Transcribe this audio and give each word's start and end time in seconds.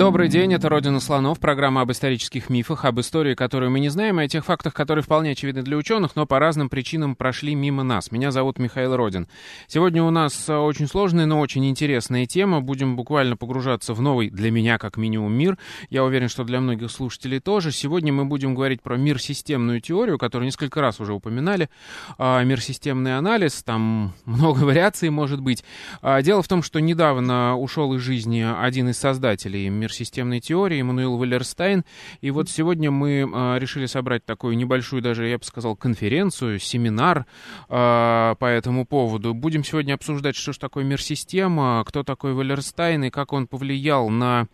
Добрый 0.00 0.30
день, 0.30 0.54
это 0.54 0.70
«Родина 0.70 0.98
слонов», 0.98 1.38
программа 1.40 1.82
об 1.82 1.92
исторических 1.92 2.48
мифах, 2.48 2.86
об 2.86 2.98
истории, 3.00 3.34
которую 3.34 3.70
мы 3.70 3.80
не 3.80 3.90
знаем, 3.90 4.18
и 4.18 4.24
о 4.24 4.28
тех 4.28 4.46
фактах, 4.46 4.72
которые 4.72 5.02
вполне 5.02 5.32
очевидны 5.32 5.60
для 5.60 5.76
ученых, 5.76 6.16
но 6.16 6.24
по 6.24 6.38
разным 6.38 6.70
причинам 6.70 7.14
прошли 7.14 7.54
мимо 7.54 7.82
нас. 7.82 8.10
Меня 8.10 8.30
зовут 8.30 8.58
Михаил 8.58 8.96
Родин. 8.96 9.28
Сегодня 9.66 10.02
у 10.02 10.08
нас 10.08 10.48
э, 10.48 10.56
очень 10.56 10.86
сложная, 10.86 11.26
но 11.26 11.38
очень 11.38 11.68
интересная 11.68 12.24
тема. 12.24 12.62
Будем 12.62 12.96
буквально 12.96 13.36
погружаться 13.36 13.92
в 13.92 14.00
новый, 14.00 14.30
для 14.30 14.50
меня 14.50 14.78
как 14.78 14.96
минимум, 14.96 15.34
мир. 15.34 15.58
Я 15.90 16.02
уверен, 16.02 16.30
что 16.30 16.44
для 16.44 16.60
многих 16.60 16.90
слушателей 16.90 17.38
тоже. 17.38 17.70
Сегодня 17.70 18.10
мы 18.10 18.24
будем 18.24 18.54
говорить 18.54 18.80
про 18.80 18.96
мир-системную 18.96 19.82
теорию, 19.82 20.16
которую 20.16 20.46
несколько 20.46 20.80
раз 20.80 20.98
уже 21.00 21.12
упоминали. 21.12 21.68
А, 22.16 22.42
мир-системный 22.42 23.18
анализ, 23.18 23.62
там 23.62 24.14
много 24.24 24.60
вариаций 24.60 25.10
может 25.10 25.42
быть. 25.42 25.62
А, 26.00 26.22
дело 26.22 26.42
в 26.42 26.48
том, 26.48 26.62
что 26.62 26.80
недавно 26.80 27.54
ушел 27.58 27.92
из 27.92 28.00
жизни 28.00 28.40
один 28.40 28.88
из 28.88 28.96
создателей 28.96 29.68
мир 29.68 29.89
мир 29.90 29.92
системной 29.92 30.40
теории, 30.40 30.80
Эммануил 30.80 31.16
Валерстайн. 31.16 31.84
И 32.20 32.30
вот 32.30 32.48
сегодня 32.48 32.90
мы 32.90 33.20
э, 33.20 33.58
решили 33.58 33.86
собрать 33.86 34.24
такую 34.24 34.56
небольшую, 34.56 35.02
даже, 35.02 35.26
я 35.26 35.38
бы 35.38 35.44
сказал, 35.44 35.76
конференцию, 35.76 36.58
семинар 36.58 37.26
э, 37.68 38.34
по 38.38 38.46
этому 38.46 38.86
поводу. 38.86 39.34
Будем 39.34 39.64
сегодня 39.64 39.94
обсуждать, 39.94 40.36
что 40.36 40.52
же 40.52 40.58
такое 40.58 40.84
мир-система, 40.84 41.84
кто 41.86 42.04
такой 42.04 42.34
Валерстайн 42.34 43.04
и 43.04 43.10
как 43.10 43.32
он 43.32 43.46
повлиял 43.46 44.08
на 44.08 44.46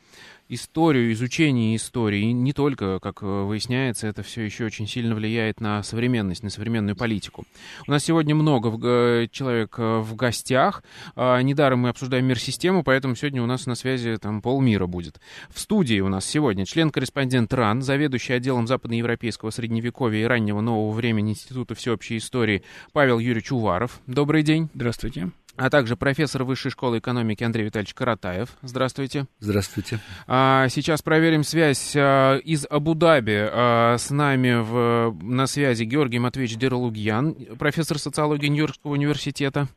историю, 0.48 1.12
изучение 1.12 1.76
истории, 1.76 2.20
и 2.20 2.32
не 2.32 2.52
только, 2.52 2.98
как 3.00 3.22
э, 3.22 3.26
выясняется, 3.26 4.06
это 4.06 4.22
все 4.22 4.42
еще 4.42 4.64
очень 4.64 4.86
сильно 4.86 5.14
влияет 5.14 5.60
на 5.60 5.82
современность, 5.82 6.42
на 6.42 6.50
современную 6.50 6.96
политику. 6.96 7.44
У 7.86 7.90
нас 7.90 8.04
сегодня 8.04 8.34
много 8.34 8.68
в, 8.68 9.28
человек 9.30 9.74
э, 9.78 9.98
в 9.98 10.14
гостях. 10.14 10.82
А, 11.14 11.40
недаром 11.40 11.80
мы 11.80 11.88
обсуждаем 11.88 12.26
мир-систему, 12.26 12.82
поэтому 12.82 13.16
сегодня 13.16 13.42
у 13.42 13.46
нас 13.46 13.66
на 13.66 13.74
связи 13.74 14.16
там 14.18 14.42
полмира 14.42 14.86
будет. 14.86 15.20
В 15.50 15.58
студии 15.58 16.00
у 16.00 16.08
нас 16.08 16.24
сегодня 16.24 16.64
член-корреспондент 16.64 17.52
РАН, 17.52 17.82
заведующий 17.82 18.34
отделом 18.34 18.66
западноевропейского 18.66 19.50
средневековья 19.50 20.22
и 20.22 20.24
раннего 20.24 20.60
нового 20.60 20.92
времени 20.92 21.32
Института 21.32 21.74
всеобщей 21.74 22.18
истории 22.18 22.62
Павел 22.92 23.18
Юрьевич 23.18 23.52
Уваров. 23.52 24.00
Добрый 24.06 24.42
день. 24.42 24.68
Здравствуйте 24.74 25.30
а 25.56 25.70
также 25.70 25.96
профессор 25.96 26.44
Высшей 26.44 26.70
школы 26.70 26.98
экономики 26.98 27.44
Андрей 27.44 27.64
Витальевич 27.64 27.94
Каратаев. 27.94 28.50
Здравствуйте. 28.62 29.26
Здравствуйте. 29.40 30.00
А, 30.26 30.68
сейчас 30.68 31.02
проверим 31.02 31.44
связь 31.44 31.94
а, 31.96 32.36
из 32.36 32.66
Абу-Даби. 32.68 33.48
А, 33.50 33.96
с 33.98 34.10
нами 34.10 34.60
в, 34.60 35.16
на 35.22 35.46
связи 35.46 35.84
Георгий 35.84 36.18
Матвеевич 36.18 36.56
Дерлугьян, 36.56 37.34
профессор 37.58 37.98
социологии 37.98 38.48
Нью-Йоркского 38.48 38.92
университета. 38.92 39.68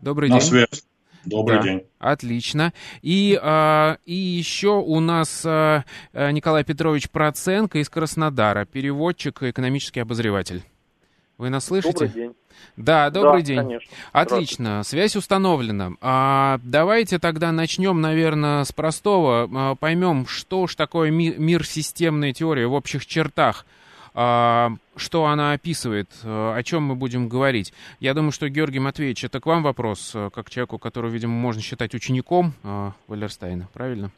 Добрый 0.00 0.28
на 0.30 0.40
день. 0.40 0.48
связь. 0.48 0.84
Добрый 1.24 1.58
да, 1.58 1.62
день. 1.64 1.82
Отлично. 1.98 2.72
И, 3.02 3.38
а, 3.42 3.98
и 4.04 4.14
еще 4.14 4.80
у 4.80 5.00
нас 5.00 5.42
а, 5.44 5.84
Николай 6.12 6.64
Петрович 6.64 7.10
Проценко 7.10 7.78
из 7.78 7.88
Краснодара, 7.88 8.64
переводчик, 8.64 9.42
экономический 9.42 10.00
обозреватель. 10.00 10.62
Вы 11.38 11.50
нас 11.50 11.66
слышите? 11.66 11.92
Добрый 11.92 12.08
день. 12.08 12.34
Да, 12.76 13.10
добрый 13.10 13.42
да, 13.42 13.46
день. 13.46 13.58
Конечно. 13.58 13.90
Отлично, 14.12 14.82
связь 14.82 15.16
установлена. 15.16 15.92
А, 16.00 16.58
давайте 16.62 17.18
тогда 17.18 17.52
начнем, 17.52 18.00
наверное, 18.00 18.64
с 18.64 18.72
простого. 18.72 19.48
А, 19.52 19.74
поймем, 19.74 20.26
что 20.26 20.66
ж 20.66 20.74
такое 20.74 21.10
ми- 21.10 21.34
мир 21.36 21.66
системной 21.66 22.32
теории 22.32 22.64
в 22.64 22.72
общих 22.72 23.04
чертах. 23.04 23.66
А, 24.14 24.72
что 24.96 25.26
она 25.26 25.52
описывает, 25.52 26.08
а, 26.24 26.54
о 26.56 26.62
чем 26.62 26.84
мы 26.84 26.94
будем 26.94 27.28
говорить. 27.28 27.74
Я 28.00 28.14
думаю, 28.14 28.32
что, 28.32 28.48
Георгий 28.48 28.78
Матвеевич, 28.78 29.24
это 29.24 29.40
к 29.40 29.46
вам 29.46 29.62
вопрос, 29.62 30.12
а, 30.14 30.30
как 30.30 30.48
человеку, 30.48 30.78
которого, 30.78 31.10
видимо, 31.10 31.34
можно 31.34 31.60
считать 31.60 31.94
учеником 31.94 32.54
а, 32.62 32.92
Валерстайна, 33.08 33.68
правильно? 33.74 34.10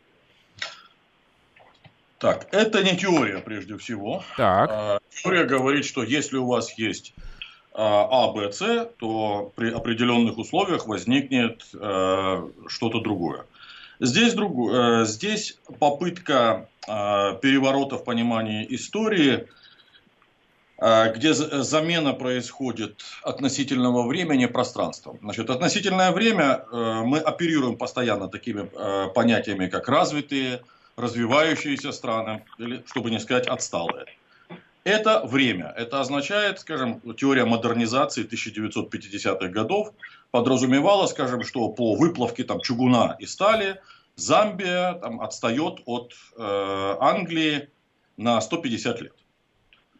Так, 2.19 2.49
это 2.51 2.83
не 2.83 2.97
теория, 2.97 3.39
прежде 3.39 3.79
всего. 3.79 4.25
Так. 4.37 4.71
А, 4.73 4.99
теория 5.11 5.45
говорит, 5.45 5.85
что 5.85 6.03
если 6.03 6.37
у 6.37 6.47
вас 6.47 6.77
есть 6.77 7.15
а, 7.73 8.09
а, 8.11 8.33
Б, 8.33 8.51
С, 8.51 8.91
то 8.99 9.53
при 9.55 9.71
определенных 9.71 10.37
условиях 10.37 10.87
возникнет 10.89 11.65
э, 11.75 12.49
что-то 12.67 13.01
другое. 13.01 13.45
Здесь, 14.01 14.35
друг, 14.35 14.73
здесь 15.07 15.59
попытка 15.81 16.69
переворота 16.87 17.97
в 17.99 18.05
понимании 18.05 18.65
истории, 18.71 19.49
где 20.79 21.35
замена 21.35 22.13
происходит 22.13 23.03
относительного 23.25 24.07
времени 24.07 24.47
пространством. 24.47 25.19
Значит, 25.21 25.51
относительное 25.51 26.13
время 26.13 26.65
мы 26.71 27.19
оперируем 27.19 27.77
постоянно 27.77 28.29
такими 28.29 28.71
понятиями, 29.15 29.67
как 29.67 29.89
развитые, 29.89 30.61
развивающиеся 30.99 31.93
страны, 31.93 32.45
или, 32.59 32.83
чтобы 32.87 33.11
не 33.11 33.21
сказать, 33.21 33.47
отсталые. 33.47 34.07
Это 34.85 35.23
время. 35.25 35.75
Это 35.77 36.01
означает, 36.01 36.61
скажем, 36.61 37.01
теория 37.15 37.45
модернизации 37.45 38.27
1950-х 38.27 39.49
годов 39.49 39.93
подразумевала, 40.31 41.07
скажем, 41.07 41.45
что 41.45 41.69
по 41.69 41.95
выплавке 41.95 42.45
там, 42.45 42.61
чугуна 42.61 43.17
и 43.19 43.27
стали 43.27 43.81
Замбия 44.17 44.95
там, 44.95 45.21
отстает 45.21 45.81
от 45.85 46.15
э, 46.37 46.97
Англии 47.01 47.69
на 48.17 48.41
150 48.41 49.01
лет. 49.01 49.13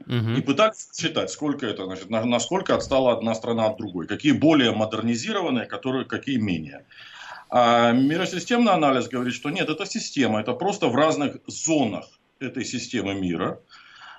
Угу. 0.07 0.39
И 0.39 0.41
пытаться 0.41 0.89
считать, 0.99 1.31
сколько 1.31 1.67
это, 1.67 1.85
значит, 1.85 2.09
насколько 2.09 2.75
отстала 2.75 3.13
одна 3.13 3.35
страна 3.35 3.67
от 3.67 3.77
другой, 3.79 4.07
какие 4.07 4.33
более 4.33 4.73
модернизированные, 4.73 5.67
которые, 5.67 6.05
какие 6.05 6.37
менее. 6.37 6.85
А 7.51 7.93
миросистемный 7.93 8.73
анализ 8.73 9.09
говорит, 9.09 9.35
что 9.35 9.51
нет, 9.51 9.69
это 9.69 9.87
система, 9.87 10.41
это 10.41 10.53
просто 10.53 10.89
в 10.89 10.95
разных 10.95 11.37
зонах 11.47 12.07
этой 12.41 12.65
системы 12.65 13.15
мира 13.15 13.61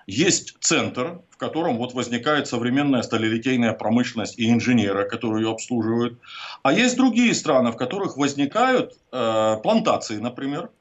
есть 0.08 0.56
центр, 0.60 1.22
в 1.30 1.38
котором 1.38 1.78
вот 1.78 1.94
возникает 1.94 2.48
современная 2.48 3.04
сталелитейная 3.04 3.74
промышленность 3.74 4.40
и 4.40 4.50
инженеры, 4.50 5.08
которые 5.08 5.46
ее 5.46 5.52
обслуживают. 5.52 6.20
А 6.64 6.74
есть 6.74 6.98
другие 6.98 7.36
страны, 7.36 7.72
в 7.72 7.78
которых 7.78 8.18
возникают 8.18 8.98
э, 9.12 9.58
плантации, 9.62 10.18
например, 10.18 10.72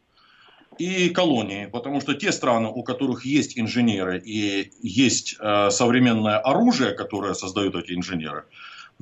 и 0.78 1.10
колонии, 1.10 1.66
потому 1.66 2.00
что 2.00 2.14
те 2.14 2.32
страны, 2.32 2.68
у 2.68 2.82
которых 2.82 3.26
есть 3.26 3.58
инженеры 3.58 4.22
и 4.24 4.70
есть 4.80 5.36
э, 5.38 5.70
современное 5.70 6.38
оружие, 6.38 6.92
которое 6.92 7.34
создают 7.34 7.74
эти 7.74 7.92
инженеры, 7.92 8.44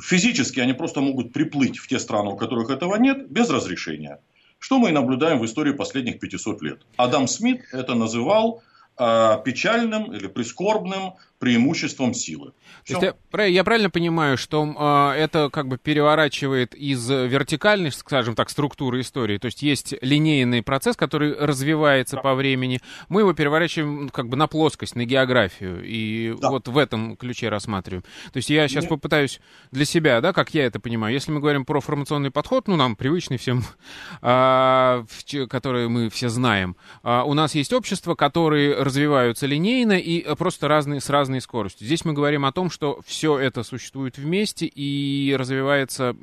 физически 0.00 0.60
они 0.60 0.72
просто 0.72 1.00
могут 1.00 1.32
приплыть 1.32 1.78
в 1.78 1.88
те 1.88 1.98
страны, 1.98 2.30
у 2.30 2.36
которых 2.36 2.70
этого 2.70 2.96
нет, 2.96 3.30
без 3.30 3.48
разрешения. 3.50 4.20
Что 4.58 4.78
мы 4.78 4.88
и 4.88 4.92
наблюдаем 4.92 5.38
в 5.38 5.44
истории 5.44 5.72
последних 5.72 6.18
500 6.18 6.62
лет. 6.62 6.80
Адам 6.96 7.28
Смит 7.28 7.62
это 7.72 7.94
называл 7.94 8.62
печальным 8.96 10.12
или 10.12 10.26
прискорбным 10.26 11.14
преимуществом 11.38 12.14
силы. 12.14 12.52
То 12.86 12.94
есть 12.94 13.16
я, 13.32 13.44
я 13.44 13.64
правильно 13.64 13.90
понимаю, 13.90 14.38
что 14.38 14.64
э, 14.64 15.18
это 15.18 15.50
как 15.50 15.68
бы 15.68 15.76
переворачивает 15.76 16.74
из 16.74 17.08
вертикальной, 17.10 17.92
скажем 17.92 18.34
так, 18.34 18.48
структуры 18.48 19.00
истории, 19.00 19.38
то 19.38 19.46
есть 19.46 19.62
есть 19.62 19.94
линейный 20.00 20.62
процесс, 20.62 20.96
который 20.96 21.36
развивается 21.36 22.16
да. 22.16 22.22
по 22.22 22.34
времени, 22.34 22.80
мы 23.08 23.20
его 23.20 23.32
переворачиваем 23.34 24.08
как 24.08 24.28
бы 24.28 24.36
на 24.36 24.46
плоскость, 24.46 24.94
на 24.94 25.04
географию, 25.04 25.82
и 25.84 26.34
да. 26.40 26.50
вот 26.50 26.68
в 26.68 26.78
этом 26.78 27.16
ключе 27.16 27.48
рассматриваем. 27.48 28.02
То 28.32 28.38
есть 28.38 28.48
я 28.50 28.66
сейчас 28.68 28.84
Нет. 28.84 28.90
попытаюсь 28.90 29.40
для 29.72 29.84
себя, 29.84 30.20
да, 30.20 30.32
как 30.32 30.54
я 30.54 30.64
это 30.64 30.80
понимаю, 30.80 31.12
если 31.12 31.32
мы 31.32 31.40
говорим 31.40 31.64
про 31.64 31.80
формационный 31.80 32.30
подход, 32.30 32.68
ну, 32.68 32.76
нам 32.76 32.96
привычный 32.96 33.36
всем, 33.36 33.62
э, 34.22 35.04
который 35.50 35.88
мы 35.88 36.08
все 36.08 36.28
знаем, 36.28 36.76
э, 37.02 37.22
у 37.26 37.34
нас 37.34 37.54
есть 37.54 37.72
общества, 37.72 38.14
которые 38.14 38.85
развиваются 38.86 39.47
линейно 39.47 39.94
и 39.94 40.34
просто 40.36 40.69
разные, 40.69 41.00
с 41.00 41.10
разной 41.10 41.41
скоростью. 41.41 41.87
Здесь 41.87 42.05
мы 42.05 42.14
говорим 42.14 42.46
о 42.46 42.52
том, 42.52 42.70
что 42.70 43.00
все 43.05 43.38
это 43.38 43.62
существует 43.62 44.16
вместе 44.16 44.66
и 44.66 45.37
развивается, 45.37 46.16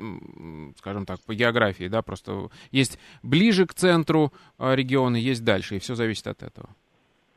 скажем 0.78 1.06
так, 1.06 1.20
по 1.20 1.34
географии, 1.34 1.88
да, 1.88 2.02
просто 2.02 2.48
есть 2.72 2.98
ближе 3.22 3.66
к 3.66 3.74
центру 3.74 4.32
а, 4.58 4.74
региона, 4.74 5.16
есть 5.16 5.44
дальше, 5.44 5.76
и 5.76 5.78
все 5.78 5.94
зависит 5.94 6.26
от 6.26 6.42
этого. 6.42 6.68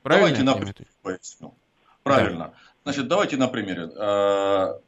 Правильно 0.01 0.29
давайте 0.29 0.43
на 0.43 0.55
примере 0.55 0.87
поясню. 1.03 1.53
Правильно. 2.03 2.45
Да. 2.45 2.53
Значит, 2.83 3.07
давайте 3.07 3.37
на 3.37 3.47
примере. 3.47 3.89
А, 3.97 4.79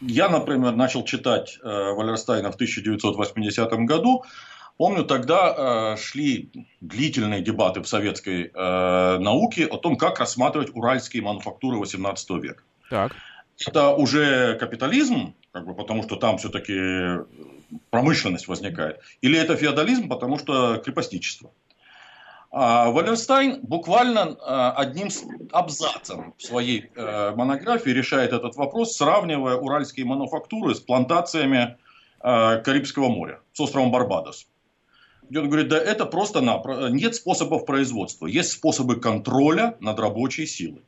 я, 0.00 0.28
например, 0.28 0.74
начал 0.74 1.04
читать 1.04 1.58
Валерстайна 1.62 2.50
в 2.50 2.54
1980 2.56 3.70
году, 3.86 4.24
Помню, 4.76 5.04
тогда 5.04 5.94
э, 5.94 5.96
шли 5.96 6.50
длительные 6.80 7.40
дебаты 7.40 7.80
в 7.80 7.88
советской 7.88 8.50
э, 8.52 9.18
науке 9.18 9.66
о 9.66 9.78
том, 9.78 9.96
как 9.96 10.20
рассматривать 10.20 10.70
уральские 10.74 11.22
мануфактуры 11.22 11.78
18 11.78 12.30
века. 12.42 12.62
Так. 12.90 13.12
Это 13.66 13.90
уже 13.90 14.56
капитализм, 14.58 15.34
как 15.52 15.66
бы, 15.66 15.74
потому 15.74 16.02
что 16.02 16.16
там 16.16 16.36
все-таки 16.36 17.24
промышленность 17.88 18.48
возникает, 18.48 19.00
или 19.22 19.38
это 19.38 19.56
феодализм, 19.56 20.08
потому 20.08 20.38
что 20.38 20.76
крепостничество. 20.76 21.50
А 22.50 22.90
Валерстайн 22.90 23.60
буквально 23.62 24.36
а, 24.40 24.72
одним 24.72 25.08
абзацем 25.52 26.34
в 26.38 26.42
своей 26.42 26.90
э, 26.94 27.34
монографии 27.34 27.90
решает 27.90 28.32
этот 28.32 28.56
вопрос, 28.56 28.96
сравнивая 28.96 29.56
уральские 29.56 30.06
мануфактуры 30.06 30.74
с 30.74 30.80
плантациями 30.80 31.76
э, 32.22 32.62
Карибского 32.62 33.08
моря, 33.08 33.40
с 33.52 33.60
островом 33.60 33.90
Барбадос. 33.90 34.46
И 35.30 35.36
он 35.36 35.48
говорит, 35.48 35.68
да 35.68 35.78
это 35.78 36.06
просто 36.06 36.40
на, 36.40 36.62
нет 36.90 37.14
способов 37.14 37.66
производства, 37.66 38.26
есть 38.26 38.52
способы 38.52 39.00
контроля 39.00 39.76
над 39.80 39.98
рабочей 39.98 40.46
силой. 40.46 40.82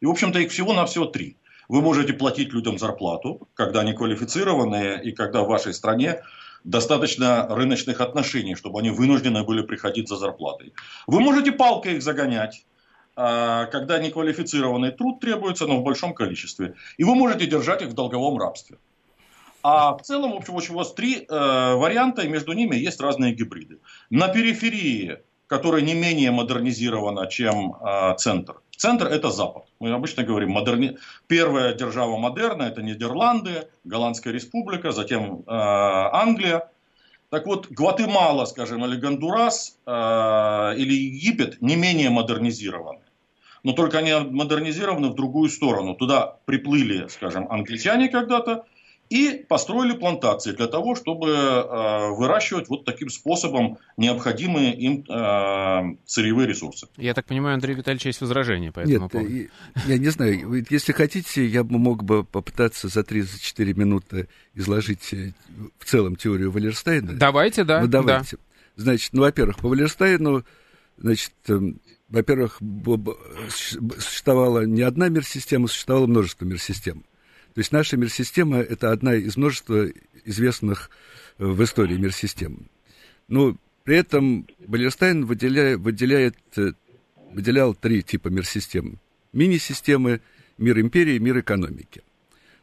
И, 0.00 0.06
в 0.06 0.10
общем-то, 0.10 0.38
их 0.40 0.50
всего-навсего 0.50 1.06
три. 1.06 1.36
Вы 1.68 1.82
можете 1.82 2.12
платить 2.12 2.52
людям 2.52 2.78
зарплату, 2.78 3.48
когда 3.54 3.80
они 3.80 3.92
квалифицированные 3.92 5.02
и 5.02 5.12
когда 5.12 5.42
в 5.42 5.48
вашей 5.48 5.74
стране 5.74 6.22
достаточно 6.64 7.46
рыночных 7.48 8.00
отношений, 8.00 8.56
чтобы 8.56 8.80
они 8.80 8.90
вынуждены 8.90 9.44
были 9.44 9.62
приходить 9.62 10.08
за 10.08 10.16
зарплатой. 10.16 10.74
Вы 11.06 11.20
можете 11.20 11.52
палкой 11.52 11.94
их 11.94 12.02
загонять, 12.02 12.66
а, 13.14 13.66
когда 13.66 13.98
неквалифицированный 13.98 14.90
труд 14.90 15.20
требуется, 15.20 15.66
но 15.66 15.78
в 15.78 15.84
большом 15.84 16.12
количестве. 16.12 16.74
И 16.98 17.04
вы 17.04 17.14
можете 17.14 17.46
держать 17.46 17.82
их 17.82 17.88
в 17.88 17.94
долговом 17.94 18.38
рабстве. 18.38 18.78
А 19.68 19.96
в 19.96 20.02
целом, 20.02 20.40
в 20.40 20.56
общем, 20.56 20.74
у 20.74 20.78
вас 20.78 20.94
три 20.94 21.26
э, 21.28 21.74
варианта, 21.74 22.22
и 22.22 22.28
между 22.28 22.52
ними 22.52 22.76
есть 22.76 23.00
разные 23.00 23.34
гибриды. 23.34 23.80
На 24.10 24.28
периферии, 24.28 25.18
которая 25.48 25.82
не 25.82 25.94
менее 25.94 26.30
модернизирована, 26.30 27.26
чем 27.26 27.74
э, 27.74 28.14
центр. 28.16 28.60
Центр– 28.76 29.06
это 29.08 29.32
Запад. 29.32 29.64
Мы 29.80 29.90
обычно 29.90 30.22
говорим, 30.22 30.50
модерни... 30.52 30.98
первая 31.26 31.74
держава 31.74 32.16
модерна– 32.16 32.62
это 32.70 32.80
Нидерланды, 32.80 33.66
Голландская 33.82 34.32
республика, 34.32 34.92
затем 34.92 35.40
э, 35.40 35.42
Англия. 35.48 36.70
Так 37.30 37.46
вот, 37.46 37.66
Гватемала, 37.68 38.44
скажем, 38.44 38.84
или 38.84 38.94
Гондурас, 38.94 39.78
э, 39.84 40.74
или 40.76 40.94
Египет 40.94 41.60
не 41.60 41.74
менее 41.74 42.10
модернизированы. 42.10 43.00
Но 43.64 43.72
только 43.72 43.98
они 43.98 44.12
модернизированы 44.30 45.08
в 45.08 45.16
другую 45.16 45.50
сторону. 45.50 45.96
Туда 45.96 46.36
приплыли, 46.44 47.08
скажем, 47.08 47.50
англичане 47.50 48.08
когда-то, 48.08 48.64
и 49.08 49.44
построили 49.48 49.96
плантации 49.96 50.52
для 50.52 50.66
того, 50.66 50.94
чтобы 50.94 51.30
э, 51.30 52.10
выращивать 52.10 52.68
вот 52.68 52.84
таким 52.84 53.08
способом 53.08 53.78
необходимые 53.96 54.74
им 54.74 55.04
э, 55.08 55.96
сырьевые 56.06 56.48
ресурсы. 56.48 56.88
Я 56.96 57.14
так 57.14 57.26
понимаю, 57.26 57.54
Андрей 57.54 57.74
Витальевич, 57.74 58.06
есть 58.06 58.20
возражение 58.20 58.72
по 58.72 58.80
этому 58.80 59.00
Нет, 59.00 59.10
поводу? 59.12 59.30
Я, 59.32 59.48
я 59.86 59.98
не 59.98 60.08
знаю, 60.08 60.64
если 60.70 60.92
хотите, 60.92 61.46
я 61.46 61.64
бы 61.64 61.78
мог 61.78 62.04
бы 62.04 62.24
попытаться 62.24 62.88
за 62.88 63.00
3-4 63.00 63.74
минуты 63.74 64.28
изложить 64.54 65.12
э, 65.12 65.32
в 65.78 65.84
целом 65.84 66.16
теорию 66.16 66.50
Валерстайна. 66.50 67.12
Давайте, 67.14 67.64
да. 67.64 67.80
Ну, 67.80 67.86
давайте. 67.86 68.36
Да. 68.36 68.42
Значит, 68.76 69.12
ну, 69.12 69.22
во-первых, 69.22 69.58
по 69.58 69.68
Валерстайну, 69.68 70.44
значит, 70.98 71.32
эм, 71.48 71.80
во-первых, 72.08 72.60
существовала 73.48 74.64
не 74.64 74.82
одна 74.82 75.08
мир-система, 75.08 75.66
существовало 75.66 76.06
множество 76.06 76.44
мир-систем. 76.44 77.04
То 77.56 77.60
есть 77.60 77.72
наша 77.72 77.96
мир-система– 77.96 78.58
это 78.58 78.92
одна 78.92 79.14
из 79.14 79.38
множества 79.38 79.88
известных 80.26 80.90
э, 81.38 81.46
в 81.46 81.64
истории 81.64 81.96
мир-систем. 81.96 82.68
Но 83.28 83.56
при 83.82 83.96
этом 83.96 84.46
Балерстайн 84.58 85.24
выделяет, 85.24 85.78
выделяет, 85.80 86.36
э, 86.58 86.72
выделял 87.32 87.74
три 87.74 88.02
типа 88.02 88.28
мир-систем. 88.28 88.98
Мини-системы, 89.32 90.20
мир 90.58 90.78
империи, 90.78 91.16
мир 91.16 91.40
экономики. 91.40 92.02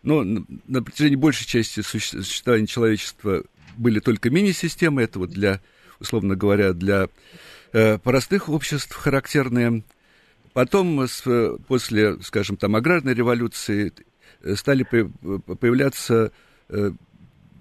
Но 0.04 0.24
на 0.24 0.84
протяжении 0.84 1.16
большей 1.16 1.48
части 1.48 1.82
существования 1.82 2.68
человечества 2.68 3.44
были 3.76 4.00
только 4.00 4.30
мини-системы. 4.30 5.02
Это 5.02 5.18
вот 5.18 5.32
для, 5.32 5.60
условно 6.00 6.36
говоря, 6.36 6.74
для 6.74 7.10
э, 7.72 7.98
простых 7.98 8.48
обществ 8.48 8.94
характерные. 8.96 9.82
Потом, 10.54 11.08
с, 11.08 11.24
после, 11.68 12.22
скажем, 12.22 12.58
там, 12.58 12.76
аграрной 12.76 13.16
революции 13.16 13.92
стали 14.56 14.84
появляться 14.84 16.32
э, 16.70 16.92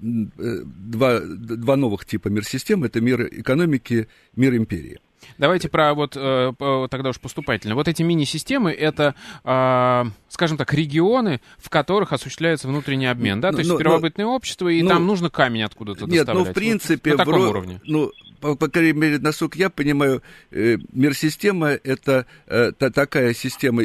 два, 0.00 1.20
два 1.20 1.76
новых 1.76 2.04
типа 2.04 2.28
мир-систем. 2.28 2.84
Это 2.84 3.00
мир 3.00 3.22
экономики, 3.22 4.08
мир 4.36 4.56
империи. 4.56 5.00
Давайте 5.38 5.68
про 5.68 5.94
вот 5.94 6.16
э, 6.16 6.52
тогда 6.90 7.10
уж 7.10 7.20
поступательно. 7.20 7.74
Вот 7.74 7.88
эти 7.88 8.02
мини-системы 8.02 8.72
это, 8.72 9.14
э, 9.44 10.04
скажем 10.28 10.56
так, 10.56 10.72
регионы, 10.74 11.40
в 11.58 11.70
которых 11.70 12.12
осуществляется 12.12 12.68
внутренний 12.68 13.06
обмен, 13.06 13.40
да? 13.40 13.52
То 13.52 13.58
есть 13.58 13.70
но, 13.70 13.78
первобытное 13.78 14.26
но, 14.26 14.34
общество, 14.34 14.68
и 14.68 14.82
но, 14.82 14.90
там 14.90 15.06
нужно 15.06 15.30
камень 15.30 15.62
откуда-то 15.62 16.06
нет, 16.06 16.26
доставлять. 16.26 16.38
Нет, 16.38 16.46
ну 16.46 16.52
в 16.52 16.54
принципе... 16.54 17.10
Вот, 17.10 17.18
на 17.18 17.24
таком 17.24 17.40
в, 17.40 17.48
уровне. 17.50 17.80
Ну, 17.84 18.12
по, 18.40 18.56
по 18.56 18.68
крайней 18.68 18.92
мере, 18.92 19.18
насколько 19.18 19.56
я 19.56 19.70
понимаю, 19.70 20.22
э, 20.50 20.76
мир-система– 20.92 21.68
это 21.84 22.26
э, 22.46 22.72
та, 22.72 22.90
такая 22.90 23.34
система 23.34 23.84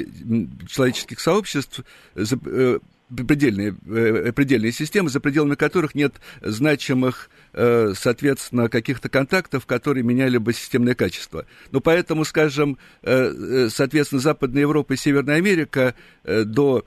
человеческих 0.68 1.20
сообществ, 1.20 1.82
э, 2.16 2.80
предельные, 3.10 3.76
э, 3.86 4.32
предельные 4.34 4.72
системы, 4.72 5.10
за 5.10 5.20
пределами 5.20 5.56
которых 5.56 5.96
нет 5.96 6.16
значимых, 6.42 7.30
э, 7.54 7.94
соответственно, 7.96 8.70
каких-то 8.70 9.10
контактов, 9.10 9.66
которые 9.66 10.04
меняли 10.04 10.38
бы 10.38 10.54
системное 10.54 10.96
качество. 10.96 11.46
Но 11.72 11.80
поэтому, 11.80 12.26
скажем, 12.26 12.78
э, 13.04 13.70
соответственно, 13.70 14.22
Западная 14.22 14.62
Европа 14.62 14.94
и 14.94 14.98
Северная 14.98 15.38
Америка 15.38 15.96
до, 16.24 16.86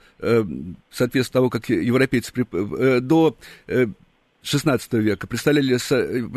соответственно, 0.91 1.33
того, 1.33 1.49
как 1.49 1.69
европейцы, 1.69 2.31
до 3.01 3.37
XVI 4.43 4.79
века 4.99 5.27
представляли, 5.27 5.73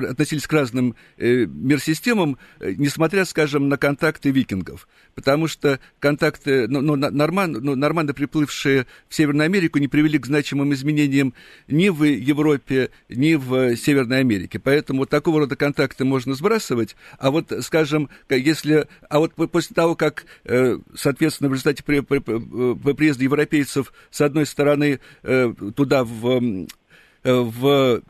относились 0.06 0.46
к 0.46 0.52
разным 0.52 0.94
э, 1.16 1.46
мир-системам, 1.46 2.38
э, 2.60 2.72
несмотря, 2.76 3.24
скажем, 3.24 3.68
на 3.68 3.78
контакты 3.78 4.30
викингов. 4.30 4.86
Потому 5.14 5.48
что 5.48 5.80
контакты, 6.00 6.68
ну, 6.68 6.80
ну, 6.80 6.96
норман, 6.96 7.52
ну, 7.52 7.74
норманы, 7.74 8.12
приплывшие 8.12 8.86
в 9.08 9.14
Северную 9.14 9.46
Америку, 9.46 9.78
не 9.78 9.88
привели 9.88 10.18
к 10.18 10.26
значимым 10.26 10.74
изменениям 10.74 11.34
ни 11.66 11.88
в 11.88 12.04
Европе, 12.04 12.90
ни 13.08 13.34
в 13.34 13.76
Северной 13.76 14.20
Америке. 14.20 14.58
Поэтому 14.58 15.00
вот 15.00 15.10
такого 15.10 15.40
рода 15.40 15.56
контакты 15.56 16.04
можно 16.04 16.34
сбрасывать. 16.34 16.96
А 17.18 17.30
вот, 17.30 17.52
скажем, 17.60 18.10
если... 18.28 18.86
А 19.08 19.18
вот 19.18 19.34
после 19.34 19.74
того, 19.74 19.96
как, 19.96 20.26
э, 20.44 20.78
соответственно, 20.94 21.48
в 21.48 21.52
результате 21.52 21.82
при, 21.82 22.00
при, 22.00 22.18
при, 22.18 22.92
приезда 22.92 23.24
европейцев, 23.24 23.92
с 24.10 24.20
одной 24.20 24.46
стороны, 24.46 25.00
э, 25.22 25.54
туда 25.74 26.04
в 26.04 26.40
Э, 26.40 26.66
в 27.24 28.02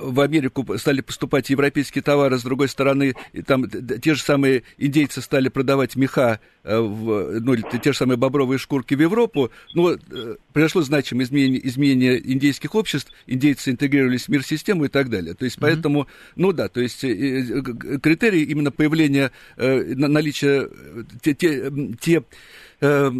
в 0.00 0.20
Америку 0.20 0.76
стали 0.78 1.00
поступать 1.00 1.50
европейские 1.50 2.02
товары, 2.02 2.38
с 2.38 2.42
другой 2.42 2.68
стороны, 2.68 3.14
там 3.46 3.68
те 3.68 4.14
же 4.14 4.22
самые 4.22 4.62
индейцы 4.78 5.20
стали 5.22 5.48
продавать 5.48 5.96
меха, 5.96 6.40
э, 6.64 6.78
в, 6.78 7.40
ну, 7.40 7.56
те 7.56 7.92
же 7.92 7.98
самые 7.98 8.16
бобровые 8.16 8.58
шкурки 8.58 8.94
в 8.94 9.00
Европу, 9.00 9.50
ну, 9.74 9.90
э, 9.94 10.36
произошло 10.52 10.82
значимое 10.82 11.24
изменение, 11.26 11.66
изменение 11.66 12.32
индейских 12.32 12.74
обществ, 12.74 13.12
индейцы 13.26 13.70
интегрировались 13.70 14.24
в 14.24 14.28
мир-систему 14.28 14.84
и 14.84 14.88
так 14.88 15.08
далее. 15.08 15.34
То 15.34 15.44
есть, 15.44 15.58
поэтому, 15.58 16.02
mm-hmm. 16.02 16.32
ну 16.36 16.52
да, 16.52 16.68
то 16.68 16.80
есть 16.80 17.00
критерии 17.00 18.42
именно 18.42 18.70
появления, 18.70 19.30
наличия, 19.56 20.68
те, 21.22 21.34
те, 21.34 21.72
те 22.00 22.22
э, 22.80 23.10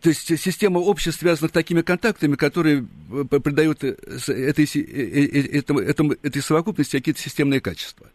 то 0.00 0.08
есть 0.08 0.38
система 0.38 0.78
обществ, 0.78 1.20
связанных 1.20 1.52
такими 1.52 1.82
контактами, 1.82 2.36
которые 2.36 2.86
э, 3.10 3.24
придают 3.40 3.84
э, 3.84 3.96
этой, 4.28 4.64
э, 4.74 5.58
этому, 5.58 6.12
этой 6.12 6.42
совокупности 6.42 6.96
какие-то 6.96 7.20
системные 7.20 7.60
качества. 7.60 8.06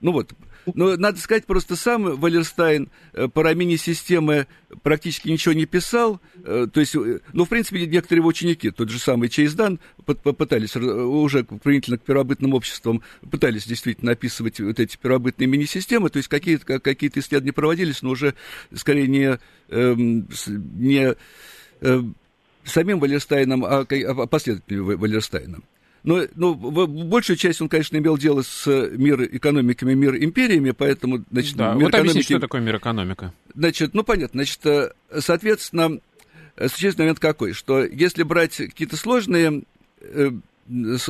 Ну 0.00 0.12
вот, 0.12 0.32
но 0.72 0.96
надо 0.96 1.18
сказать, 1.18 1.46
просто 1.46 1.76
сам 1.76 2.16
Валерстайн 2.16 2.90
э, 3.12 3.28
про 3.28 3.54
мини-системы 3.54 4.46
практически 4.82 5.28
ничего 5.28 5.54
не 5.54 5.66
писал. 5.66 6.20
Э, 6.44 6.66
то 6.72 6.80
есть, 6.80 6.94
э, 6.94 7.20
ну, 7.32 7.44
в 7.44 7.48
принципе, 7.48 7.86
некоторые 7.86 8.20
его 8.20 8.28
ученики, 8.28 8.70
тот 8.70 8.88
же 8.88 8.98
самый 8.98 9.28
Чейздан, 9.28 9.80
пытались 10.04 10.76
уже 10.76 11.44
применительно 11.44 11.98
к 11.98 12.02
первобытным 12.02 12.54
обществам, 12.54 13.02
пытались 13.30 13.66
действительно 13.66 14.12
описывать 14.12 14.60
вот 14.60 14.80
эти 14.80 14.96
первобытные 14.96 15.46
мини-системы. 15.46 16.10
То 16.10 16.18
есть, 16.18 16.28
какие-то 16.28 16.80
какие 16.80 17.10
исследования 17.14 17.52
проводились, 17.52 18.02
но 18.02 18.10
уже 18.10 18.34
скорее 18.72 19.06
не, 19.06 19.38
эм, 19.68 20.28
не 20.78 21.14
самим 22.64 22.98
Валерстайном, 22.98 23.64
а, 23.64 23.80
а 23.80 24.26
последователями 24.26 24.94
Валерстайна. 24.94 25.60
Но, 26.04 26.26
но 26.34 26.54
большую 26.54 27.36
часть 27.38 27.62
он, 27.62 27.70
конечно, 27.70 27.96
имел 27.96 28.18
дело 28.18 28.42
с 28.42 28.66
мир 28.66 29.22
экономиками, 29.22 29.94
мир 29.94 30.14
империями, 30.16 30.72
поэтому, 30.72 31.24
значит, 31.30 31.56
да, 31.56 31.72
мир 31.72 31.84
вот 31.84 31.88
экономики... 31.88 32.10
объясните, 32.10 32.34
что 32.34 32.40
такое 32.40 32.60
мир 32.60 32.76
экономика. 32.76 33.32
Значит, 33.54 33.94
ну, 33.94 34.04
понятно, 34.04 34.40
значит, 34.40 34.60
э, 34.66 34.90
соответственно, 35.18 35.98
существенный 36.60 37.04
момент 37.06 37.20
какой, 37.20 37.54
что 37.54 37.82
если 37.82 38.22
брать 38.22 38.54
какие-то 38.54 38.98
сложные 38.98 39.62
э, 40.02 40.30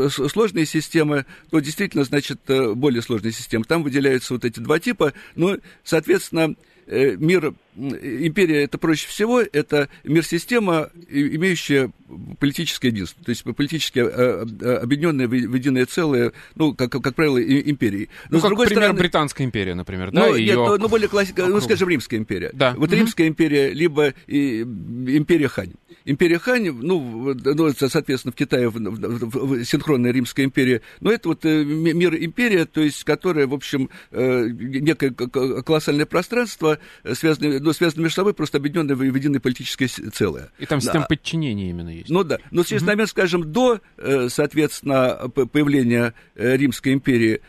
сложные 0.09 0.67
системы, 0.67 1.27
то 1.51 1.59
действительно, 1.59 2.05
значит, 2.05 2.41
э, 2.49 2.73
более 2.75 3.03
сложные 3.03 3.33
системы. 3.33 3.65
Там 3.65 3.83
выделяются 3.83 4.35
вот 4.35 4.45
эти 4.45 4.61
два 4.61 4.79
типа. 4.79 5.13
Ну, 5.35 5.59
соответственно, 5.83 6.55
мир 6.87 7.55
империя 7.77 8.65
это 8.65 8.79
проще 8.79 9.09
всего, 9.09 9.41
это 9.41 9.89
мир-система, 10.05 10.91
имеющая 11.09 11.91
политическое 12.39 12.89
единство, 12.89 13.25
то 13.25 13.31
есть 13.31 13.43
политически 13.43 13.99
объединенное 13.99 15.27
в 15.27 15.33
единое 15.33 15.87
целое, 15.87 16.33
ну, 16.55 16.75
как, 16.75 16.93
как 16.93 17.15
правило, 17.15 17.43
империи. 17.43 18.09
Но, 18.25 18.35
ну, 18.35 18.39
с 18.39 18.43
как, 18.43 18.51
другой 18.51 18.67
пример, 18.67 18.83
стороны, 18.85 18.99
Британская 18.99 19.45
империя, 19.45 19.75
например, 19.75 20.11
да? 20.13 20.27
Ну, 20.27 20.35
ее... 20.35 20.57
нет, 20.57 20.81
ну, 20.81 20.89
более 20.89 21.09
классика, 21.09 21.47
ну, 21.47 21.61
скажем, 21.61 21.89
Римская 21.89 22.21
империя. 22.21 22.51
Да. 22.53 22.75
Вот 22.77 22.91
угу. 22.91 22.97
Римская 22.97 23.29
империя, 23.29 23.73
либо 23.73 24.15
и, 24.27 24.63
империя 24.63 25.49
Хань. 25.49 25.73
Империя 26.05 26.39
Хань, 26.39 26.71
ну, 26.71 27.35
ну 27.35 27.73
соответственно, 27.73 28.33
в 28.33 28.35
Китае 28.35 28.69
в, 28.69 28.75
в, 28.75 29.47
в, 29.47 29.65
синхронная 29.65 30.13
Римская 30.13 30.45
империя, 30.45 30.83
но 31.01 31.11
это 31.11 31.29
вот 31.29 31.45
э, 31.45 31.65
мир 31.65 32.15
империя, 32.15 32.67
то 32.67 32.81
есть 32.83 33.05
которая, 33.05 33.47
в 33.47 33.55
общем, 33.55 33.89
э, 34.11 34.49
некое 34.49 35.11
колоссальное 35.11 36.07
пространство, 36.07 36.79
э, 37.05 37.15
связанное, 37.15 37.59
ну, 37.65 37.73
связанное 37.73 38.05
между 38.05 38.17
собой, 38.17 38.35
просто 38.35 38.59
объединенное 38.59 38.95
в 38.95 39.03
единое 39.03 39.41
политическое 39.41 39.89
целое. 39.89 40.51
И 40.59 40.67
там 40.67 40.81
система 40.81 41.05
да. 41.05 41.09
подчинения 41.09 41.71
именно 41.71 41.89
есть. 41.89 42.11
Ну 42.11 42.23
да, 42.25 42.39
но 42.51 42.63
через 42.65 42.83
угу. 42.83 42.91
момент, 42.91 43.11
скажем, 43.11 43.53
до, 43.53 43.81
соответственно, 44.29 45.29
появления 45.29 46.15
Римской 46.35 46.93
империи, 46.93 47.41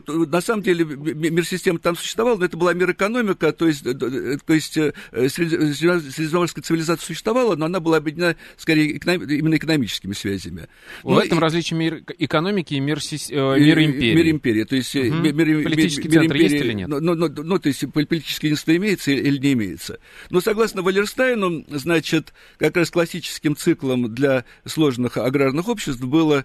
тут, 0.00 0.30
на 0.30 0.40
самом 0.40 0.62
деле, 0.62 0.84
мир 0.84 1.44
системы 1.44 1.78
там 1.78 1.96
существовал, 1.96 2.38
но 2.38 2.44
это 2.44 2.56
была 2.56 2.72
мир 2.72 2.90
экономика, 2.92 3.52
то 3.52 3.66
есть, 3.66 3.84
то 3.84 4.54
есть 4.54 4.76
э, 4.76 4.92
средиземноморская 5.12 6.62
цивилизация 6.62 7.06
существовала, 7.06 7.56
но 7.56 7.66
она 7.66 7.80
была 7.80 7.98
объединена, 7.98 8.36
скорее, 8.56 8.90
именно 8.90 9.56
экономическими 9.56 10.12
связями. 10.12 10.68
В 11.02 11.18
этом 11.18 11.38
и, 11.38 11.40
различие 11.40 11.78
мир 11.78 12.02
экономики 12.18 12.74
и 12.74 12.80
мир, 12.80 12.98
э, 12.98 13.58
мир 13.58 13.78
империи. 13.80 14.14
Мир 14.14 14.30
империи, 14.30 14.64
то 14.64 14.76
есть... 14.76 14.94
Угу. 14.94 15.04
Мир, 15.04 15.62
Политический 15.62 16.08
мир, 16.08 16.20
центр 16.20 16.36
империи, 16.36 16.52
есть 16.52 16.64
или 16.64 16.72
нет? 16.72 16.88
Ну, 16.88 17.00
ну, 17.00 17.14
ну, 17.14 17.28
ну, 17.28 17.58
то 17.58 17.68
есть 17.68 17.84
политическое 17.92 18.48
единство 18.48 18.76
имеется 18.76 19.10
или 19.10 19.38
не 19.38 19.52
имеется. 19.52 19.98
Но 20.30 20.40
согласно 20.40 20.82
Валерстайну, 20.82 21.64
значит, 21.68 22.32
как 22.58 22.76
раз 22.76 22.90
классическим 22.90 23.56
циклом 23.56 24.14
для 24.14 24.44
сложных 24.64 25.16
аграрных 25.16 25.68
обществ 25.68 26.02
было, 26.02 26.44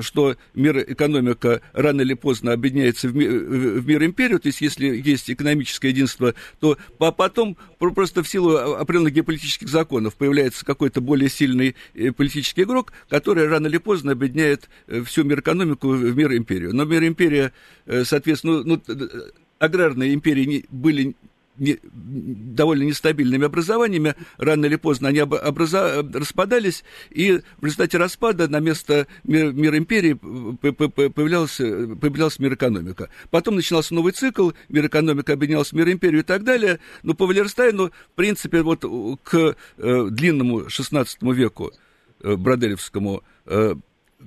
что 0.00 0.36
мир 0.54 0.78
экономика 0.78 1.60
рано 1.72 2.02
или 2.02 2.14
поздно 2.14 2.52
объединяется 2.52 2.85
объединяется 2.86 3.08
в, 3.08 3.16
ми, 3.16 3.26
в 3.26 3.86
мир 3.86 4.04
империю, 4.04 4.38
то 4.38 4.48
есть 4.48 4.60
если 4.60 4.86
есть 4.86 5.30
экономическое 5.30 5.88
единство, 5.88 6.34
то 6.60 6.78
потом 6.98 7.56
просто 7.78 8.22
в 8.22 8.28
силу 8.28 8.56
определенных 8.56 9.14
геополитических 9.14 9.68
законов 9.68 10.16
появляется 10.16 10.64
какой-то 10.64 11.00
более 11.00 11.28
сильный 11.28 11.74
э, 11.94 12.12
политический 12.12 12.62
игрок, 12.62 12.92
который 13.08 13.48
рано 13.48 13.66
или 13.66 13.78
поздно 13.78 14.12
объединяет 14.12 14.68
э, 14.86 15.02
всю 15.02 15.24
мир 15.24 15.40
экономику 15.40 15.88
в 15.88 16.16
мир 16.16 16.32
империю. 16.34 16.74
Но 16.74 16.84
мир 16.84 17.04
империя, 17.04 17.52
э, 17.86 18.04
соответственно, 18.04 18.62
ну, 18.64 18.80
ну 18.86 19.08
аграрные 19.58 20.14
империи 20.14 20.66
были 20.70 21.16
не, 21.58 21.78
довольно 21.82 22.84
нестабильными 22.84 23.46
образованиями, 23.46 24.14
рано 24.38 24.66
или 24.66 24.76
поздно 24.76 25.08
они 25.08 25.20
образа, 25.20 26.02
распадались, 26.14 26.84
и 27.10 27.40
в 27.58 27.64
результате 27.64 27.98
распада 27.98 28.48
на 28.48 28.60
место 28.60 29.06
мира, 29.24 29.50
мира 29.52 29.78
империи 29.78 30.14
появлялся, 30.14 31.64
появлялся 31.96 32.42
мир 32.42 32.54
экономика. 32.54 33.10
Потом 33.30 33.56
начинался 33.56 33.94
новый 33.94 34.12
цикл, 34.12 34.50
мир 34.68 34.86
экономика 34.86 35.32
объединялся 35.32 35.74
в 35.74 35.78
мир 35.78 35.90
империю 35.90 36.20
и 36.20 36.24
так 36.24 36.44
далее, 36.44 36.80
но 37.02 37.14
по 37.14 37.26
Валерстайну, 37.26 37.90
в 37.90 38.14
принципе, 38.14 38.62
вот 38.62 38.84
к 39.22 39.56
э, 39.78 40.08
длинному 40.10 40.62
XVI 40.62 41.06
веку, 41.34 41.72
э, 42.20 42.36
Броделевскому, 42.36 43.22
э, 43.46 43.74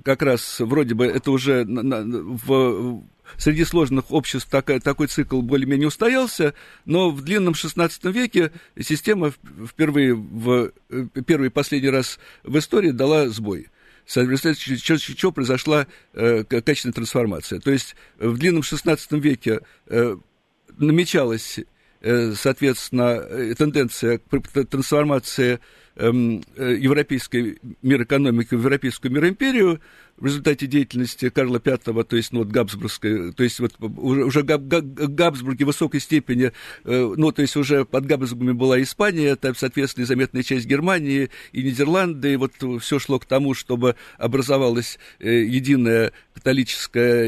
как 0.04 0.22
раз 0.22 0.60
вроде 0.60 0.94
бы 0.94 1.06
это 1.06 1.30
уже 1.30 1.64
в 1.64 3.02
среди 3.36 3.64
сложных 3.64 4.10
обществ 4.10 4.50
такой, 4.50 4.80
такой 4.80 5.06
цикл 5.06 5.40
более-менее 5.40 5.88
устоялся, 5.88 6.54
но 6.84 7.10
в 7.10 7.22
длинном 7.22 7.54
XVI 7.54 7.90
веке 8.12 8.52
система 8.78 9.32
впервые 9.66 10.14
в 10.14 10.72
э, 10.90 11.06
первый 11.26 11.46
и 11.46 11.50
последний 11.50 11.90
раз 11.90 12.18
в 12.42 12.58
истории 12.58 12.90
дала 12.90 13.28
сбой 13.28 13.68
через 14.06 14.80
что 14.80 15.30
произошла 15.30 15.86
э, 16.14 16.44
качественная 16.44 16.94
трансформация. 16.94 17.60
То 17.60 17.70
есть 17.70 17.94
в 18.18 18.38
длинном 18.38 18.62
XVI 18.62 18.98
веке 19.20 19.60
э, 19.86 20.16
намечалась, 20.78 21.60
э, 22.00 22.32
соответственно, 22.34 23.20
э, 23.20 23.54
тенденция 23.56 24.18
к 24.18 24.64
трансформации 24.66 25.60
эм, 25.96 26.42
э, 26.56 26.76
европейской 26.78 27.58
мир 27.82 28.02
экономики 28.02 28.54
в 28.54 28.58
европейскую 28.58 29.12
мироимперию, 29.12 29.80
в 30.20 30.26
результате 30.26 30.66
деятельности 30.66 31.30
Карла 31.30 31.60
V, 31.64 31.78
то 32.04 32.16
есть, 32.16 32.32
ну, 32.32 32.40
вот, 32.40 32.48
Габсбургской, 32.48 33.32
то 33.32 33.42
есть, 33.42 33.58
вот, 33.58 33.72
уже, 33.80 34.24
уже 34.24 34.42
Габ, 34.42 34.62
Габ, 34.62 34.84
Габсбурги 34.84 35.64
в 35.64 35.68
высокой 35.68 36.00
степени, 36.00 36.52
э, 36.84 37.14
ну, 37.16 37.32
то 37.32 37.42
есть, 37.42 37.56
уже 37.56 37.86
под 37.86 38.04
Габсбургами 38.06 38.52
была 38.52 38.80
Испания, 38.82 39.34
там, 39.36 39.54
соответственно, 39.54 40.06
заметная 40.06 40.42
часть 40.42 40.66
Германии 40.66 41.30
и 41.52 41.62
Нидерланды, 41.62 42.34
и 42.34 42.36
вот 42.36 42.52
все 42.80 42.98
шло 42.98 43.18
к 43.18 43.24
тому, 43.24 43.54
чтобы 43.54 43.96
образовалась 44.18 44.98
э, 45.20 45.42
единая 45.44 46.12
католическая 46.34 47.26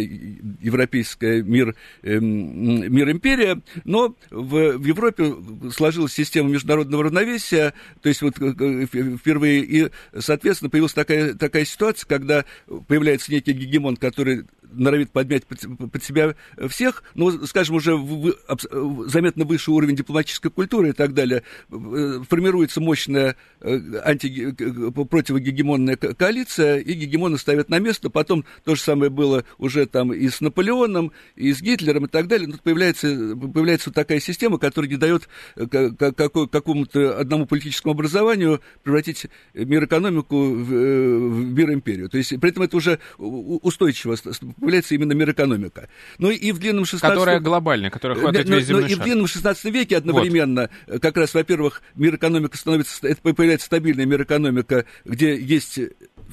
европейская 0.60 1.42
мир, 1.42 1.74
э, 2.02 2.18
мир 2.18 3.10
империя, 3.10 3.62
но 3.84 4.14
в, 4.30 4.76
в 4.76 4.84
Европе 4.84 5.34
сложилась 5.74 6.12
система 6.12 6.50
международного 6.50 7.04
равновесия, 7.04 7.72
то 8.02 8.10
есть, 8.10 8.20
вот, 8.20 8.34
впервые, 8.52 9.60
и, 9.60 9.90
соответственно, 10.18 10.70
появилась 10.70 10.94
такая, 10.94 11.34
такая 11.34 11.64
ситуация, 11.64 12.06
когда 12.06 12.44
появляется 12.88 13.32
некий 13.32 13.52
гегемон, 13.52 13.96
который 13.96 14.44
норовит 14.74 15.10
подмять 15.10 15.46
под, 15.46 15.60
под 15.90 16.02
себя 16.02 16.34
всех, 16.68 17.02
но, 17.14 17.46
скажем, 17.46 17.76
уже 17.76 17.96
в, 17.96 18.34
в, 18.48 19.08
заметно 19.08 19.44
выше 19.44 19.70
уровень 19.70 19.96
дипломатической 19.96 20.50
культуры 20.50 20.90
и 20.90 20.92
так 20.92 21.14
далее, 21.14 21.42
э, 21.70 22.20
формируется 22.28 22.80
мощная 22.80 23.36
э, 23.60 23.78
анти, 24.04 24.52
противогегемонная 24.52 25.96
коалиция, 25.96 26.78
и 26.78 26.92
гегемона 26.94 27.38
ставят 27.38 27.68
на 27.68 27.78
место. 27.78 28.10
Потом 28.10 28.44
то 28.64 28.74
же 28.74 28.80
самое 28.80 29.10
было 29.10 29.44
уже 29.58 29.86
там 29.86 30.12
и 30.12 30.28
с 30.28 30.40
Наполеоном, 30.40 31.12
и 31.36 31.52
с 31.52 31.60
Гитлером 31.60 32.06
и 32.06 32.08
так 32.08 32.28
далее. 32.28 32.50
Тут 32.50 32.62
появляется, 32.62 33.06
появляется 33.36 33.90
вот 33.90 33.94
такая 33.94 34.20
система, 34.20 34.58
которая 34.58 34.90
не 34.90 34.96
дает 34.96 35.28
э, 35.56 35.66
какому-то 35.66 37.18
одному 37.18 37.46
политическому 37.46 37.92
образованию 37.92 38.60
превратить 38.82 39.26
мир 39.54 39.84
экономику 39.84 40.36
в, 40.36 40.64
в 40.64 41.52
мир 41.52 41.72
империю. 41.72 42.08
То 42.08 42.18
есть 42.18 42.38
при 42.40 42.50
этом 42.50 42.62
это 42.62 42.76
уже 42.76 42.98
устойчиво 43.18 44.16
появляется 44.62 44.94
именно 44.94 45.12
мир 45.12 45.30
экономика. 45.30 45.88
Ну 46.18 46.30
и 46.30 46.52
в 46.52 46.58
длинном 46.60 46.84
16 46.84 47.00
Которая 47.02 47.40
глобальная, 47.40 47.90
которая 47.90 48.18
хватает 48.18 48.48
но, 48.48 48.56
весь 48.56 48.66
земной 48.66 48.82
но 48.82 48.88
и 48.88 48.94
в 48.94 49.00
длинном 49.00 49.26
16 49.26 49.64
веке 49.66 49.96
одновременно, 49.96 50.70
вот. 50.86 51.02
как 51.02 51.16
раз, 51.16 51.34
во-первых, 51.34 51.82
мир 51.96 52.14
экономика 52.14 52.56
становится, 52.56 53.06
это 53.06 53.20
появляется 53.20 53.66
стабильная 53.66 54.06
мир 54.06 54.22
экономика, 54.22 54.84
где 55.04 55.36
есть 55.36 55.80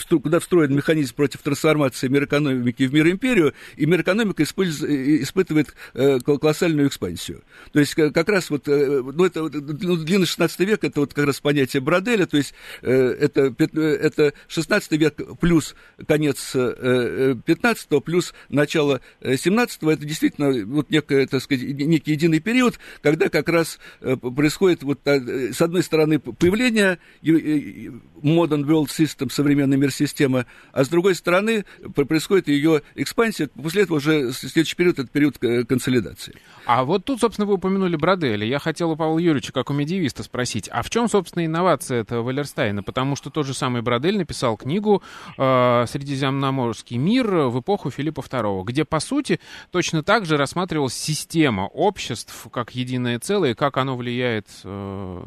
куда 0.08 0.40
встроен 0.40 0.76
механизм 0.76 1.16
против 1.16 1.42
трансформации 1.42 2.08
мир 2.08 2.26
экономики 2.26 2.84
в 2.84 2.94
мир 2.94 3.08
империю, 3.10 3.54
и 3.76 3.86
мир 3.86 4.02
экономика 4.02 4.44
испытывает 4.44 5.76
э, 5.94 6.20
колоссальную 6.20 6.88
экспансию. 6.88 7.44
То 7.74 7.80
есть 7.80 7.96
как 7.96 8.30
раз 8.30 8.50
вот, 8.50 8.68
э, 8.68 9.02
ну, 9.02 9.26
это 9.26 9.42
ну, 9.42 9.98
длинный 9.98 10.26
16 10.26 10.60
век, 10.62 10.84
это 10.84 11.02
вот 11.02 11.14
как 11.14 11.26
раз 11.26 11.40
понятие 11.40 11.82
Броделя, 11.82 12.26
то 12.26 12.38
есть 12.38 12.54
э, 12.82 12.92
это, 12.92 13.54
это 13.58 14.34
16 14.48 14.92
век 14.94 15.16
плюс 15.40 15.76
конец 16.08 16.52
15 16.54 18.04
плюс 18.04 18.19
начало 18.50 19.02
17 19.24 19.84
это 19.84 20.06
действительно 20.06 20.66
вот 20.66 20.90
некое, 20.90 21.28
так 21.28 21.42
сказать, 21.42 21.64
некий 21.64 22.12
единый 22.12 22.40
период, 22.40 22.80
когда 23.02 23.30
как 23.30 23.50
раз 23.50 23.80
происходит 24.00 24.84
вот 24.84 25.00
с 25.06 25.62
одной 25.62 25.84
стороны 25.84 26.20
появление 26.20 27.00
modern 27.24 28.64
world 28.66 28.88
system, 28.88 29.30
современный 29.32 29.78
мир 29.78 29.92
системы, 29.92 30.46
а 30.72 30.84
с 30.84 30.90
другой 30.90 31.16
стороны 31.16 31.66
происходит 31.94 32.48
ее 32.48 32.82
экспансия, 32.96 33.48
после 33.48 33.84
этого 33.84 33.98
уже 33.98 34.32
следующий 34.34 34.76
период, 34.76 35.00
это 35.00 35.08
период 35.08 35.38
консолидации. 35.38 36.36
А 36.66 36.84
вот 36.84 37.06
тут, 37.06 37.20
собственно, 37.22 37.46
вы 37.46 37.56
упомянули 37.56 37.96
Бродели. 37.96 38.46
Я 38.46 38.60
хотел 38.60 38.92
у 38.92 38.96
Павла 38.96 39.20
Юрьевича, 39.20 39.52
как 39.52 39.70
у 39.70 39.74
медиевиста, 39.74 40.24
спросить, 40.24 40.70
а 40.72 40.82
в 40.84 40.90
чем, 40.90 41.10
собственно, 41.10 41.46
инновация 41.46 42.02
этого 42.02 42.24
Валерстайна? 42.24 42.84
Потому 42.84 43.16
что 43.16 43.30
тот 43.30 43.46
же 43.46 43.54
самый 43.54 43.82
Бродель 43.82 44.18
написал 44.18 44.58
книгу 44.58 45.02
э, 45.38 45.86
«Средиземноморский 45.88 46.98
мир» 46.98 47.28
в 47.28 47.60
эпоху 47.60 47.90
Филиппа 48.00 48.22
II, 48.22 48.64
где, 48.64 48.86
по 48.86 49.02
сути, 49.02 49.42
точно 49.72 50.04
так 50.04 50.26
же 50.26 50.38
рассматривалась 50.38 50.94
система 50.94 51.64
обществ 51.64 52.48
как 52.50 52.74
единое 52.74 53.20
целое, 53.20 53.52
и 53.52 53.54
как 53.56 53.76
оно 53.76 53.98
влияет 53.98 54.48
э, 54.64 55.26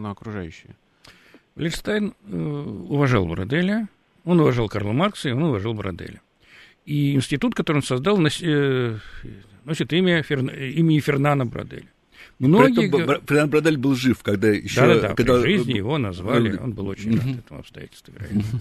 на 0.00 0.10
окружающие. 0.10 0.74
Валерстайн 1.54 2.14
э, 2.26 2.36
уважал 2.88 3.26
Броделя, 3.26 3.88
он 4.24 4.40
уважал 4.40 4.70
Карла 4.70 4.92
Маркса, 4.92 5.28
и 5.28 5.32
он 5.32 5.42
уважал 5.42 5.74
Броделя. 5.74 6.22
И 6.86 7.14
институт, 7.14 7.54
который 7.54 7.78
он 7.78 7.82
создал, 7.82 8.18
э, 8.18 8.98
носит 9.64 9.92
имя, 9.92 10.22
Ферна, 10.22 10.50
имя 10.50 11.00
Фернана 11.02 11.44
Броделя. 11.44 11.88
Многие... 12.38 12.88
Фернан 13.26 13.50
Бродель 13.50 13.76
был 13.76 13.96
жив, 13.96 14.22
когда 14.22 14.48
еще... 14.48 14.80
Да-да-да, 14.80 15.14
когда... 15.14 15.42
при 15.42 15.56
жизни 15.56 15.76
его 15.76 15.98
назвали, 15.98 16.56
он 16.56 16.72
был 16.72 16.86
очень 16.86 17.18
рад 17.18 17.26
этому 17.26 17.60
обстоятельству, 17.60 18.14
вероятно. 18.14 18.42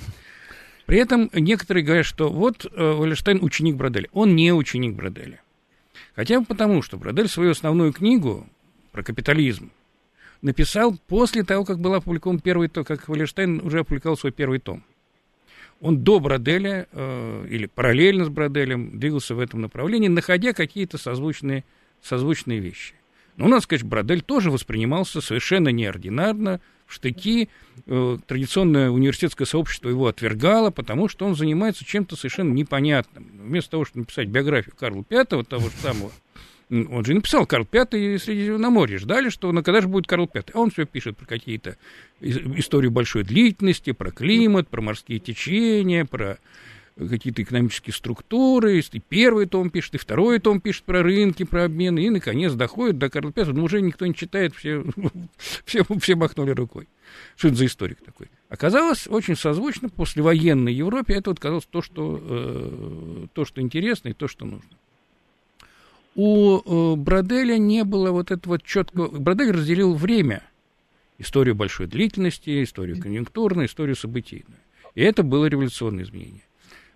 При 0.86 0.98
этом 0.98 1.30
некоторые 1.34 1.84
говорят, 1.84 2.06
что 2.06 2.30
вот 2.30 2.66
э, 2.66 2.70
Валерштейн 2.92 3.40
ученик 3.42 3.75
Броделя. 3.75 4.10
Он 4.12 4.36
не 4.36 4.54
ученик 4.54 4.96
Броделя. 4.96 5.42
Хотя 6.16 6.40
бы 6.40 6.46
потому, 6.46 6.82
что 6.82 6.98
Бродель 6.98 7.28
свою 7.28 7.52
основную 7.52 7.94
книгу 7.94 8.48
про 8.92 9.04
капитализм, 9.04 9.72
написал 10.42 10.98
после 11.08 11.44
того, 11.44 11.63
как 11.66 11.80
был 11.80 11.94
опубликован 11.94 12.40
первый 12.40 12.68
том, 12.68 12.84
как 12.84 13.08
Валерштейн 13.08 13.62
уже 13.66 13.80
опубликовал 13.80 14.18
свой 14.18 14.32
первый 14.32 14.60
том. 14.60 14.84
Он 15.80 16.04
до 16.04 16.20
Броделя 16.20 16.88
э, 16.92 17.48
или 17.50 17.66
параллельно 17.66 18.25
с 18.25 18.30
Броделем 18.30 19.00
двигался 19.00 19.36
в 19.36 19.40
этом 19.40 19.62
направлении, 19.62 20.10
находя 20.10 20.54
какие-то 20.54 20.98
созвучные, 20.98 21.63
созвучные 22.02 22.60
вещи. 22.60 22.94
Но, 23.38 23.48
надо 23.48 23.63
сказать, 23.63 23.84
Бродель 23.84 24.22
тоже 24.22 24.52
воспринимался 24.52 25.22
совершенно 25.22 25.70
неординарно, 25.70 26.62
в 26.86 26.94
штыки. 26.94 27.50
Э, 27.88 28.18
традиционное 28.28 28.90
университетское 28.90 29.48
сообщество 29.48 29.90
его 29.90 30.08
отвергало, 30.08 30.70
потому 30.70 31.08
что 31.08 31.25
он 31.25 31.36
занимается 31.36 31.86
чем-то 31.86 32.16
совершенно 32.16 32.54
непонятным. 32.54 33.32
Вместо 33.34 33.72
того, 33.72 33.86
чтобы 33.86 34.02
написать 34.02 34.28
биографию 34.28 34.75
Карла 34.78 35.04
V, 35.10 35.25
того 35.25 35.70
же 35.70 35.75
самого, 35.82 36.12
он 36.70 37.06
же 37.06 37.13
написал 37.13 37.46
Карл 37.46 37.68
V 37.72 37.88
Средиземноморье. 38.20 38.98
Ждали, 38.98 39.30
что 39.30 39.52
ну, 39.52 39.63
когда 39.63 39.82
же 39.82 39.88
будет 39.88 40.08
Карл 40.08 40.30
V. 40.32 40.44
А 40.54 40.60
он 40.60 40.72
все 40.72 40.86
пишет 40.86 41.18
про 41.18 41.25
какие-то 41.25 41.78
историю 42.22 42.92
большой 42.92 43.24
длительности, 43.24 43.92
про 43.92 44.12
климат, 44.12 44.70
про 44.70 44.82
морские 44.82 45.20
течения, 45.20 46.06
про 46.06 46.40
какие-то 46.98 47.42
экономические 47.42 47.94
структуры, 47.94 48.80
и 48.80 49.00
первый 49.00 49.48
том 49.48 49.70
пишет, 49.70 49.96
и 49.96 49.98
второй 49.98 50.40
том 50.40 50.62
пишет 50.62 50.84
про 50.84 51.02
рынки, 51.02 51.44
про 51.44 51.66
обмены, 51.66 52.06
и, 52.06 52.10
наконец, 52.10 52.54
доходит 52.54 52.98
до 52.98 53.10
Карла 53.10 53.34
V, 53.36 53.46
но 53.54 53.64
уже 53.64 53.82
никто 53.82 54.06
не 54.06 54.14
читает, 54.14 54.56
все, 54.56 54.86
все, 55.66 55.84
все 56.00 56.16
махнули 56.16 56.52
рукой. 56.52 56.88
Что 57.36 57.50
это 57.50 57.58
за 57.58 57.66
историк 57.66 58.00
такой? 58.04 58.28
Оказалось, 58.50 59.08
очень 59.08 59.36
созвучно 59.36 59.90
послевоенной 59.90 60.74
Европе, 60.74 61.16
это 61.16 61.32
вот 61.32 61.40
казалось 61.40 61.68
то, 61.70 61.82
что, 61.82 62.20
э, 62.22 63.28
то, 63.34 63.46
что 63.46 63.62
интересно 63.62 64.10
и 64.10 64.14
то, 64.14 64.28
что 64.28 64.46
нужно. 64.46 64.70
У 66.16 66.60
э, 66.60 66.96
Броделя 66.96 67.58
не 67.58 67.84
было 67.84 68.12
вот 68.12 68.30
этого 68.30 68.60
четкого... 68.60 69.08
Бродель 69.08 69.52
разделил 69.52 69.96
время. 69.96 70.44
Историю 71.18 71.56
большой 71.56 71.88
длительности, 71.88 72.64
историю 72.64 73.02
конъюнктурную, 73.02 73.68
историю 73.68 73.96
событийную. 73.96 74.60
И 74.94 75.02
это 75.02 75.24
было 75.24 75.46
революционное 75.46 76.04
изменение. 76.04 76.44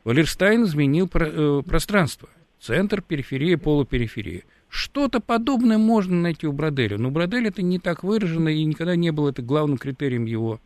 Валерстайн 0.08 0.64
изменил 0.64 1.10
про, 1.10 1.28
э, 1.28 1.62
пространство. 1.68 2.30
Центр, 2.62 3.02
периферия, 3.02 3.58
полупериферия. 3.58 4.44
Что-то 4.70 5.20
подобное 5.20 5.78
можно 5.78 6.16
найти 6.16 6.48
у 6.48 6.54
Броделя. 6.54 6.98
Но 6.98 7.12
Бродель 7.12 7.48
это 7.48 7.62
не 7.62 7.78
так 7.78 8.06
выражено 8.06 8.48
и 8.48 8.64
никогда 8.64 8.96
не 8.96 9.12
было 9.12 9.32
это 9.32 9.42
главным 9.42 9.78
критерием 9.78 10.24
его 10.24 10.62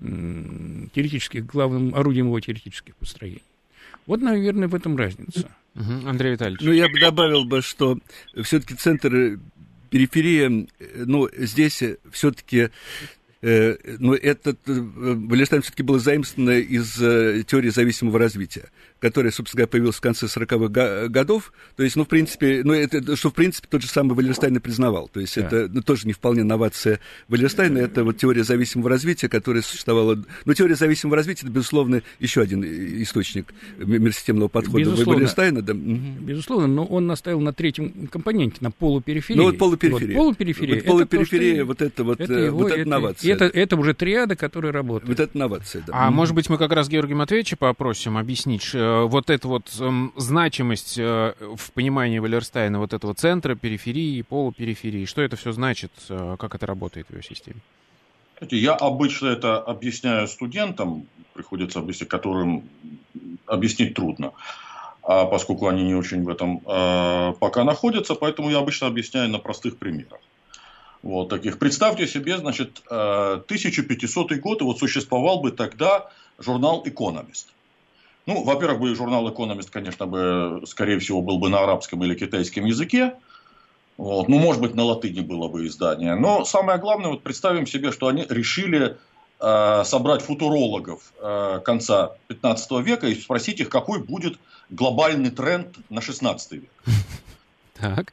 теоретических, 0.00 1.46
главным 1.46 1.94
орудием 1.94 2.26
его 2.26 2.40
теоретических 2.40 2.96
построений. 2.96 3.44
Вот, 4.06 4.22
наверное, 4.22 4.66
в 4.66 4.74
этом 4.74 4.96
разница. 4.96 5.52
Угу. 5.76 6.08
Андрей 6.08 6.32
Витальевич. 6.32 6.60
Ну, 6.60 6.72
я 6.72 6.88
бы 6.88 6.98
добавил 6.98 7.44
бы, 7.44 7.62
что 7.62 7.96
все-таки 8.42 8.74
центр 8.74 9.38
периферия, 9.90 10.66
ну, 10.96 11.28
здесь 11.38 11.80
все-таки 12.10 12.56
Э, 12.60 12.70
но 13.98 14.14
этот 14.14 14.58
э, 14.68 14.72
Валерштайн 14.72 15.62
все-таки 15.62 15.82
было 15.82 15.98
заимствовано 15.98 16.58
из 16.58 17.00
э, 17.00 17.42
теории 17.46 17.70
зависимого 17.70 18.18
развития, 18.18 18.70
которая, 19.00 19.32
собственно 19.32 19.60
говоря, 19.60 19.70
появилась 19.70 19.96
в 19.96 20.00
конце 20.00 20.26
40-х 20.26 21.08
годов. 21.08 21.52
То 21.76 21.82
есть, 21.82 21.96
ну, 21.96 22.04
в 22.04 22.08
принципе, 22.08 22.62
ну, 22.64 22.72
это, 22.72 23.16
что, 23.16 23.30
в 23.30 23.34
принципе, 23.34 23.66
тот 23.68 23.82
же 23.82 23.88
самый 23.88 24.14
Валерштайн 24.14 24.56
и 24.56 24.60
признавал. 24.60 25.08
То 25.08 25.20
есть, 25.20 25.36
да. 25.36 25.46
это 25.46 25.68
ну, 25.72 25.82
тоже 25.82 26.06
не 26.06 26.12
вполне 26.12 26.44
новация 26.44 27.00
Валерштейна, 27.28 27.78
это 27.78 28.04
вот 28.04 28.18
теория 28.18 28.44
зависимого 28.44 28.90
развития, 28.90 29.28
которая 29.28 29.62
существовала... 29.62 30.22
Ну, 30.44 30.54
теория 30.54 30.76
зависимого 30.76 31.16
развития, 31.16 31.46
это, 31.46 31.52
безусловно, 31.52 32.02
еще 32.18 32.42
один 32.42 32.62
источник 33.02 33.52
мирсистемного 33.78 34.48
подхода 34.48 34.84
безусловно, 34.84 35.14
Валерштейна. 35.14 35.62
Да. 35.62 35.72
Безусловно, 35.74 36.66
но 36.68 36.84
он 36.84 37.06
наставил 37.06 37.40
на 37.40 37.52
третьем 37.52 38.06
компоненте, 38.06 38.58
на 38.60 38.70
полупериферии. 38.70 39.38
Ну, 39.38 39.44
вот 39.44 39.58
полупериферия. 39.58 40.16
Вот 40.16 40.22
полупериферия. 40.22 40.76
Вот 40.76 40.84
полупериферия, 40.84 41.54
это, 41.56 41.64
вот 41.64 41.82
это 41.82 42.04
вот, 42.04 42.20
это 42.20 42.32
его, 42.32 42.58
вот 42.58 42.70
это, 42.70 42.80
это 42.80 42.88
новация 42.88 43.32
это, 43.32 43.44
это 43.44 43.76
уже 43.76 43.94
триада, 43.94 44.36
которая 44.36 44.72
работает. 44.72 45.08
Вот 45.08 45.20
это 45.20 45.36
новация, 45.36 45.82
да. 45.86 45.92
А 45.94 46.08
mm-hmm. 46.08 46.14
может 46.14 46.34
быть, 46.34 46.48
мы 46.50 46.58
как 46.58 46.72
раз 46.72 46.88
Георгия 46.88 47.14
Матвеевича 47.14 47.56
попросим 47.56 48.16
объяснить 48.16 48.68
э, 48.74 48.89
вот 49.06 49.30
эту 49.30 49.48
вот 49.48 49.70
э, 49.80 49.90
значимость 50.16 50.98
э, 50.98 51.34
в 51.56 51.72
понимании 51.72 52.18
Валерстайна 52.18 52.78
вот 52.78 52.92
этого 52.92 53.14
центра, 53.14 53.54
периферии, 53.54 54.22
полупериферии. 54.22 55.04
Что 55.04 55.22
это 55.22 55.36
все 55.36 55.52
значит, 55.52 55.92
э, 56.08 56.36
как 56.38 56.54
это 56.54 56.66
работает 56.66 57.06
в 57.08 57.12
его 57.12 57.22
системе? 57.22 57.60
Я 58.50 58.74
обычно 58.74 59.28
это 59.28 59.58
объясняю 59.58 60.26
студентам, 60.26 61.06
приходится 61.34 61.78
объяснить, 61.78 62.08
которым 62.08 62.62
объяснить 63.46 63.94
трудно, 63.94 64.32
а 65.02 65.26
поскольку 65.26 65.68
они 65.68 65.82
не 65.82 65.94
очень 65.94 66.24
в 66.24 66.28
этом 66.28 66.62
э, 66.66 67.32
пока 67.38 67.64
находятся, 67.64 68.14
поэтому 68.14 68.50
я 68.50 68.58
обычно 68.58 68.86
объясняю 68.86 69.28
на 69.28 69.38
простых 69.38 69.76
примерах. 69.76 70.20
Вот 71.02 71.28
таких. 71.28 71.58
Представьте 71.58 72.06
себе, 72.06 72.36
значит, 72.36 72.82
1500 72.88 74.32
э, 74.32 74.34
год, 74.36 74.60
и 74.60 74.64
вот 74.64 74.78
существовал 74.78 75.40
бы 75.40 75.50
тогда 75.50 76.10
журнал 76.38 76.82
«Экономист». 76.84 77.48
Ну, 78.26 78.44
во-первых, 78.44 78.80
бы 78.80 78.94
журнал 78.94 79.28
«Экономист», 79.30 79.70
конечно, 79.70 80.06
бы, 80.06 80.62
скорее 80.66 80.98
всего, 80.98 81.22
был 81.22 81.38
бы 81.38 81.48
на 81.48 81.60
арабском 81.60 82.04
или 82.04 82.14
китайском 82.14 82.64
языке. 82.64 83.14
Вот. 83.96 84.28
Ну, 84.28 84.38
может 84.38 84.62
быть, 84.62 84.74
на 84.74 84.84
латыни 84.84 85.20
было 85.20 85.48
бы 85.48 85.66
издание. 85.66 86.14
Но 86.14 86.44
самое 86.44 86.78
главное, 86.78 87.10
вот 87.10 87.22
представим 87.22 87.66
себе, 87.66 87.92
что 87.92 88.08
они 88.08 88.26
решили 88.28 88.96
э, 89.40 89.82
собрать 89.84 90.22
футурологов 90.22 91.12
э, 91.20 91.60
конца 91.64 92.12
15 92.28 92.70
века 92.82 93.06
и 93.08 93.14
спросить 93.14 93.60
их, 93.60 93.68
какой 93.68 94.02
будет 94.02 94.38
глобальный 94.70 95.30
тренд 95.30 95.76
на 95.90 96.00
16 96.00 96.52
век. 96.52 96.70
Так. 97.74 98.12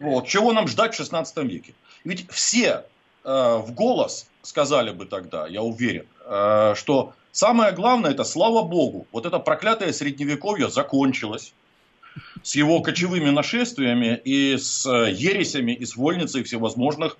Вот. 0.00 0.26
Чего 0.26 0.52
нам 0.52 0.66
ждать 0.66 0.94
в 0.94 0.96
16 0.96 1.36
веке? 1.44 1.74
Ведь 2.02 2.28
все 2.30 2.84
э, 3.24 3.56
в 3.58 3.72
голос 3.72 4.26
сказали 4.42 4.90
бы 4.90 5.06
тогда, 5.06 5.46
я 5.46 5.62
уверен, 5.62 6.06
э, 6.24 6.74
что 6.76 7.12
самое 7.32 7.72
главное 7.72 8.10
это 8.12 8.24
слава 8.24 8.62
богу, 8.62 9.06
вот 9.12 9.26
это 9.26 9.38
проклятое 9.38 9.92
средневековье 9.92 10.68
закончилось 10.68 11.52
с 12.42 12.54
его 12.54 12.80
кочевыми 12.80 13.30
нашествиями 13.30 14.20
и 14.24 14.56
с 14.56 14.86
э, 14.86 15.12
ересями 15.12 15.72
и 15.72 15.84
с 15.84 15.96
вольницей 15.96 16.42
всевозможных 16.42 17.16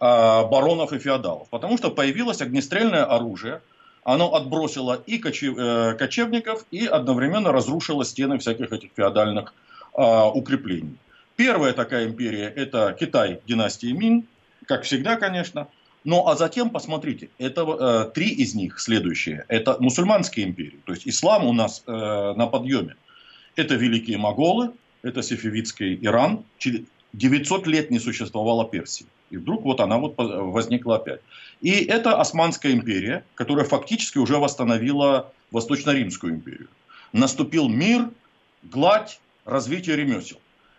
э, 0.00 0.04
баронов 0.04 0.92
и 0.92 0.98
феодалов. 0.98 1.48
Потому 1.48 1.76
что 1.76 1.90
появилось 1.90 2.40
огнестрельное 2.40 3.04
оружие, 3.04 3.60
оно 4.04 4.34
отбросило 4.34 5.02
и 5.06 5.18
кочев, 5.18 5.56
э, 5.58 5.94
кочевников, 5.98 6.64
и 6.70 6.86
одновременно 6.86 7.52
разрушило 7.52 8.04
стены 8.04 8.38
всяких 8.38 8.72
этих 8.72 8.90
феодальных 8.96 9.52
э, 9.96 10.00
укреплений. 10.34 10.96
Первая 11.36 11.72
такая 11.72 12.06
империя– 12.06 12.52
это 12.56 12.96
Китай 12.98 13.40
династии 13.46 13.92
Мин, 13.92 14.26
как 14.66 14.82
всегда, 14.82 15.16
конечно. 15.16 15.68
Ну, 16.04 16.26
а 16.26 16.36
затем, 16.36 16.70
посмотрите, 16.70 17.28
это 17.38 17.62
э, 17.62 18.10
три 18.14 18.28
из 18.28 18.54
них 18.54 18.80
следующие. 18.80 19.44
Это 19.48 19.76
мусульманские 19.80 20.46
империи, 20.46 20.78
то 20.84 20.92
есть 20.92 21.06
ислам 21.08 21.46
у 21.46 21.52
нас 21.52 21.82
э, 21.86 21.92
на 21.92 22.46
подъеме. 22.46 22.96
Это 23.56 23.74
великие 23.74 24.18
моголы, 24.18 24.70
это 25.02 25.22
сефевидский 25.22 25.98
Иран. 26.02 26.44
900 27.12 27.66
лет 27.66 27.90
не 27.90 27.98
существовала 27.98 28.64
Персии. 28.64 29.06
И 29.30 29.36
вдруг 29.36 29.64
вот 29.64 29.80
она 29.80 29.98
вот 29.98 30.14
возникла 30.16 30.96
опять. 30.96 31.20
И 31.60 31.84
это 31.84 32.20
Османская 32.20 32.72
империя, 32.72 33.24
которая 33.34 33.64
фактически 33.64 34.18
уже 34.18 34.38
восстановила 34.38 35.32
Восточно-Римскую 35.50 36.34
империю. 36.34 36.68
Наступил 37.12 37.68
мир, 37.68 38.10
гладь, 38.62 39.20
развитие 39.44 39.96
ремесел. 39.96 40.38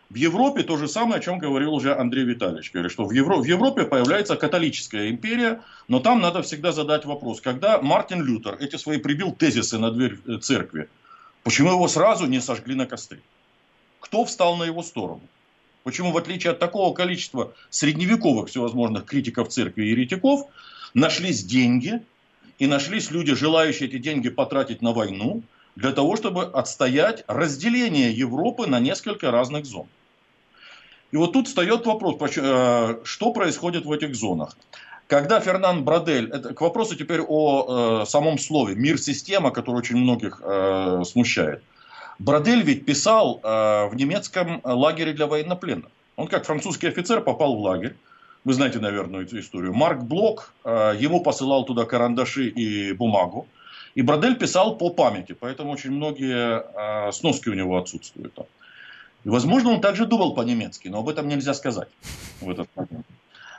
В 0.10 0.15
Европе 0.15 0.63
то 0.63 0.76
же 0.78 0.88
самое, 0.88 1.19
о 1.19 1.22
чем 1.22 1.38
говорил 1.38 1.72
уже 1.72 1.95
Андрей 1.95 2.26
Витальевич. 2.26 2.72
Говорит, 2.72 2.91
что 2.91 3.06
в, 3.06 3.12
Евро... 3.12 3.36
в 3.36 3.43
Европе 3.43 3.84
появляется 3.86 4.36
католическая 4.36 5.10
империя, 5.12 5.62
но 5.88 6.00
там 6.00 6.19
надо 6.19 6.41
всегда 6.41 6.72
задать 6.72 7.06
вопрос, 7.06 7.41
когда 7.41 7.80
Мартин 7.80 8.24
Лютер 8.24 8.58
эти 8.60 8.76
свои 8.76 8.98
прибил 8.98 9.34
тезисы 9.34 9.78
на 9.78 9.91
дверь 9.91 10.17
э, 10.26 10.39
церкви, 10.39 10.89
почему 11.43 11.74
его 11.74 11.88
сразу 11.88 12.26
не 12.26 12.41
сожгли 12.41 12.74
на 12.74 12.88
костре? 12.88 13.19
Кто 14.00 14.26
встал 14.26 14.58
на 14.58 14.63
его 14.63 14.82
сторону? 14.82 15.22
Почему, 15.84 16.12
в 16.12 16.17
отличие 16.17 16.52
от 16.52 16.60
такого 16.60 16.91
количества 16.95 17.54
средневековых 17.69 18.50
всевозможных 18.50 19.06
критиков 19.06 19.50
церкви 19.50 19.84
и 19.86 19.89
еретиков, 19.89 20.48
нашлись 20.95 21.43
деньги, 21.43 22.02
и 22.58 22.65
нашлись 22.65 23.12
люди, 23.12 23.36
желающие 23.36 23.88
эти 23.88 24.00
деньги 24.00 24.30
потратить 24.30 24.82
на 24.82 24.91
войну, 24.91 25.43
для 25.76 25.91
того, 25.91 26.15
чтобы 26.15 26.45
отстоять 26.45 27.24
разделение 27.28 28.12
Европы 28.12 28.65
на 28.65 28.80
несколько 28.80 29.30
разных 29.30 29.65
зон. 29.65 29.88
И 31.12 31.17
вот 31.17 31.34
тут 31.34 31.48
встает 31.48 31.86
вопрос, 31.86 32.15
э, 32.38 33.00
что 33.04 33.32
происходит 33.32 33.86
в 33.86 33.91
этих 33.91 34.15
зонах. 34.15 34.56
Когда 35.08 35.39
Фернан 35.39 35.84
Брадель, 35.84 36.30
это 36.30 36.54
к 36.54 36.62
вопросу 36.62 36.95
теперь 36.95 37.22
о 37.28 38.02
э, 38.04 38.06
самом 38.06 38.38
слове, 38.38 38.76
мир-система, 38.76 39.50
который 39.50 39.78
очень 39.78 39.98
многих 39.98 40.39
э, 40.43 41.02
смущает. 41.04 41.63
Брадель 42.19 42.62
ведь 42.62 42.86
писал 42.86 43.39
э, 43.41 43.88
в 43.88 43.95
немецком 43.95 44.62
лагере 44.63 45.13
для 45.13 45.26
военнопленных. 45.26 45.89
Он 46.15 46.28
как 46.28 46.45
французский 46.45 46.88
офицер 46.88 47.22
попал 47.22 47.56
в 47.56 47.60
лагерь. 47.60 47.95
Вы 48.43 48.54
знаете, 48.54 48.80
наверное, 48.80 49.24
эту 49.24 49.39
историю. 49.39 49.74
Марк 49.74 50.04
Блок 50.04 50.54
э, 50.63 50.95
ему 51.00 51.22
посылал 51.22 51.65
туда 51.65 51.86
карандаши 51.86 52.48
и 52.48 52.93
бумагу. 52.93 53.48
И 53.95 54.04
Брадель 54.04 54.36
писал 54.36 54.78
по 54.78 54.91
памяти, 54.91 55.34
поэтому 55.34 55.72
очень 55.72 55.91
многие 55.91 56.62
э, 57.08 57.12
сноски 57.12 57.50
у 57.50 57.54
него 57.54 57.78
отсутствуют. 57.78 58.34
Там. 58.34 58.45
И, 59.23 59.29
возможно, 59.29 59.71
он 59.71 59.82
также 59.82 60.05
думал 60.05 60.34
по-немецки, 60.34 60.88
но 60.88 60.99
об 60.99 61.10
этом 61.10 61.27
нельзя 61.27 61.53
сказать 61.53 61.89
в 62.41 62.49
этот 62.49 62.69
момент. 62.75 63.05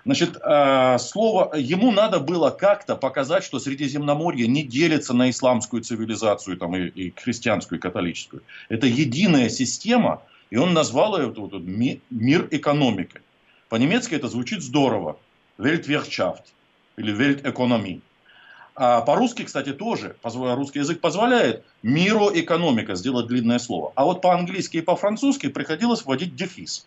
Значит, 0.04 0.38
э, 0.42 0.98
слово, 0.98 1.54
ему 1.56 1.90
надо 1.92 2.20
было 2.20 2.50
как-то 2.50 2.96
показать, 2.96 3.44
что 3.44 3.58
Средиземноморье 3.58 4.48
не 4.48 4.62
делится 4.62 5.12
на 5.12 5.28
исламскую 5.28 5.82
цивилизацию 5.82 6.56
там, 6.56 6.74
и, 6.74 6.88
и 6.88 7.14
христианскую, 7.14 7.78
и 7.78 7.82
католическую. 7.82 8.42
Это 8.70 8.86
единая 8.86 9.50
система, 9.50 10.22
и 10.48 10.56
он 10.56 10.72
назвал 10.72 11.18
ее 11.18 11.26
вот, 11.26 11.52
вот, 11.52 11.62
мир 11.62 12.48
экономики. 12.50 13.20
По-немецки 13.68 14.14
это 14.14 14.28
звучит 14.28 14.62
здорово. 14.62 15.18
Weltwirtschaft 15.58 16.44
или 16.96 17.14
Welteconomie. 17.14 18.00
А 18.76 19.00
по-русски, 19.02 19.44
кстати, 19.44 19.72
тоже. 19.72 20.16
Русский 20.22 20.78
язык 20.78 21.00
позволяет 21.00 21.64
миру 21.82 22.30
экономика 22.32 22.94
сделать 22.94 23.26
длинное 23.26 23.58
слово. 23.58 23.92
А 23.94 24.04
вот 24.04 24.22
по-английски 24.22 24.78
и 24.78 24.80
по-французски 24.80 25.48
приходилось 25.48 26.04
вводить 26.04 26.36
дефис. 26.36 26.86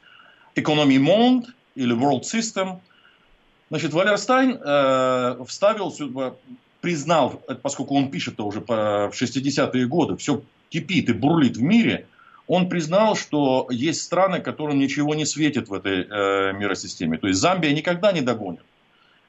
Экономи 0.55 0.97
monde 0.97 1.47
или 1.75 1.95
world 1.95 2.23
system– 2.23 2.79
Значит, 3.73 3.91
Валерстайн 3.93 4.59
э, 4.63 5.43
вставил, 5.47 5.91
признал, 6.79 7.41
поскольку 7.63 7.95
он 7.95 8.11
пишет 8.11 8.39
уже 8.39 8.59
в 8.59 9.11
60-е 9.11 9.87
годы, 9.87 10.15
все 10.17 10.43
кипит 10.69 11.09
и 11.09 11.13
бурлит 11.13 11.57
в 11.57 11.61
мире, 11.63 12.05
он 12.45 12.69
признал, 12.69 13.15
что 13.15 13.65
есть 13.71 14.03
страны, 14.03 14.41
которым 14.41 14.77
ничего 14.77 15.15
не 15.15 15.25
светит 15.25 15.69
в 15.69 15.73
этой 15.73 16.05
э, 16.07 16.53
миросистеме. 16.53 17.17
То 17.17 17.27
есть 17.27 17.39
Замбия 17.39 17.73
никогда 17.73 18.11
не 18.11 18.21
догонит. 18.21 18.61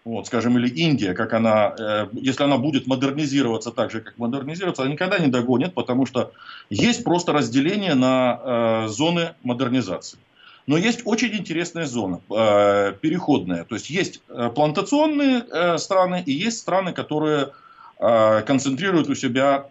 Вот, 0.04 0.26
скажем, 0.26 0.58
или 0.58 0.68
Индия, 0.68 1.14
как 1.14 1.32
она, 1.32 1.74
э, 1.78 2.06
если 2.12 2.44
она 2.44 2.58
будет 2.58 2.86
модернизироваться 2.86 3.70
так 3.70 3.90
же, 3.90 4.00
как 4.00 4.18
модернизироваться, 4.18 4.82
она 4.82 4.92
никогда 4.92 5.18
не 5.18 5.28
догонит, 5.28 5.72
потому 5.74 6.04
что 6.04 6.32
есть 6.68 7.04
просто 7.04 7.32
разделение 7.32 7.94
на 7.94 8.40
э, 8.84 8.88
зоны 8.88 9.34
модернизации. 9.42 10.18
Но 10.66 10.78
есть 10.78 11.02
очень 11.04 11.34
интересная 11.34 11.86
зона, 11.86 12.20
э, 12.30 12.94
переходная. 13.00 13.64
То 13.64 13.74
есть 13.74 13.90
есть 13.90 14.22
э, 14.28 14.50
плантационные 14.54 15.44
э, 15.50 15.78
страны 15.78 16.22
и 16.24 16.32
есть 16.32 16.58
страны, 16.58 16.92
которые 16.92 17.52
концентрируют 17.96 19.08
у 19.08 19.14
себя 19.14 19.68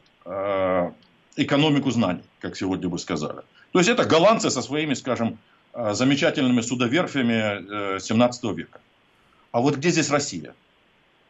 экономику 1.35 1.91
знаний, 1.91 2.23
как 2.39 2.55
сегодня 2.55 2.87
бы 2.87 2.97
сказали. 2.97 3.41
То 3.73 3.79
есть 3.79 3.89
это 3.89 4.05
голландцы 4.05 4.49
со 4.49 4.61
своими, 4.61 4.93
скажем, 4.93 5.37
замечательными 5.73 6.61
судоверфями 6.61 7.99
17 7.99 8.43
века. 8.55 8.79
А 9.53 9.61
вот 9.61 9.77
где 9.77 9.91
здесь 9.91 10.09
Россия? 10.09 10.55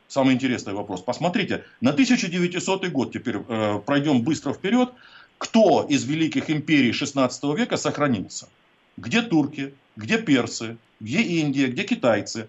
Самый 0.07 0.33
интересный 0.33 0.73
вопрос. 0.73 1.01
Посмотрите, 1.01 1.65
на 1.81 1.91
1900 1.91 2.88
год, 2.88 3.12
теперь 3.12 3.39
пройдем 3.86 4.23
быстро 4.23 4.53
вперед, 4.53 4.91
кто 5.38 5.86
из 5.88 6.05
великих 6.05 6.49
империй 6.49 6.93
16 6.93 7.43
века 7.55 7.75
сохранился? 7.77 8.47
Где 8.95 9.21
турки, 9.21 9.73
где 9.97 10.17
персы, 10.17 10.77
где 11.01 11.21
Индия, 11.21 11.67
где 11.67 11.83
китайцы, 11.83 12.47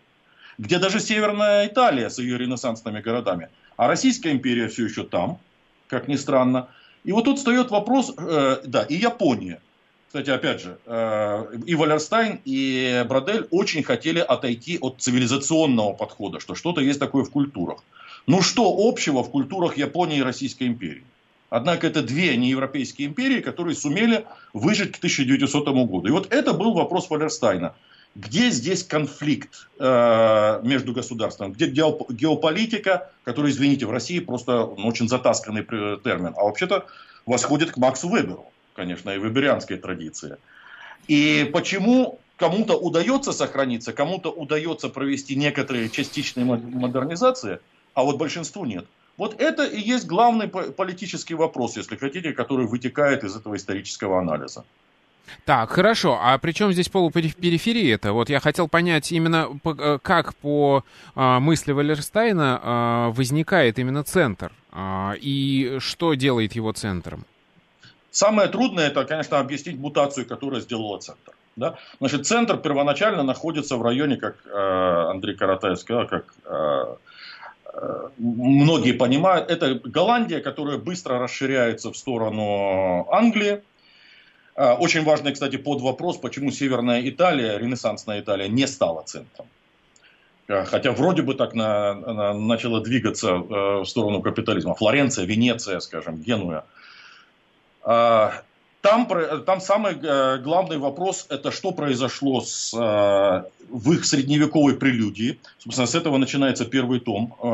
где 0.58 0.78
даже 0.78 1.00
Северная 1.00 1.66
Италия 1.66 2.08
с 2.08 2.18
ее 2.18 2.38
ренессансными 2.38 3.00
городами. 3.00 3.48
А 3.76 3.88
Российская 3.88 4.30
империя 4.30 4.68
все 4.68 4.84
еще 4.84 5.02
там, 5.02 5.40
как 5.88 6.06
ни 6.06 6.14
странно. 6.14 6.68
И 7.02 7.10
вот 7.10 7.24
тут 7.24 7.38
встает 7.38 7.72
вопрос, 7.72 8.12
э, 8.16 8.60
да, 8.64 8.82
и 8.82 8.94
Япония. 8.94 9.60
Кстати, 10.14 10.30
опять 10.30 10.60
же, 10.62 10.78
э, 10.86 11.56
и 11.66 11.74
Валерстайн, 11.74 12.38
и 12.44 13.04
Бродель 13.08 13.48
очень 13.50 13.82
хотели 13.82 14.20
отойти 14.20 14.78
от 14.80 15.00
цивилизационного 15.00 15.92
подхода, 15.92 16.38
что 16.38 16.54
что-то 16.54 16.80
есть 16.80 17.00
такое 17.00 17.24
в 17.24 17.32
культурах. 17.32 17.82
Ну 18.28 18.40
что 18.40 18.62
общего 18.78 19.24
в 19.24 19.30
культурах 19.32 19.76
Японии 19.76 20.18
и 20.18 20.22
Российской 20.22 20.68
империи? 20.68 21.02
Однако 21.50 21.88
это 21.88 22.00
две 22.00 22.36
неевропейские 22.36 23.08
империи, 23.08 23.40
которые 23.40 23.74
сумели 23.74 24.24
выжить 24.52 24.92
к 24.92 24.98
1900 24.98 25.66
году. 25.88 26.06
И 26.06 26.12
вот 26.12 26.32
это 26.32 26.52
был 26.52 26.74
вопрос 26.74 27.10
Валерстайна. 27.10 27.74
Где 28.14 28.50
здесь 28.50 28.84
конфликт 28.84 29.66
э, 29.80 30.60
между 30.62 30.92
государствами? 30.92 31.54
Где 31.54 31.66
геополитика, 31.66 33.10
которая, 33.24 33.50
извините, 33.50 33.86
в 33.86 33.90
России 33.90 34.20
просто 34.20 34.52
ну, 34.78 34.86
очень 34.86 35.08
затасканный 35.08 35.64
термин, 35.64 36.34
а 36.36 36.44
вообще-то 36.44 36.86
восходит 37.26 37.72
к 37.72 37.78
Максу 37.78 38.08
Веберу, 38.14 38.52
конечно, 38.74 39.10
и 39.10 39.18
веберианской 39.18 39.78
традиции. 39.78 40.36
И 41.08 41.48
почему 41.52 42.18
кому-то 42.36 42.76
удается 42.76 43.32
сохраниться, 43.32 43.92
кому-то 43.92 44.30
удается 44.30 44.88
провести 44.88 45.36
некоторые 45.36 45.88
частичные 45.88 46.44
модернизации, 46.44 47.60
а 47.94 48.02
вот 48.02 48.18
большинству 48.18 48.64
нет. 48.64 48.86
Вот 49.16 49.40
это 49.40 49.64
и 49.64 49.80
есть 49.80 50.06
главный 50.06 50.48
политический 50.48 51.34
вопрос, 51.34 51.76
если 51.76 51.96
хотите, 51.96 52.32
который 52.32 52.66
вытекает 52.66 53.22
из 53.22 53.36
этого 53.36 53.56
исторического 53.56 54.18
анализа. 54.18 54.64
Так, 55.44 55.70
хорошо. 55.70 56.18
А 56.20 56.36
при 56.38 56.52
чем 56.52 56.72
здесь 56.72 56.88
полупериферия 56.88 57.94
это? 57.94 58.12
Вот 58.12 58.28
я 58.28 58.40
хотел 58.40 58.68
понять 58.68 59.10
именно, 59.12 59.48
э, 59.64 59.98
как 60.02 60.34
по 60.36 60.84
а, 61.14 61.40
мысли 61.40 61.72
Валерстайна 61.72 62.60
а, 62.62 63.10
возникает 63.10 63.78
именно 63.78 64.04
центр, 64.04 64.52
а, 64.70 65.14
и 65.18 65.76
что 65.78 66.14
делает 66.14 66.54
его 66.54 66.72
центром? 66.72 67.24
Самое 68.14 68.48
трудное, 68.48 68.86
это, 68.86 69.04
конечно, 69.04 69.40
объяснить 69.40 69.76
мутацию, 69.76 70.24
которую 70.24 70.62
сделала 70.62 70.98
центр. 70.98 71.32
Да? 71.56 71.78
Значит, 71.98 72.26
центр 72.26 72.56
первоначально 72.58 73.24
находится 73.24 73.76
в 73.76 73.82
районе, 73.82 74.16
как 74.16 74.36
э, 74.46 75.10
Андрей 75.10 75.34
Каратаев 75.34 75.80
сказал, 75.80 76.06
как 76.06 76.24
э, 76.44 76.96
многие 78.18 78.92
понимают, 78.92 79.50
это 79.50 79.80
Голландия, 79.84 80.40
которая 80.40 80.78
быстро 80.78 81.18
расширяется 81.18 81.90
в 81.90 81.96
сторону 81.96 83.08
Англии. 83.10 83.62
А, 84.54 84.74
очень 84.74 85.02
важный, 85.02 85.32
кстати, 85.32 85.56
под 85.56 85.80
вопрос, 85.80 86.16
почему 86.16 86.52
Северная 86.52 87.08
Италия, 87.08 87.58
ренессансная 87.58 88.20
Италия, 88.20 88.48
не 88.48 88.68
стала 88.68 89.02
центром. 89.02 89.46
А, 90.46 90.64
хотя 90.64 90.92
вроде 90.92 91.22
бы 91.22 91.34
так 91.34 91.52
на, 91.54 91.94
на, 91.94 92.32
начала 92.32 92.80
двигаться 92.80 93.30
э, 93.30 93.80
в 93.80 93.84
сторону 93.86 94.22
капитализма. 94.22 94.76
Флоренция, 94.76 95.24
Венеция, 95.24 95.80
скажем, 95.80 96.22
Генуя. 96.22 96.64
А, 97.84 98.42
там, 98.84 99.08
там 99.46 99.60
самый 99.62 99.94
э, 99.94 100.38
главный 100.42 100.76
вопрос, 100.76 101.26
это 101.30 101.50
что 101.50 101.72
произошло 101.72 102.42
с, 102.42 102.74
э, 102.74 103.44
в 103.70 103.92
их 103.92 104.04
средневековой 104.04 104.76
прелюдии. 104.76 105.38
Собственно, 105.58 105.86
с 105.86 105.94
этого 105.94 106.18
начинается 106.18 106.66
первый 106.66 107.00
том 107.00 107.34
э, 107.42 107.46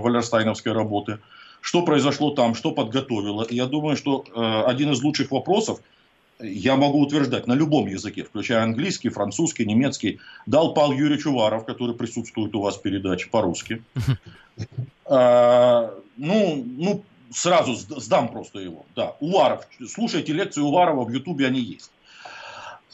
Валерстайновской 0.00 0.72
работы. 0.72 1.18
Что 1.60 1.82
произошло 1.82 2.30
там, 2.30 2.54
что 2.54 2.72
подготовило. 2.72 3.42
И 3.42 3.54
я 3.54 3.66
думаю, 3.66 3.96
что 3.96 4.24
один 4.66 4.92
из 4.92 5.02
лучших 5.02 5.30
вопросов, 5.30 5.78
я 6.40 6.76
могу 6.76 7.00
утверждать, 7.00 7.46
на 7.46 7.52
любом 7.52 7.86
языке, 7.86 8.24
включая 8.24 8.62
английский, 8.62 9.10
французский, 9.10 9.66
немецкий, 9.66 10.20
дал 10.46 10.72
Павел 10.74 10.92
Юрьевич 10.92 11.26
Уваров, 11.26 11.66
который 11.66 11.94
присутствует 11.94 12.54
у 12.56 12.62
вас 12.62 12.78
в 12.78 12.82
передаче 12.82 13.28
по-русски. 13.30 13.84
Ну, 15.08 16.64
ну, 16.78 17.04
сразу 17.34 17.74
сдам 17.74 18.28
просто 18.28 18.60
его. 18.60 18.84
Да, 18.94 19.16
Уваров. 19.20 19.66
Слушайте 19.88 20.32
лекции 20.32 20.60
Уварова 20.60 21.04
в 21.04 21.10
Ютубе, 21.10 21.46
они 21.46 21.60
есть. 21.60 21.90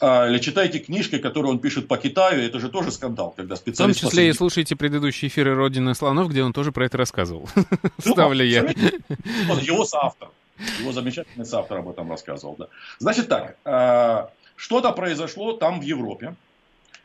А, 0.01 0.27
или 0.29 0.39
читайте 0.39 0.79
книжки, 0.79 1.17
которые 1.17 1.51
он 1.51 1.59
пишет 1.59 1.87
по 1.87 1.97
Китаю, 1.97 2.41
это 2.41 2.59
же 2.59 2.69
тоже 2.69 2.91
скандал, 2.91 3.33
когда 3.35 3.55
специалист... 3.55 3.99
В 3.99 4.01
том 4.01 4.09
числе 4.09 4.09
посреди... 4.09 4.29
и 4.29 4.33
слушайте 4.33 4.75
предыдущие 4.75 5.29
эфиры 5.29 5.55
«Родины 5.55 5.93
слонов», 5.93 6.29
где 6.29 6.43
он 6.43 6.53
тоже 6.53 6.71
про 6.71 6.85
это 6.85 6.97
рассказывал. 6.97 7.49
Ну, 7.55 7.63
Ставлю 8.13 8.45
я. 8.45 8.61
Его 8.61 9.85
соавтор. 9.85 10.31
Его 10.79 10.91
замечательный 10.91 11.45
соавтор 11.45 11.79
об 11.79 11.89
этом 11.89 12.09
рассказывал. 12.09 12.55
Да. 12.57 12.67
Значит 12.99 13.27
так, 13.27 13.57
а, 13.65 14.29
что-то 14.55 14.91
произошло 14.93 15.53
там 15.53 15.81
в 15.81 15.83
Европе. 15.83 16.35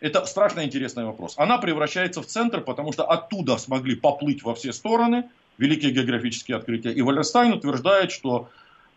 Это 0.01 0.25
страшно 0.27 0.65
интересный 0.65 1.05
вопрос. 1.05 1.35
Она 1.37 1.59
превращается 1.59 2.21
в 2.21 2.27
центр, 2.27 2.61
потому 2.61 2.93
что 2.93 3.05
оттуда 3.05 3.57
смогли 3.57 3.97
поплыть 3.97 4.43
во 4.43 4.55
все 4.55 4.73
стороны– 4.73 5.25
великие 5.59 5.93
географические 5.93 6.57
открытия. 6.57 6.93
И 6.93 7.03
Валерстайн 7.03 7.53
утверждает, 7.53 8.11
что 8.11 8.49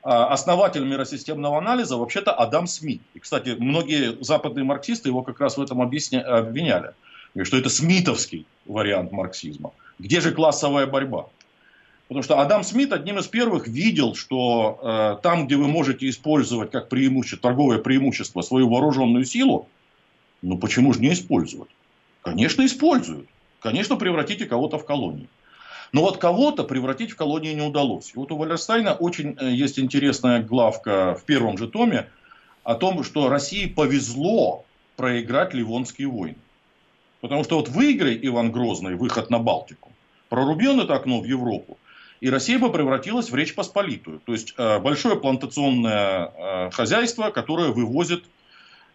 а, 0.03 0.27
основатель 0.27 0.85
миросистемного 0.85 1.57
анализа 1.57 1.97
вообще-то 1.97 2.31
Адам 2.31 2.67
Смит. 2.67 3.01
И, 3.13 3.19
кстати, 3.19 3.55
многие 3.57 4.23
западные 4.23 4.63
марксисты 4.63 5.09
его 5.09 5.21
как 5.21 5.39
раз 5.39 5.57
в 5.57 5.61
этом 5.61 5.81
объясня... 5.81 6.21
обвиняли, 6.21 6.93
что 7.43 7.57
это 7.57 7.69
смитовский 7.69 8.45
вариант 8.65 9.11
марксизма. 9.11 9.71
Где 9.99 10.21
же 10.21 10.31
классовая 10.31 10.85
борьба? 10.85 11.27
Потому 12.07 12.23
что 12.23 12.39
Адам 12.39 12.63
Смит 12.63 12.93
одним 12.93 13.19
из 13.19 13.27
первых 13.27 13.67
видел, 13.67 14.15
что 14.15 14.79
э, 14.81 15.21
там, 15.21 15.45
где 15.45 15.57
вы 15.57 15.67
можете 15.67 16.07
использовать 16.07 16.71
как 16.71 16.87
преимущество, 16.87 17.49
торговое 17.49 17.79
преимущество 17.79 18.41
свою 18.41 18.69
вооруженную 18.69 19.25
силу, 19.25 19.67
ну 20.41 20.57
почему 20.57 20.93
же 20.93 21.01
не 21.01 21.11
использовать? 21.11 21.69
Конечно, 22.21 22.65
используют. 22.65 23.27
Конечно, 23.59 23.97
превратите 23.97 24.45
кого-то 24.45 24.77
в 24.77 24.85
колонию. 24.85 25.27
Но 25.93 26.01
вот 26.01 26.17
кого-то 26.17 26.63
превратить 26.63 27.11
в 27.11 27.15
колонию 27.15 27.55
не 27.55 27.61
удалось. 27.61 28.11
И 28.13 28.17
вот 28.17 28.31
у 28.31 28.37
Валерстайна 28.37 28.93
очень 28.93 29.37
э, 29.39 29.51
есть 29.51 29.79
интересная 29.79 30.41
главка 30.41 31.17
в 31.19 31.23
первом 31.23 31.57
же 31.57 31.67
томе 31.67 32.09
о 32.63 32.75
том, 32.75 33.03
что 33.03 33.29
России 33.29 33.67
повезло 33.67 34.65
проиграть 34.97 35.53
Ливонские 35.53 36.07
войны. 36.07 36.37
Потому 37.21 37.43
что 37.43 37.57
вот 37.57 37.69
выиграй 37.69 38.19
Иван 38.21 38.51
Грозный 38.51 38.95
выход 38.95 39.29
на 39.29 39.39
Балтику, 39.39 39.91
прорубил 40.29 40.79
это 40.81 40.95
окно 40.95 41.21
в 41.21 41.25
Европу, 41.25 41.77
и 42.19 42.29
Россия 42.29 42.59
бы 42.59 42.71
превратилась 42.71 43.29
в 43.29 43.35
Речь 43.35 43.55
Посполитую. 43.55 44.19
То 44.25 44.33
есть 44.33 44.53
э, 44.57 44.79
большое 44.79 45.15
плантационное 45.15 46.31
э, 46.35 46.69
хозяйство, 46.71 47.29
которое 47.31 47.71
вывозит 47.71 48.23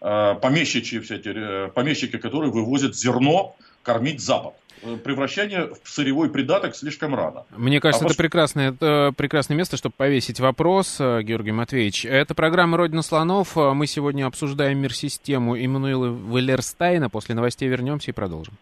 помещичьи, 0.00 0.98
все 0.98 1.14
эти, 1.14 1.70
помещики, 1.70 2.18
которые 2.18 2.50
вывозят 2.50 2.96
зерно 2.96 3.54
кормить 3.84 4.20
Запад. 4.20 4.54
Э, 4.82 4.96
превращение 4.96 5.70
в 5.82 5.88
сырьевой 5.88 6.28
придаток 6.28 6.74
слишком 6.74 7.14
рано. 7.14 7.44
Мне 7.56 7.80
кажется, 7.80 8.04
а 8.04 8.06
это, 8.06 8.14
пос... 8.14 8.16
прекрасное, 8.16 8.70
это 8.70 9.12
прекрасное 9.16 9.56
место, 9.56 9.76
чтобы 9.76 9.94
повесить 9.96 10.40
вопрос, 10.40 10.96
э, 10.98 11.22
Георгий 11.22 11.52
Матвеевич. 11.52 12.04
Это 12.04 12.34
программа 12.34 12.76
«Родина 12.76 13.02
слонов». 13.02 13.54
Мы 13.56 13.86
сегодня 13.86 14.26
обсуждаем 14.26 14.78
мир-систему 14.78 15.56
Иммануила 15.56 16.08
Валерстайна. 16.08 17.08
После 17.08 17.34
новостей 17.34 17.68
вернемся 17.68 18.10
и 18.10 18.14
продолжим. 18.14 18.54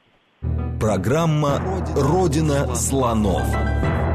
Программа 0.79 1.61
«Родина 1.95 2.75
слонов». 2.75 3.47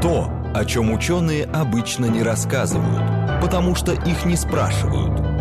То, 0.02 0.30
о 0.54 0.64
чем 0.64 0.92
ученые 0.92 1.44
обычно 1.44 2.06
не 2.06 2.22
рассказывают, 2.22 3.40
потому 3.42 3.74
что 3.74 3.92
их 3.92 4.24
не 4.24 4.36
спрашивают– 4.36 5.20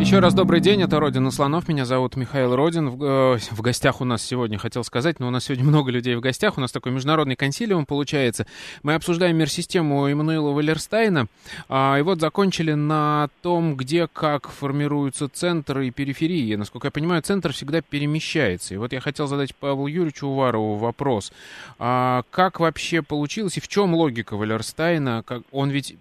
еще 0.00 0.18
раз 0.20 0.32
добрый 0.32 0.60
день, 0.60 0.80
это 0.80 0.98
Родина 0.98 1.30
Слонов, 1.30 1.68
меня 1.68 1.84
зовут 1.84 2.16
Михаил 2.16 2.56
Родин. 2.56 2.88
В, 2.88 3.04
э, 3.04 3.38
в 3.50 3.60
гостях 3.60 4.00
у 4.00 4.06
нас 4.06 4.22
сегодня, 4.22 4.56
хотел 4.56 4.82
сказать, 4.82 5.20
но 5.20 5.28
у 5.28 5.30
нас 5.30 5.44
сегодня 5.44 5.64
много 5.66 5.90
людей 5.90 6.14
в 6.14 6.20
гостях, 6.20 6.56
у 6.56 6.60
нас 6.60 6.72
такой 6.72 6.90
международный 6.90 7.36
консилиум 7.36 7.84
получается. 7.84 8.46
Мы 8.82 8.94
обсуждаем 8.94 9.36
мир-систему 9.36 10.06
Эммануила 10.06 10.52
Валерстайна, 10.52 11.26
э, 11.68 11.98
и 11.98 12.02
вот 12.02 12.18
закончили 12.18 12.72
на 12.72 13.28
том, 13.42 13.76
где 13.76 14.06
как 14.06 14.48
формируются 14.48 15.28
центры 15.28 15.88
и 15.88 15.90
периферии. 15.90 16.54
Насколько 16.54 16.86
я 16.86 16.92
понимаю, 16.92 17.20
центр 17.20 17.52
всегда 17.52 17.82
перемещается. 17.82 18.72
И 18.72 18.78
вот 18.78 18.94
я 18.94 19.00
хотел 19.00 19.26
задать 19.26 19.54
Павлу 19.54 19.86
Юрьевичу 19.86 20.28
Уварову 20.28 20.76
вопрос. 20.76 21.30
А 21.78 22.22
как 22.30 22.58
вообще 22.58 23.02
получилось 23.02 23.58
и 23.58 23.60
в 23.60 23.68
чем 23.68 23.94
логика 23.94 24.38
Валерстайна? 24.38 25.22
Как, 25.26 25.42
он 25.52 25.68
ведь 25.68 25.96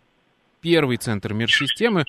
первый 0.61 0.97
центр 0.97 1.33
мир-системы 1.33 2.05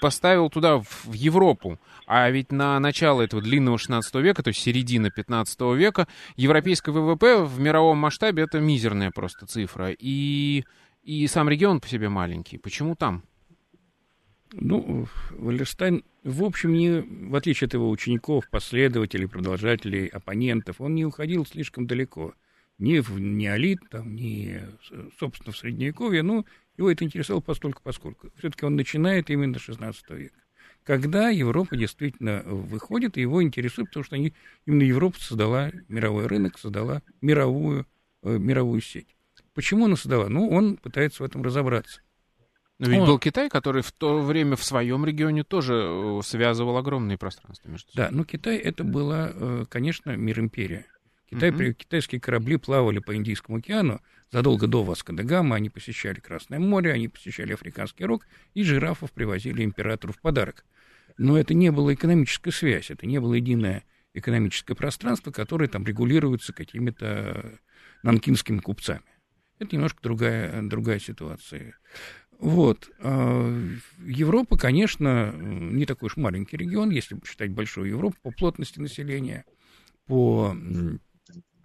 поставил 0.00 0.50
туда, 0.50 0.78
в 0.78 1.12
Европу. 1.12 1.78
А 2.06 2.30
ведь 2.30 2.52
на 2.52 2.78
начало 2.80 3.22
этого 3.22 3.42
длинного 3.42 3.78
16 3.78 4.14
века, 4.16 4.42
то 4.42 4.48
есть 4.48 4.60
середина 4.60 5.10
15 5.10 5.60
века, 5.76 6.08
европейское 6.36 6.94
ВВП 6.94 7.44
в 7.44 7.60
мировом 7.60 7.98
масштабе 7.98 8.44
это 8.44 8.60
мизерная 8.60 9.10
просто 9.10 9.46
цифра. 9.46 9.90
И, 9.90 10.64
и 11.02 11.26
сам 11.26 11.48
регион 11.48 11.80
по 11.80 11.88
себе 11.88 12.08
маленький. 12.08 12.58
Почему 12.58 12.96
там? 12.96 13.24
Ну, 14.52 15.06
Валерстайн, 15.30 16.04
в 16.24 16.42
общем, 16.42 16.72
не, 16.72 17.00
в 17.00 17.34
отличие 17.34 17.66
от 17.66 17.74
его 17.74 17.90
учеников, 17.90 18.48
последователей, 18.48 19.28
продолжателей, 19.28 20.06
оппонентов, 20.06 20.80
он 20.80 20.94
не 20.94 21.04
уходил 21.04 21.44
слишком 21.44 21.86
далеко. 21.86 22.32
Ни 22.78 23.00
в 23.00 23.18
неолит, 23.18 23.80
там, 23.90 24.14
ни, 24.14 24.62
собственно, 25.18 25.52
в 25.52 25.58
Средневековье, 25.58 26.22
ну, 26.22 26.46
его 26.78 26.90
это 26.90 27.04
интересовало 27.04 27.42
постольку 27.42 27.82
поскольку. 27.82 28.30
Все-таки 28.38 28.64
он 28.64 28.76
начинает 28.76 29.30
именно 29.30 29.58
с 29.58 29.62
16 29.62 30.10
века. 30.10 30.38
Когда 30.84 31.28
Европа 31.28 31.76
действительно 31.76 32.42
выходит, 32.46 33.18
и 33.18 33.20
его 33.20 33.42
интересует, 33.42 33.88
потому 33.88 34.04
что 34.04 34.16
они, 34.16 34.32
именно 34.64 34.84
Европа 34.84 35.18
создала 35.20 35.70
мировой 35.88 36.26
рынок, 36.26 36.58
создала 36.58 37.02
мировую, 37.20 37.86
э, 38.22 38.38
мировую 38.38 38.80
сеть. 38.80 39.14
Почему 39.52 39.84
она 39.84 39.96
создала? 39.96 40.28
Ну, 40.28 40.48
он 40.48 40.76
пытается 40.76 41.22
в 41.22 41.26
этом 41.26 41.42
разобраться. 41.42 42.00
Но 42.78 42.88
ведь 42.88 43.00
он... 43.00 43.06
был 43.06 43.18
Китай, 43.18 43.50
который 43.50 43.82
в 43.82 43.90
то 43.92 44.20
время 44.20 44.56
в 44.56 44.64
своем 44.64 45.04
регионе 45.04 45.42
тоже 45.42 45.74
э, 45.74 46.20
связывал 46.24 46.76
огромные 46.76 47.18
пространства 47.18 47.68
между 47.68 47.90
собой. 47.90 48.08
Да, 48.08 48.16
но 48.16 48.24
Китай 48.24 48.56
это 48.56 48.84
была, 48.84 49.30
э, 49.34 49.64
конечно, 49.68 50.16
мир-империя. 50.16 50.86
Китай, 51.30 51.50
mm-hmm. 51.50 51.72
Китайские 51.74 52.20
корабли 52.20 52.56
плавали 52.56 53.00
по 53.00 53.14
Индийскому 53.14 53.58
океану 53.58 54.00
задолго 54.30 54.66
до 54.66 54.82
Васко 54.82 55.12
де 55.12 55.22
Гама. 55.22 55.56
Они 55.56 55.68
посещали 55.68 56.20
Красное 56.20 56.58
море, 56.58 56.92
они 56.92 57.08
посещали 57.08 57.52
Африканский 57.52 58.04
рог, 58.04 58.26
и 58.54 58.62
жирафов 58.62 59.12
привозили 59.12 59.62
императору 59.62 60.12
в 60.12 60.20
подарок. 60.20 60.64
Но 61.18 61.38
это 61.38 61.52
не 61.52 61.70
была 61.70 61.94
экономическая 61.94 62.52
связь, 62.52 62.90
это 62.90 63.06
не 63.06 63.20
было 63.20 63.34
единое 63.34 63.84
экономическое 64.14 64.74
пространство, 64.74 65.30
которое 65.30 65.68
там 65.68 65.84
регулируется 65.84 66.52
какими-то 66.52 67.58
нанкинскими 68.02 68.58
купцами. 68.58 69.02
Это 69.58 69.74
немножко 69.74 70.00
другая, 70.02 70.62
другая 70.62 70.98
ситуация. 70.98 71.74
Вот. 72.38 72.88
А, 73.00 73.68
Европа, 73.98 74.56
конечно, 74.56 75.32
не 75.36 75.84
такой 75.84 76.06
уж 76.06 76.16
маленький 76.16 76.56
регион, 76.56 76.90
если 76.90 77.20
считать 77.26 77.50
большую 77.50 77.88
Европу 77.88 78.16
по 78.22 78.30
плотности 78.30 78.78
населения, 78.78 79.44
по 80.06 80.56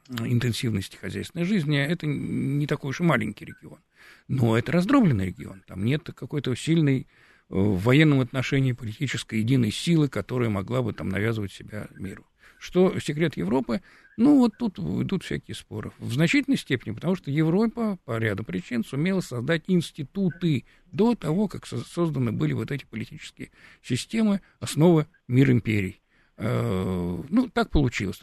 интенсивности 0.09 0.97
хозяйственной 0.97 1.45
жизни, 1.45 1.77
это 1.77 2.05
не 2.05 2.67
такой 2.67 2.89
уж 2.89 2.99
и 2.99 3.03
маленький 3.03 3.45
регион. 3.45 3.79
Но 4.27 4.57
это 4.57 4.71
раздробленный 4.71 5.27
регион. 5.27 5.63
Там 5.67 5.85
нет 5.85 6.03
какой-то 6.03 6.55
сильной 6.55 7.01
э, 7.01 7.05
в 7.49 7.81
военном 7.81 8.19
отношении 8.19 8.73
политической 8.73 9.39
единой 9.39 9.71
силы, 9.71 10.09
которая 10.09 10.49
могла 10.49 10.81
бы 10.81 10.93
там 10.93 11.09
навязывать 11.09 11.51
себя 11.51 11.87
миру. 11.95 12.25
Что 12.59 12.97
секрет 12.99 13.35
Европы? 13.35 13.81
Ну, 14.15 14.37
вот 14.37 14.53
тут 14.57 14.79
идут 14.79 15.23
всякие 15.23 15.55
споры. 15.55 15.91
В 15.99 16.13
значительной 16.13 16.57
степени, 16.57 16.93
потому 16.93 17.15
что 17.15 17.29
Европа 17.29 17.97
по 18.05 18.17
ряду 18.17 18.43
причин 18.43 18.85
сумела 18.85 19.19
создать 19.19 19.63
институты 19.67 20.63
до 20.91 21.15
того, 21.15 21.49
как 21.49 21.65
созданы 21.65 22.31
были 22.31 22.53
вот 22.53 22.71
эти 22.71 22.85
политические 22.85 23.51
системы, 23.81 24.39
основы 24.59 25.07
мир 25.27 25.51
империй. 25.51 25.99
Э, 26.37 27.23
ну, 27.29 27.49
так 27.49 27.69
получилось. 27.69 28.21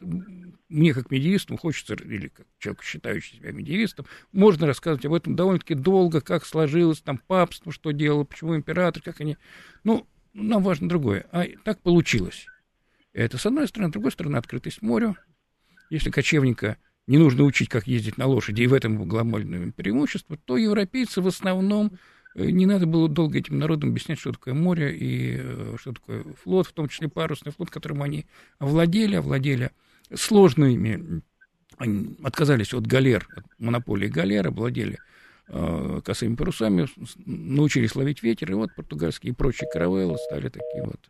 Мне, 0.69 0.95
как 0.95 1.11
медиевисту, 1.11 1.57
хочется, 1.57 1.95
или 1.95 2.29
как 2.29 2.47
человек, 2.59 2.83
считающий 2.83 3.39
себя 3.39 3.53
медиевистом, 3.53 4.07
можно 4.33 4.67
рассказывать 4.67 5.07
об 5.07 5.15
этом 5.15 5.37
довольно-таки 5.37 5.75
долго, 5.75 6.21
как 6.21 6.45
сложилось 6.45 7.01
там 7.01 7.19
папство, 7.19 7.73
что 7.73 7.93
делало, 7.93 8.25
почему 8.25 8.57
император, 8.57 9.03
как 9.03 9.21
они... 9.21 9.37
Ну, 9.85 10.07
нам 10.33 10.63
важно 10.63 10.89
другое. 10.89 11.27
А 11.33 11.45
так 11.65 11.81
получилось. 11.81 12.47
Это 13.13 13.39
с 13.39 13.47
одной 13.47 13.69
стороны. 13.69 13.91
С 13.91 13.93
другой 13.93 14.13
стороны, 14.13 14.37
открытость 14.37 14.83
морю. 14.83 15.17
Если 15.89 16.11
кочевника 16.11 16.77
не 17.07 17.19
нужно 17.19 17.43
учить, 17.43 17.69
как 17.69 17.87
ездить 17.89 18.19
на 18.19 18.27
лошади, 18.27 18.63
и 18.63 18.67
в 18.69 18.75
этом 18.75 19.09
глобальное 19.09 19.73
преимущество, 19.73 20.37
то 20.37 20.57
европейцы 20.57 21.21
в 21.21 21.27
основном 21.27 21.99
не 22.35 22.67
надо 22.67 22.87
было 22.87 23.09
долго 23.09 23.39
этим 23.39 23.59
народам 23.59 23.91
объяснять, 23.91 24.19
что 24.19 24.33
такое 24.33 24.55
море 24.55 24.97
и 24.97 25.37
э, 25.39 25.77
что 25.79 25.93
такое 25.93 26.25
флот, 26.43 26.67
в 26.67 26.73
том 26.73 26.89
числе 26.89 27.09
парусный 27.09 27.53
флот, 27.53 27.71
которым 27.71 28.03
они 28.03 28.27
овладели, 28.59 29.17
овладели 29.17 29.71
сложными, 30.15 31.23
они 31.79 32.17
отказались 32.23 32.73
от 32.73 32.87
галер, 32.87 33.27
от 33.37 33.45
монополии 33.59 34.09
галер, 34.09 34.49
овладели 34.49 34.99
э, 35.49 36.01
косыми 36.05 36.37
парусами, 36.37 36.87
научились 37.27 37.97
ловить 37.97 38.23
ветер, 38.23 38.53
и 38.53 38.55
вот 38.55 38.75
португальские 38.75 39.33
и 39.33 39.35
прочие 39.35 39.69
каравеллы 39.71 40.17
стали 40.19 40.49
таким 40.49 40.85
вот 40.85 41.09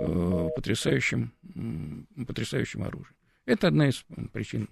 э, 0.00 0.48
потрясающим, 0.54 1.32
потрясающим 2.26 2.82
оружием. 2.82 3.16
Это 3.46 3.68
одна 3.68 3.88
из 3.88 4.04
причин 4.32 4.68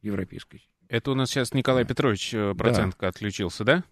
европейской. 0.00 0.68
Это 0.88 1.10
у 1.10 1.14
нас 1.14 1.30
сейчас 1.30 1.54
Николай 1.54 1.84
Петрович 1.84 2.32
э, 2.34 2.54
Процентко 2.54 3.02
да. 3.02 3.08
отключился, 3.08 3.64
да? 3.64 3.84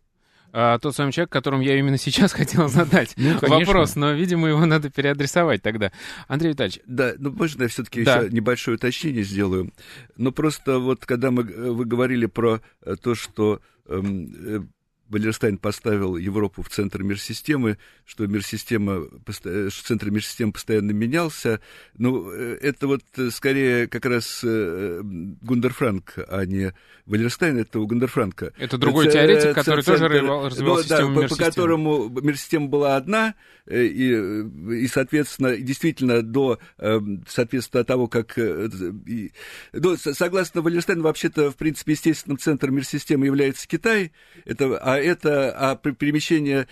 А, 0.53 0.79
тот 0.79 0.95
самый 0.95 1.13
человек, 1.13 1.31
которому 1.31 1.63
я 1.63 1.79
именно 1.79 1.97
сейчас 1.97 2.33
хотел 2.33 2.69
задать 2.69 3.15
ну, 3.17 3.39
вопрос, 3.41 3.97
но, 3.97 4.13
видимо, 4.13 4.49
его 4.49 4.65
надо 4.67 4.91
переадресовать 4.91 5.63
тогда. 5.63 5.93
Андрей 6.29 6.51
Витальевич. 6.51 6.81
Да, 6.87 7.15
ну 7.19 7.33
можно 7.33 7.63
я 7.63 7.69
все-таки 7.69 8.05
да. 8.05 8.19
еще 8.19 8.31
небольшое 8.31 8.77
уточнение 8.77 9.25
сделаю? 9.25 9.73
Ну 10.17 10.31
просто 10.31 10.79
вот 10.79 11.07
когда 11.07 11.31
мы, 11.31 11.43
э, 11.43 11.71
вы 11.71 11.85
говорили 11.87 12.27
про 12.27 12.61
э, 12.83 12.97
то, 13.03 13.15
что 13.15 13.61
эм, 13.89 14.35
э, 14.35 14.61
Валерстайн 15.13 15.59
поставил 15.59 16.17
Европу 16.17 16.63
в 16.63 16.71
центр 16.71 17.03
мир-системы, 17.03 17.77
что 18.07 18.27
мир-система, 18.27 19.09
что 19.29 19.71
центр 19.71 20.11
мир-системы 20.11 20.53
постоянно 20.53 20.93
менялся. 20.93 21.61
Ну, 21.99 22.31
это 22.31 22.87
вот 22.87 23.03
скорее 23.31 23.89
как 23.89 24.07
раз 24.07 24.41
Гундер 24.43 25.75
Франк, 25.75 26.15
а 26.17 26.47
не 26.47 26.73
Валерстайн, 27.05 27.59
это 27.59 27.79
у 27.79 27.87
Гундер 27.87 28.09
Франка. 28.09 28.55
Это 28.57 28.79
другой 28.79 29.07
это, 29.07 29.19
теоретик, 29.19 29.55
который 29.55 29.83
центр, 29.83 30.09
тоже 30.09 30.21
развивал 30.47 30.77
ну, 30.77 30.83
систему 30.83 31.21
да, 31.21 31.29
по, 31.29 31.29
по 31.29 31.37
которому 31.37 32.09
мир-система 32.09 32.69
была 32.69 32.97
одна, 32.97 33.35
и, 33.71 34.45
и, 34.71 34.89
соответственно, 34.89 35.57
действительно, 35.57 36.23
до, 36.23 36.59
соответственно, 37.29 37.85
того, 37.85 38.09
как... 38.09 38.39
И, 38.39 39.33
до, 39.75 39.97
согласно 39.97 40.63
Валерстайну, 40.63 41.03
вообще-то, 41.03 41.51
в 41.51 41.57
принципе, 41.57 41.93
естественным 41.93 42.39
центром 42.39 42.77
мир-системы 42.77 43.27
является 43.27 43.69
Китай, 43.69 44.13
это, 44.45 44.79
а 44.79 45.02
это 45.03 45.53
а 45.53 45.77
перемещение 45.77 46.67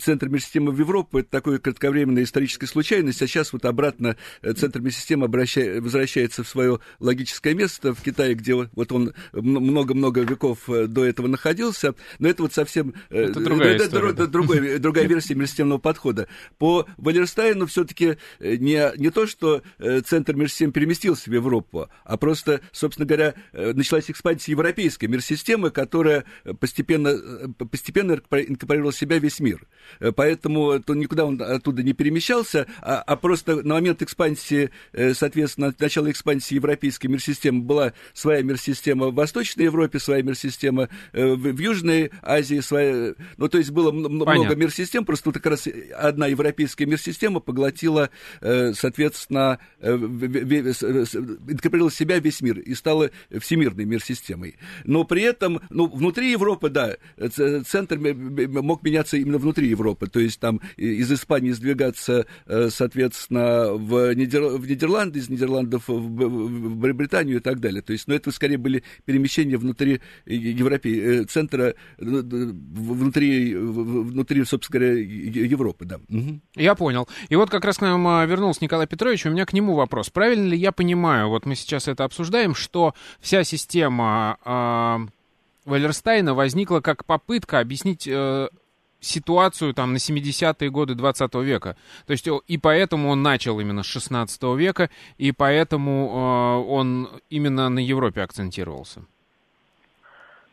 центра 0.00 0.28
мир-системы 0.28 0.72
в 0.72 0.78
Европу 0.78 1.18
это 1.18 1.30
такое 1.30 1.58
кратковременная 1.58 2.24
историческая 2.24 2.66
случайность, 2.66 3.22
а 3.22 3.26
сейчас 3.26 3.52
вот 3.52 3.64
обратно 3.64 4.16
э, 4.42 4.52
центр 4.52 4.80
мир-системы 4.80 5.26
возвращается 5.28 6.44
в 6.44 6.48
свое 6.48 6.80
логическое 6.98 7.54
место 7.54 7.94
в 7.94 8.02
Китае, 8.02 8.34
где 8.34 8.54
вот 8.54 8.92
он 8.92 9.14
много-много 9.32 10.22
веков 10.22 10.68
э, 10.68 10.86
до 10.86 11.04
этого 11.04 11.26
находился, 11.26 11.94
но 12.18 12.28
это 12.28 12.42
вот 12.42 12.52
совсем 12.52 12.94
э, 13.10 13.24
это 13.24 13.40
другая, 13.40 13.74
это, 13.74 13.84
история, 13.84 14.12
да. 14.12 14.26
другой, 14.26 14.78
другая 14.78 15.06
версия 15.06 15.34
мир-системного 15.34 15.78
подхода. 15.78 16.28
По 16.58 16.86
Валерстайну 16.96 17.66
все-таки 17.66 18.16
не, 18.40 18.98
не 18.98 19.10
то, 19.10 19.26
что 19.26 19.62
центр 20.06 20.34
мир-системы 20.34 20.72
переместился 20.72 21.30
в 21.30 21.32
Европу, 21.32 21.88
а 22.04 22.16
просто, 22.16 22.60
собственно 22.72 23.06
говоря, 23.06 23.34
началась 23.52 24.10
экспансия 24.10 24.52
европейской 24.52 25.06
мир-системы, 25.06 25.70
которая 25.70 26.24
постепенно 26.60 27.10
постепенно 27.70 28.12
инкорпорировал 28.12 28.92
в 28.92 28.96
себя 28.96 29.18
весь 29.18 29.40
мир. 29.40 29.66
Поэтому 30.16 30.80
то 30.80 30.94
никуда 30.94 31.24
он 31.24 31.40
оттуда 31.40 31.82
не 31.82 31.92
перемещался, 31.92 32.66
а, 32.80 33.02
а 33.02 33.16
просто 33.16 33.62
на 33.62 33.74
момент 33.74 34.02
экспансии, 34.02 34.70
соответственно, 35.12 35.74
начала 35.78 36.10
экспансии 36.10 36.54
европейской 36.54 37.08
мир-системы 37.08 37.62
была 37.62 37.92
своя 38.12 38.42
мир-система 38.42 39.08
в 39.08 39.14
Восточной 39.14 39.64
Европе, 39.64 39.98
своя 39.98 40.22
мир-система 40.22 40.88
в, 41.12 41.36
в 41.36 41.58
Южной 41.58 42.10
Азии, 42.22 42.60
своя... 42.60 43.14
Ну, 43.36 43.48
то 43.48 43.58
есть 43.58 43.70
было 43.70 43.90
Понятно. 43.90 44.34
много 44.34 44.54
мир-систем, 44.54 45.04
просто 45.04 45.30
вот 45.30 45.34
как 45.34 45.46
раз 45.46 45.68
одна 45.96 46.26
европейская 46.26 46.86
мир-система 46.86 47.40
поглотила, 47.40 48.10
соответственно, 48.40 49.58
инкорпорировала 49.80 51.90
в 51.90 51.94
себя 51.94 52.18
весь 52.18 52.40
мир 52.40 52.58
и 52.58 52.74
стала 52.74 53.10
всемирной 53.30 53.84
мир-системой. 53.84 54.56
Но 54.84 55.04
при 55.04 55.22
этом, 55.22 55.60
ну, 55.70 55.86
внутри 55.86 56.30
Европы, 56.30 56.70
да, 56.70 56.96
центр 57.30 57.98
мог 57.98 58.82
меняться 58.82 59.16
именно 59.16 59.38
внутри 59.38 59.68
Европы, 59.68 60.06
то 60.06 60.20
есть 60.20 60.40
там 60.40 60.60
из 60.76 61.10
Испании 61.12 61.50
сдвигаться, 61.50 62.26
э, 62.46 62.68
соответственно, 62.70 63.72
в, 63.72 64.14
Нидер... 64.14 64.42
в 64.42 64.66
Нидерланды, 64.66 65.18
из 65.18 65.28
Нидерландов 65.28 65.84
в 65.86 66.92
Британию 66.92 67.36
и 67.38 67.40
так 67.40 67.60
далее. 67.60 67.82
То 67.82 67.92
есть, 67.92 68.08
но 68.08 68.12
ну, 68.12 68.16
это 68.16 68.30
скорее 68.30 68.58
были 68.58 68.82
перемещения 69.04 69.56
внутри 69.56 70.00
Европы, 70.26 70.90
э, 70.90 71.24
центра, 71.24 71.74
э, 71.74 71.74
внутри, 71.98 73.54
внутри, 73.54 74.44
собственно 74.44 74.80
говоря, 74.80 74.98
Европы, 75.00 75.84
да. 75.84 75.96
Угу. 76.08 76.40
Я 76.56 76.74
понял. 76.74 77.08
И 77.28 77.36
вот 77.36 77.50
как 77.50 77.64
раз 77.64 77.78
к 77.78 77.82
нам 77.82 78.06
а, 78.06 78.24
вернулся 78.26 78.60
Николай 78.62 78.86
Петрович, 78.86 79.26
у 79.26 79.30
меня 79.30 79.46
к 79.46 79.52
нему 79.52 79.74
вопрос. 79.74 80.10
Правильно 80.10 80.48
ли 80.48 80.56
я 80.56 80.72
понимаю, 80.72 81.28
вот 81.28 81.46
мы 81.46 81.54
сейчас 81.54 81.88
это 81.88 82.04
обсуждаем, 82.04 82.54
что 82.54 82.94
вся 83.20 83.44
система 83.44 84.38
э, 84.44 85.21
Валерстайна 85.64 86.34
возникла 86.34 86.80
как 86.80 87.04
попытка 87.04 87.60
объяснить 87.60 88.08
э, 88.08 88.48
ситуацию 89.02 89.74
там 89.74 89.92
на 89.92 89.96
70-е 89.96 90.70
годы 90.70 90.94
20 90.94 91.34
века. 91.36 91.76
То 92.06 92.12
есть 92.12 92.28
и 92.46 92.58
поэтому 92.58 93.10
он 93.10 93.22
начал 93.22 93.60
именно 93.60 93.82
с 93.82 93.86
16 93.86 94.42
века, 94.56 94.88
и 95.18 95.32
поэтому 95.32 96.62
э, 96.66 96.72
он 96.72 97.08
именно 97.28 97.68
на 97.68 97.80
Европе 97.80 98.22
акцентировался. 98.22 99.02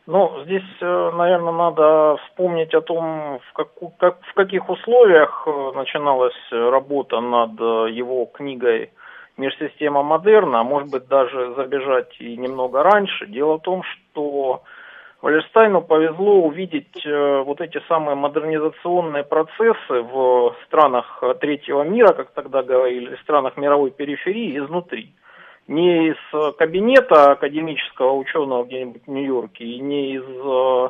Ну, 0.06 0.42
здесь, 0.44 0.64
э, 0.80 1.10
наверное, 1.14 1.52
надо 1.52 2.16
вспомнить 2.26 2.74
о 2.74 2.80
том, 2.80 3.38
в, 3.38 3.52
как, 3.54 3.68
как, 3.98 4.20
в 4.22 4.34
каких 4.34 4.68
условиях 4.68 5.44
э, 5.46 5.72
начиналась 5.76 6.34
работа 6.50 7.20
над 7.20 7.52
его 7.92 8.26
книгой 8.26 8.90
«Мир-система 9.36 10.02
модерна», 10.02 10.60
а 10.60 10.64
может 10.64 10.90
быть 10.90 11.06
даже 11.06 11.54
забежать 11.54 12.20
и 12.20 12.36
немного 12.36 12.82
раньше. 12.82 13.26
Дело 13.26 13.58
в 13.58 13.62
том, 13.62 13.82
что 13.84 14.62
Валерстайну 15.22 15.82
повезло 15.82 16.42
увидеть 16.42 17.04
э, 17.04 17.42
вот 17.42 17.60
эти 17.60 17.78
самые 17.88 18.14
модернизационные 18.14 19.22
процессы 19.22 20.00
в 20.00 20.56
странах 20.66 21.22
третьего 21.40 21.82
мира, 21.82 22.14
как 22.14 22.30
тогда 22.30 22.62
говорили, 22.62 23.16
в 23.16 23.20
странах 23.20 23.58
мировой 23.58 23.90
периферии 23.90 24.58
изнутри. 24.58 25.12
Не 25.68 26.08
из 26.08 26.56
кабинета 26.56 27.32
академического 27.32 28.14
ученого 28.14 28.64
где-нибудь 28.64 29.02
в 29.06 29.10
Нью-Йорке 29.10 29.64
и 29.64 29.78
не 29.78 30.14
из 30.14 30.24
э, 30.24 30.88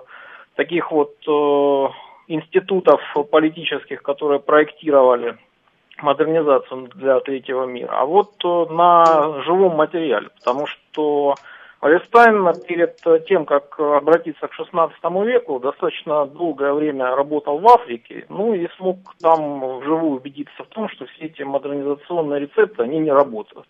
таких 0.55 0.93
вот 0.93 1.16
э, 1.27 1.88
институтов 2.29 3.01
политических, 3.33 4.01
которые 4.01 4.38
проектировали 4.38 5.38
модернизацию 6.01 6.88
для 6.95 7.19
третьего 7.21 7.64
мира, 7.66 7.90
а 7.93 8.07
вот 8.07 8.33
на 8.45 9.43
живом 9.43 9.77
материале, 9.77 10.29
потому 10.38 10.66
что 10.66 11.35
Палестайн 11.81 12.47
перед 12.69 12.97
тем, 13.27 13.47
как 13.47 13.81
обратиться 13.81 14.47
к 14.49 14.53
16 14.53 14.99
веку, 15.25 15.59
достаточно 15.61 16.27
долгое 16.27 16.75
время 16.75 17.16
работал 17.16 17.59
в 17.59 17.66
Африке, 17.66 18.27
ну 18.29 18.53
и 18.53 18.69
смог 18.77 18.99
там 19.19 19.79
вживую 19.79 20.19
убедиться 20.19 20.62
в 20.62 20.66
том, 20.66 20.90
что 20.90 21.07
все 21.07 21.25
эти 21.25 21.43
модернизационные 21.43 22.40
рецепты, 22.40 22.83
они 22.83 22.99
не 22.99 23.11
работают. 23.11 23.66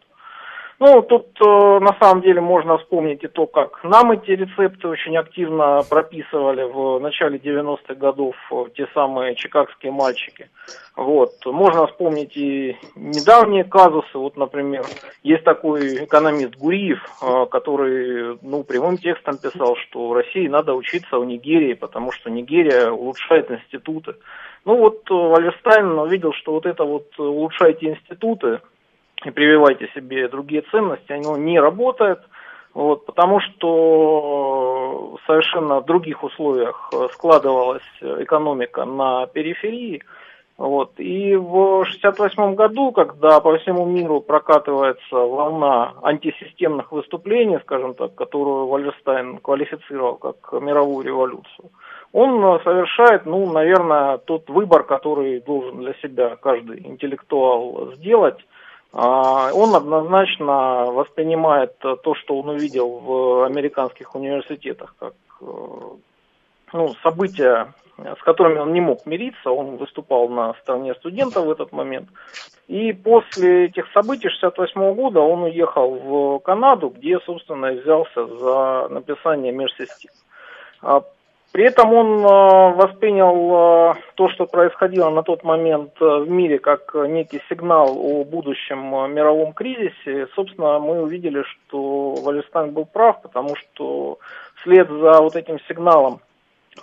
Ну, 0.81 1.03
тут 1.03 1.27
э, 1.39 1.79
на 1.81 1.95
самом 2.01 2.23
деле 2.23 2.41
можно 2.41 2.79
вспомнить 2.79 3.23
и 3.23 3.29
то, 3.29 3.47
как 3.47 3.85
нам 3.85 4.13
эти 4.13 4.31
рецепты 4.31 4.89
очень 4.89 5.15
активно 5.15 5.83
прописывали 5.91 6.63
в 6.63 6.99
начале 7.01 7.37
90-х 7.37 7.95
годов 7.97 8.35
э, 8.51 8.65
те 8.75 8.87
самые 8.95 9.35
чикагские 9.35 9.93
мальчики. 9.93 10.49
Вот. 10.97 11.33
Можно 11.45 11.87
вспомнить 11.87 12.35
и 12.35 12.79
недавние 12.97 13.65
казусы. 13.65 14.17
Вот, 14.17 14.39
например, 14.39 14.87
есть 15.23 15.45
такой 15.45 16.05
экономист 16.05 16.57
Гуриев, 16.57 17.07
э, 17.21 17.47
который 17.51 18.39
ну, 18.41 18.65
прямым 18.65 18.97
текстом 18.97 19.37
писал, 19.37 19.77
что 19.77 20.15
России 20.15 20.49
надо 20.49 20.73
учиться 20.73 21.19
у 21.19 21.25
Нигерии, 21.25 21.75
потому 21.75 22.11
что 22.11 22.31
Нигерия 22.31 22.91
улучшает 22.91 23.51
институты. 23.51 24.15
Ну 24.65 24.79
вот 24.79 25.03
э, 25.11 25.15
Вальерстайн 25.15 25.99
увидел, 25.99 26.33
что 26.33 26.53
вот 26.53 26.65
это 26.65 26.85
вот 26.85 27.07
улучшайте 27.19 27.91
институты, 27.91 28.61
и 29.25 29.31
прививайте 29.31 29.89
себе 29.95 30.29
другие 30.29 30.63
ценности, 30.71 31.13
оно 31.13 31.37
не 31.37 31.61
работает, 31.61 32.21
вот, 32.73 33.05
потому 33.07 33.41
что 33.41 35.17
в 35.17 35.27
совершенно 35.27 35.81
других 35.81 36.23
условиях 36.23 36.93
складывалась 37.13 37.83
экономика 38.01 38.85
на 38.85 39.27
периферии. 39.27 40.03
Вот. 40.57 40.93
И 40.99 41.35
в 41.37 41.81
1968 41.81 42.55
году, 42.55 42.93
когда 42.93 43.41
по 43.41 43.57
всему 43.59 43.87
миру 43.87 44.21
прокатывается 44.21 45.17
волна 45.17 45.95
антисистемных 46.03 46.93
выступлений, 46.93 47.59
скажем 47.63 47.95
так, 47.95 48.15
которую 48.15 48.67
Вальерстайн 48.67 49.39
квалифицировал 49.39 50.17
как 50.17 50.53
мировую 50.61 51.07
революцию, 51.07 51.71
он 52.13 52.61
совершает, 52.63 53.25
ну, 53.25 53.51
наверное, 53.51 54.19
тот 54.19 54.51
выбор, 54.51 54.83
который 54.83 55.41
должен 55.41 55.79
для 55.79 55.95
себя 55.95 56.37
каждый 56.37 56.87
интеллектуал 56.87 57.93
сделать– 57.97 58.39
он 58.93 59.75
однозначно 59.75 60.87
воспринимает 60.91 61.79
то, 61.79 62.15
что 62.15 62.41
он 62.41 62.49
увидел 62.49 62.89
в 62.99 63.45
американских 63.45 64.15
университетах, 64.17 64.95
как 64.99 65.15
э, 65.41 65.47
ну, 66.73 66.95
события, 67.03 67.73
с 67.99 68.23
которыми 68.23 68.59
он 68.59 68.73
не 68.73 68.81
мог 68.81 69.07
мириться. 69.07 69.51
Он 69.51 69.77
выступал 69.77 70.29
на 70.29 70.55
стороне 70.55 70.95
студентов 70.95 71.47
в 71.47 71.51
этот 71.51 71.73
момент. 71.73 72.09
И 72.67 72.93
после 72.93 73.67
этих 73.67 73.87
событий 73.93 74.29
1968 74.29 74.95
года 74.95 75.21
он 75.21 75.43
уехал 75.45 75.91
в 75.91 76.39
Канаду, 76.41 76.89
где, 76.91 77.19
собственно, 77.21 77.73
взялся 77.73 78.27
за 78.27 78.89
написание 78.89 79.53
межсистем. 79.53 80.11
При 81.53 81.65
этом 81.65 81.93
он 81.93 82.21
э, 82.21 82.75
воспринял 82.77 83.35
э, 83.35 83.95
то, 84.15 84.29
что 84.29 84.47
происходило 84.47 85.11
на 85.11 85.25
тот 85.25 85.43
момент 85.43 85.91
э, 86.01 86.05
в 86.05 86.31
мире, 86.31 86.61
как 86.61 86.95
некий 86.95 87.43
сигнал 87.49 87.99
о 87.99 88.25
будущем 88.25 88.79
мировом 89.13 89.53
кризисе. 89.53 90.29
Собственно, 90.37 90.79
мы 90.79 91.03
увидели, 91.03 91.43
что 91.43 92.15
Валерстайн 92.23 92.71
был 92.71 92.85
прав, 92.85 93.21
потому 93.23 93.57
что 93.57 94.19
вслед 94.61 94.89
за 94.89 95.21
вот 95.21 95.35
этим 95.35 95.59
сигналом 95.69 96.21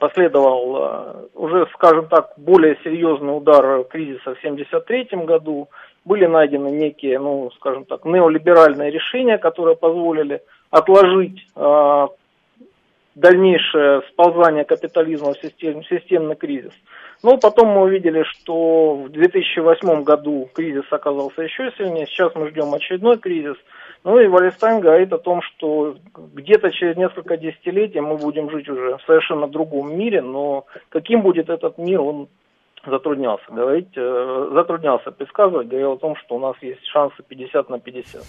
последовал 0.02 1.30
уже, 1.34 1.66
скажем 1.74 2.08
так, 2.08 2.34
более 2.36 2.78
серьезный 2.84 3.38
удар 3.38 3.86
кризиса 3.86 4.36
в 4.36 4.38
1973 4.38 5.24
году. 5.24 5.70
Были 6.04 6.26
найдены 6.26 6.68
некие, 6.68 7.20
ну, 7.20 7.50
скажем 7.56 7.86
так, 7.86 8.04
неолиберальные 8.04 8.92
решения, 8.92 9.38
которые 9.38 9.78
позволили 9.78 10.42
отложить 10.72 11.48
дальнейшее 13.18 14.04
сползание 14.10 14.64
капитализма 14.64 15.34
в 15.34 15.40
систем, 15.40 15.84
системный 15.84 16.36
кризис. 16.36 16.74
Но 17.24 17.38
потом 17.38 17.70
мы 17.70 17.82
увидели, 17.82 18.22
что 18.24 18.96
в 18.96 19.10
2008 19.10 20.04
году 20.04 20.48
кризис 20.54 20.86
оказался 20.92 21.42
еще 21.42 21.72
сильнее, 21.78 22.06
сейчас 22.06 22.36
мы 22.36 22.50
ждем 22.50 22.74
очередной 22.74 23.18
кризис. 23.18 23.58
Ну 24.04 24.20
и 24.20 24.28
Валестайн 24.28 24.82
говорит 24.82 25.12
о 25.14 25.18
том, 25.18 25.42
что 25.42 25.96
где-то 26.14 26.72
через 26.72 26.96
несколько 26.96 27.38
десятилетий 27.38 28.02
мы 28.02 28.18
будем 28.18 28.52
жить 28.52 28.70
уже 28.70 28.98
в 28.98 29.02
совершенно 29.08 29.48
другом 29.48 29.98
мире, 29.98 30.22
но 30.22 30.66
каким 30.90 31.24
будет 31.24 31.50
этот 31.50 31.80
мир, 31.80 32.02
он 32.02 32.28
затруднялся 32.86 33.46
говорить, 33.50 33.90
э, 33.96 34.50
затруднялся 34.54 35.12
предсказывать, 35.12 35.68
говорил 35.68 35.94
о 35.94 35.98
том, 35.98 36.16
что 36.18 36.36
у 36.36 36.40
нас 36.40 36.56
есть 36.62 36.86
шансы 36.86 37.24
50 37.28 37.70
на 37.70 37.80
50. 37.80 38.22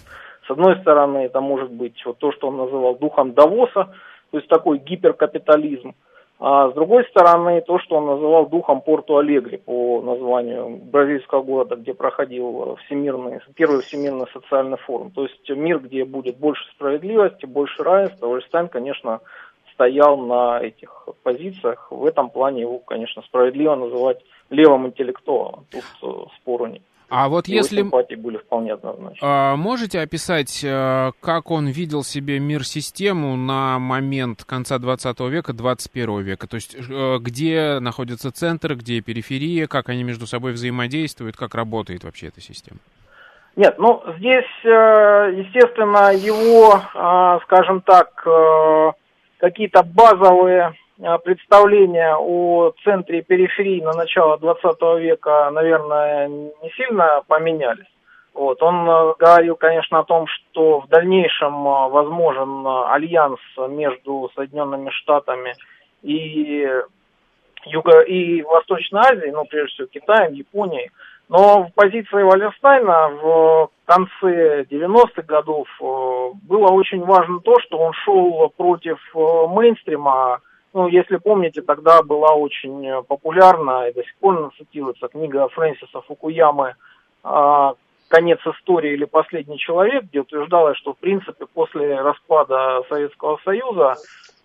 С 0.47 0.51
одной 0.51 0.77
стороны, 0.77 1.19
это 1.19 1.41
может 1.41 1.69
быть 1.69 2.03
вот 2.05 2.17
то, 2.17 2.31
что 2.31 2.47
он 2.47 2.57
называл 2.57 2.95
духом 2.95 3.33
Давоса, 3.33 3.93
то 4.31 4.37
есть 4.37 4.49
такой 4.49 4.79
гиперкапитализм. 4.79 5.93
А 6.41 6.69
с 6.69 6.73
другой 6.73 7.03
стороны, 7.05 7.59
то, 7.61 7.79
что 7.79 7.97
он 7.97 8.05
называл 8.05 8.47
духом 8.47 8.79
Порту 8.79 9.17
Алегри 9.17 9.57
по 9.57 10.01
названию 10.01 10.69
бразильского 10.69 11.41
города, 11.43 11.75
где 11.75 11.93
проходил 11.93 12.77
всемирный, 12.85 13.41
первый 13.55 13.81
всемирный 13.81 14.25
социальный 14.31 14.77
форум. 14.77 15.11
То 15.11 15.23
есть 15.23 15.49
мир, 15.49 15.79
где 15.79 16.05
будет 16.05 16.37
больше 16.37 16.63
справедливости, 16.71 17.45
больше 17.45 17.83
равенства. 17.83 18.33
Ольстайн, 18.33 18.69
конечно, 18.69 19.19
стоял 19.73 20.15
на 20.15 20.61
этих 20.61 21.09
позициях. 21.23 21.91
В 21.91 22.05
этом 22.05 22.29
плане 22.29 22.61
его, 22.61 22.79
конечно, 22.79 23.21
справедливо 23.23 23.75
называть 23.75 24.23
левым 24.49 24.87
интеллектуалом. 24.87 25.65
Тут 25.69 25.83
э, 26.01 26.25
спору 26.37 26.67
нет. 26.67 26.81
А 27.09 27.27
вот 27.27 27.47
Его 27.47 27.57
если... 27.57 27.77
симпатии 27.77 28.15
были 28.15 28.37
вполне 28.37 28.73
однозначны. 28.73 29.17
А, 29.21 29.55
можете 29.55 29.99
описать, 29.99 30.63
э, 30.63 31.11
как 31.21 31.49
он 31.49 31.67
видел 31.67 32.03
себе 32.03 32.39
мир-систему 32.39 33.35
на 33.35 33.79
момент 33.79 34.43
конца 34.43 34.77
20 34.77 35.19
века, 35.21 35.53
21 35.53 36.21
века? 36.21 36.47
То 36.47 36.55
есть 36.55 36.75
э, 36.75 37.17
где 37.19 37.79
находится 37.79 38.31
центр, 38.31 38.75
где 38.75 39.01
периферия, 39.01 39.65
как 39.65 39.89
они 39.89 40.03
между 40.03 40.27
собой 40.27 40.51
взаимодействуют, 40.53 41.35
как 41.35 41.55
работает 41.55 42.03
вообще 42.03 42.27
эта 42.27 42.41
система? 42.41 42.79
Нет, 43.55 43.75
ну 43.79 44.03
здесь, 44.19 44.45
э, 44.63 45.33
естественно, 45.35 46.13
его, 46.13 46.79
скажем 47.43 47.81
так, 47.81 48.23
какие-то 49.39 49.83
базовые 49.83 50.75
представления 51.23 52.15
о 52.17 52.71
центре 52.83 53.19
и 53.19 53.23
периферии 53.23 53.81
на 53.81 53.93
начало 53.93 54.37
20 54.37 54.81
века, 54.99 55.49
наверное, 55.51 56.27
не 56.27 56.69
сильно 56.75 57.21
поменялись. 57.27 57.87
Вот. 58.33 58.61
Он 58.61 58.85
говорил, 59.17 59.55
конечно, 59.55 59.99
о 59.99 60.03
том, 60.03 60.27
что 60.27 60.81
в 60.81 60.87
дальнейшем 60.87 61.63
возможен 61.63 62.65
альянс 62.67 63.39
между 63.69 64.29
Соединенными 64.35 64.89
Штатами 64.91 65.53
и 66.03 66.67
Юго- 67.65 68.01
и 68.01 68.41
Восточной 68.43 69.01
Азией, 69.01 69.31
ну, 69.31 69.45
прежде 69.45 69.73
всего, 69.73 69.87
Китаем, 69.87 70.33
Японией. 70.33 70.91
Но 71.27 71.65
в 71.65 71.73
позиции 71.75 72.23
Валерстайна 72.23 73.09
в 73.21 73.69
конце 73.85 74.63
90-х 74.63 75.21
годов 75.23 75.67
было 75.79 76.71
очень 76.71 77.03
важно 77.03 77.39
то, 77.41 77.59
что 77.59 77.77
он 77.77 77.93
шел 77.93 78.51
против 78.57 78.97
мейнстрима. 79.13 80.39
Ну, 80.73 80.87
если 80.87 81.17
помните, 81.17 81.61
тогда 81.61 82.03
была 82.03 82.33
очень 82.33 83.03
популярна 83.03 83.87
и 83.87 83.93
до 83.93 84.03
сих 84.03 84.15
пор 84.17 84.51
цитируется 84.57 85.07
книга 85.07 85.47
Фрэнсиса 85.49 86.01
Фукуямы 86.01 86.75
э, 87.23 87.73
«Конец 88.07 88.39
истории» 88.45 88.93
или 88.93 89.05
«Последний 89.05 89.57
человек», 89.57 90.05
где 90.05 90.21
утверждалось, 90.21 90.77
что, 90.77 90.93
в 90.93 90.97
принципе, 90.97 91.45
после 91.53 91.99
распада 92.01 92.83
Советского 92.89 93.39
Союза 93.43 93.95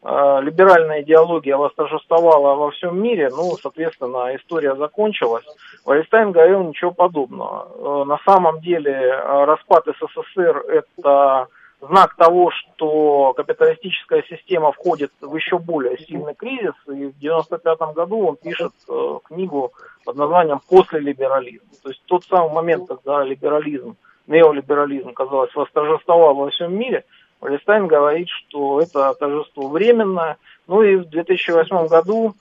либеральная 0.05 1.01
идеология 1.01 1.57
восторжествовала 1.57 2.57
во 2.57 2.71
всем 2.73 3.03
мире, 3.03 3.31
ну, 3.31 3.57
соответственно, 3.57 4.37
история 4.37 4.77
закончилась. 4.77 5.47
Вайнштейн 5.87 6.31
говорил 6.33 6.63
ничего 6.63 6.91
подобного. 6.91 7.69
Э, 7.75 8.05
на 8.07 8.19
самом 8.25 8.61
деле 8.61 8.93
э, 8.93 9.45
распад 9.45 9.85
СССР– 9.87 10.65
это 10.69 11.49
знак 11.89 12.15
того, 12.17 12.51
что 12.51 13.33
капиталистическая 13.35 14.23
система 14.29 14.73
входит 14.73 15.13
в 15.21 15.35
еще 15.35 15.59
более 15.59 15.99
сильный 15.99 16.35
кризис. 16.35 16.75
И 16.87 17.07
в 17.07 17.17
1995 17.19 17.79
году 17.95 18.29
он 18.29 18.37
пишет 18.37 18.73
э, 18.89 19.19
книгу 19.25 19.73
под 20.05 20.17
названием 20.17 20.61
«После 20.69 21.01
либерализма». 21.01 21.69
То 21.83 21.91
есть 21.91 22.03
тот 22.07 22.25
самый 22.25 22.53
момент, 22.53 22.89
когда 22.89 23.23
либерализм, 23.25 23.97
неолиберализм, 24.27 25.13
казалось, 25.13 25.55
восторжествовал 25.55 26.35
во 26.35 26.51
всем 26.51 26.77
мире, 26.77 27.05
Валестайн 27.41 27.87
говорит, 27.87 28.29
что 28.31 28.81
это 28.81 29.13
торжество 29.15 29.69
временное. 29.69 30.39
Ну 30.67 30.83
и 30.83 30.97
в 30.97 31.05
2008 31.11 31.89
году 31.89 32.35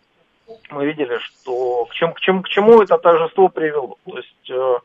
мы 0.72 0.86
видели, 0.86 1.18
что 1.18 1.86
к 1.86 1.94
чему, 1.94 2.14
к 2.14 2.20
чему, 2.20 2.42
к 2.42 2.48
чему 2.48 2.82
это 2.82 2.98
торжество 2.98 3.50
привело. 3.50 3.98
То 4.06 4.18
есть 4.18 4.50
э, 4.50 4.78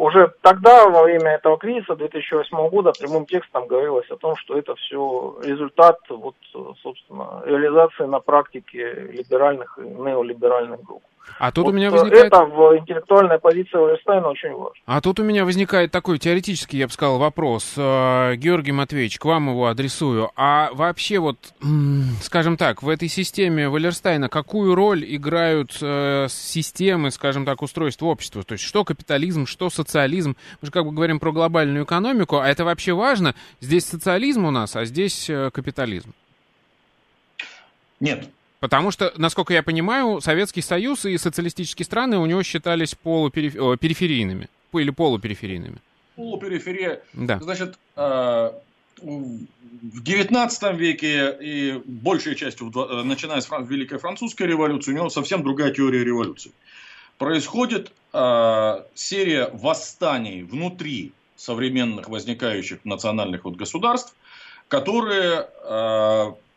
уже 0.00 0.32
тогда, 0.40 0.88
во 0.88 1.02
время 1.02 1.32
этого 1.32 1.58
кризиса 1.58 1.94
2008 1.94 2.68
года, 2.70 2.92
прямым 2.98 3.26
текстом 3.26 3.66
говорилось 3.66 4.10
о 4.10 4.16
том, 4.16 4.34
что 4.36 4.56
это 4.56 4.74
все 4.76 5.36
результат, 5.42 5.98
вот, 6.08 6.34
собственно, 6.82 7.42
реализации 7.44 8.04
на 8.04 8.18
практике 8.20 8.94
либеральных 8.94 9.78
и 9.78 9.82
неолиберальных 9.82 10.82
групп. 10.82 11.02
А 11.38 11.52
тут 11.52 11.64
вот 11.64 11.72
у 11.72 11.76
меня 11.76 11.90
возникает... 11.90 12.26
Это 12.26 12.44
в 12.44 12.78
интеллектуальной 12.78 13.38
позиции 13.38 13.76
Валерстайна 13.76 14.28
очень 14.28 14.52
важно. 14.52 14.74
А 14.86 15.00
тут 15.00 15.20
у 15.20 15.22
меня 15.22 15.44
возникает 15.44 15.90
такой 15.90 16.18
теоретический, 16.18 16.78
я 16.78 16.86
бы 16.86 16.92
сказал, 16.92 17.18
вопрос. 17.18 17.74
Э, 17.76 18.34
Георгий 18.36 18.72
Матвеевич, 18.72 19.18
к 19.18 19.24
вам 19.24 19.48
его 19.50 19.66
адресую. 19.66 20.30
А 20.36 20.70
вообще 20.72 21.18
вот, 21.18 21.36
скажем 22.22 22.56
так, 22.56 22.82
в 22.82 22.88
этой 22.88 23.08
системе 23.08 23.68
Валерстайна 23.68 24.28
какую 24.28 24.74
роль 24.74 25.04
играют 25.06 25.76
э, 25.80 26.26
системы, 26.28 27.10
скажем 27.10 27.44
так, 27.44 27.62
устройства 27.62 28.06
общества? 28.06 28.42
То 28.42 28.52
есть 28.52 28.64
что 28.64 28.84
капитализм, 28.84 29.46
что 29.46 29.70
социализм? 29.70 30.36
Мы 30.60 30.66
же 30.66 30.72
как 30.72 30.84
бы 30.84 30.92
говорим 30.92 31.20
про 31.20 31.32
глобальную 31.32 31.84
экономику, 31.84 32.38
а 32.38 32.48
это 32.48 32.64
вообще 32.64 32.92
важно? 32.92 33.34
Здесь 33.60 33.86
социализм 33.86 34.44
у 34.44 34.50
нас, 34.50 34.76
а 34.76 34.84
здесь 34.84 35.28
э, 35.30 35.50
капитализм. 35.52 36.12
Нет, 38.00 38.30
Потому 38.60 38.90
что, 38.90 39.12
насколько 39.16 39.54
я 39.54 39.62
понимаю, 39.62 40.20
Советский 40.20 40.60
Союз 40.60 41.06
и 41.06 41.16
социалистические 41.16 41.86
страны 41.86 42.18
у 42.18 42.26
него 42.26 42.42
считались 42.42 42.94
полупериферийными. 42.94 44.48
Или 44.74 44.90
полупериферийными. 44.90 45.78
Полупериферия. 46.14 47.00
Да. 47.14 47.40
Значит, 47.40 47.78
э, 47.96 48.52
в 49.02 50.02
19 50.02 50.76
веке 50.76 51.36
и 51.40 51.82
большей 51.86 52.34
частью, 52.36 52.70
э, 52.70 53.02
начиная 53.02 53.40
с 53.40 53.48
Великой 53.48 53.98
Французской 53.98 54.46
революции, 54.46 54.92
у 54.92 54.94
него 54.94 55.08
совсем 55.08 55.42
другая 55.42 55.72
теория 55.72 56.04
революции. 56.04 56.52
Происходит 57.16 57.92
э, 58.12 58.82
серия 58.94 59.48
восстаний 59.54 60.42
внутри 60.42 61.12
современных 61.36 62.10
возникающих 62.10 62.84
национальных 62.84 63.44
вот 63.44 63.56
государств, 63.56 64.14
которые 64.68 65.48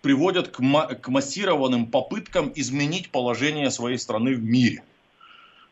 приводят 0.03 0.49
к, 0.49 0.59
к 1.01 1.07
массированным 1.07 1.87
попыткам 1.87 2.51
изменить 2.55 3.09
положение 3.09 3.71
своей 3.71 3.97
страны 3.97 4.35
в 4.35 4.43
мире. 4.43 4.83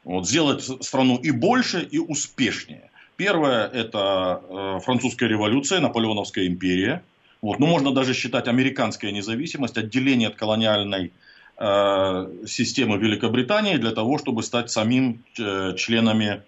Вот, 0.05 0.27
сделать 0.27 0.63
страну 0.63 1.17
и 1.17 1.31
больше, 1.31 1.83
и 1.83 1.99
успешнее. 1.99 2.89
Первое– 3.17 3.67
это 3.73 4.41
э, 4.49 4.79
французская 4.83 5.27
революция, 5.27 5.81
Наполеоновская 5.81 6.47
империя. 6.47 7.03
Вот, 7.41 7.59
ну, 7.59 7.67
можно 7.67 7.93
даже 7.93 8.13
считать 8.13 8.47
американская 8.47 9.11
независимость, 9.11 9.77
отделение 9.77 10.29
от 10.29 10.35
колониальной 10.35 11.11
э, 11.57 12.45
системы 12.47 12.97
Великобритании 12.97 13.75
для 13.75 13.91
того, 13.91 14.17
чтобы 14.17 14.43
стать 14.43 14.71
самим 14.71 15.23
э, 15.37 15.75
членами 15.75 16.41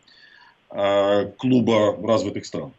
э, 0.71 1.31
клуба 1.37 1.97
развитых 2.01 2.45
стран. 2.45 2.71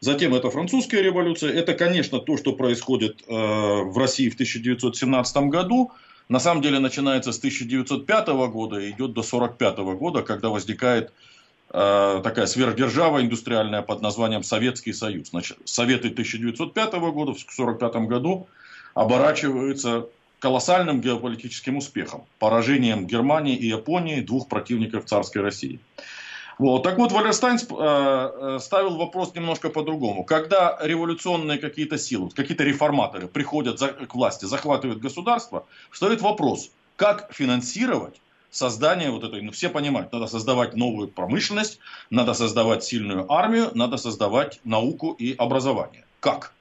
Затем 0.00 0.34
это 0.34 0.50
французская 0.50 1.02
революция. 1.02 1.52
Это, 1.52 1.74
конечно, 1.74 2.20
то, 2.20 2.36
что 2.36 2.52
происходит 2.52 3.22
э, 3.26 3.32
в 3.32 3.96
России 3.98 4.28
в 4.28 4.34
1917 4.34 5.36
году. 5.48 5.92
На 6.28 6.38
самом 6.38 6.62
деле 6.62 6.78
начинается 6.78 7.32
с 7.32 7.38
1905 7.38 8.28
года 8.50 8.78
и 8.78 8.90
идет 8.90 9.12
до 9.12 9.22
1945 9.22 9.78
года, 9.98 10.22
когда 10.22 10.50
возникает 10.50 11.12
э, 11.70 12.20
такая 12.22 12.46
сверхдержава 12.46 13.22
индустриальная 13.22 13.82
под 13.82 14.02
названием 14.02 14.44
Советский 14.44 14.92
Союз. 14.92 15.30
Значит, 15.30 15.58
Советы 15.64 16.08
1905 16.08 16.92
года 16.92 17.32
в 17.32 17.42
1945 17.42 18.08
году 18.08 18.46
оборачиваются 18.94 20.06
колоссальным 20.38 21.00
геополитическим 21.00 21.76
успехом, 21.76 22.24
поражением 22.38 23.06
Германии 23.06 23.56
и 23.56 23.66
Японии, 23.66 24.20
двух 24.20 24.48
противников 24.48 25.06
царской 25.06 25.42
России. 25.42 25.80
Вот. 26.58 26.82
Так 26.82 26.98
вот, 26.98 27.12
Валерстайн 27.12 27.56
э, 27.56 27.60
э, 27.70 28.58
ставил 28.60 28.96
вопрос 28.96 29.34
немножко 29.34 29.70
по-другому. 29.70 30.24
Когда 30.24 30.76
революционные 30.82 31.58
какие-то 31.58 31.98
силы, 31.98 32.30
какие-то 32.30 32.64
реформаторы 32.64 33.28
приходят 33.28 33.80
к 33.80 34.14
власти, 34.14 34.44
захватывают 34.44 35.00
государство, 35.00 35.66
встает 35.90 36.20
вопрос, 36.20 36.70
как 36.96 37.32
финансировать 37.32 38.20
создание 38.50 39.10
вот 39.10 39.24
этой, 39.24 39.40
ну 39.42 39.52
все 39.52 39.68
понимают, 39.68 40.12
надо 40.12 40.26
создавать 40.26 40.74
новую 40.74 41.08
промышленность, 41.08 41.78
надо 42.10 42.34
создавать 42.34 42.82
сильную 42.82 43.30
армию, 43.30 43.70
надо 43.74 43.96
создавать 43.96 44.60
науку 44.64 45.12
и 45.12 45.34
образование. 45.38 46.04
Как? 46.20 46.52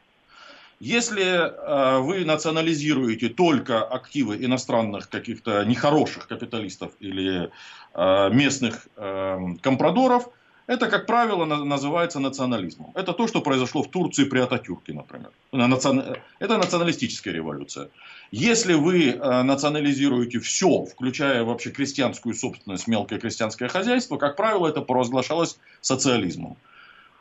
Если 0.80 1.24
э, 1.24 2.00
вы 2.02 2.24
национализируете 2.24 3.30
только 3.30 3.84
активы 3.84 4.38
иностранных 4.38 5.10
каких-то 5.10 5.64
нехороших 5.66 6.28
капиталистов 6.28 6.92
или 7.00 7.50
э, 7.96 8.30
местных 8.32 8.88
э, 8.96 9.40
компрадоров, 9.62 10.30
это, 10.68 10.88
как 10.88 11.06
правило, 11.06 11.46
на, 11.46 11.64
называется 11.64 12.20
национализмом. 12.20 12.92
Это 12.94 13.14
то, 13.14 13.26
что 13.28 13.42
произошло 13.42 13.82
в 13.82 13.90
Турции 13.90 14.26
при 14.26 14.40
Ататюрке, 14.40 14.94
например. 14.94 15.32
Это 15.52 16.58
националистическая 16.58 17.32
революция. 17.32 17.90
Если 18.32 18.74
вы 18.74 19.12
э, 19.12 19.42
национализируете 19.44 20.40
все, 20.40 20.86
включая 20.86 21.44
вообще 21.44 21.72
крестьянскую 21.72 22.36
собственность, 22.36 22.88
мелкое 22.88 23.18
крестьянское 23.18 23.70
хозяйство, 23.70 24.18
как 24.18 24.36
правило, 24.36 24.68
это 24.68 24.82
провозглашалось 24.82 25.58
социализмом. 25.82 26.58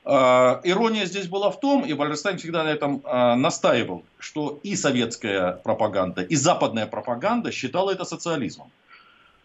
А, 0.08 0.60
ирония 0.62 1.04
здесь 1.04 1.26
была 1.26 1.50
в 1.50 1.58
том, 1.58 1.84
и 1.84 1.92
Вальерстайн 1.92 2.38
всегда 2.38 2.62
на 2.62 2.68
этом 2.68 3.02
а, 3.04 3.34
настаивал, 3.34 4.04
что 4.20 4.60
и 4.62 4.76
советская 4.76 5.52
пропаганда, 5.52 6.22
и 6.22 6.36
западная 6.36 6.86
пропаганда 6.86 7.50
считала 7.50 7.90
это 7.90 8.04
социализмом. 8.04 8.70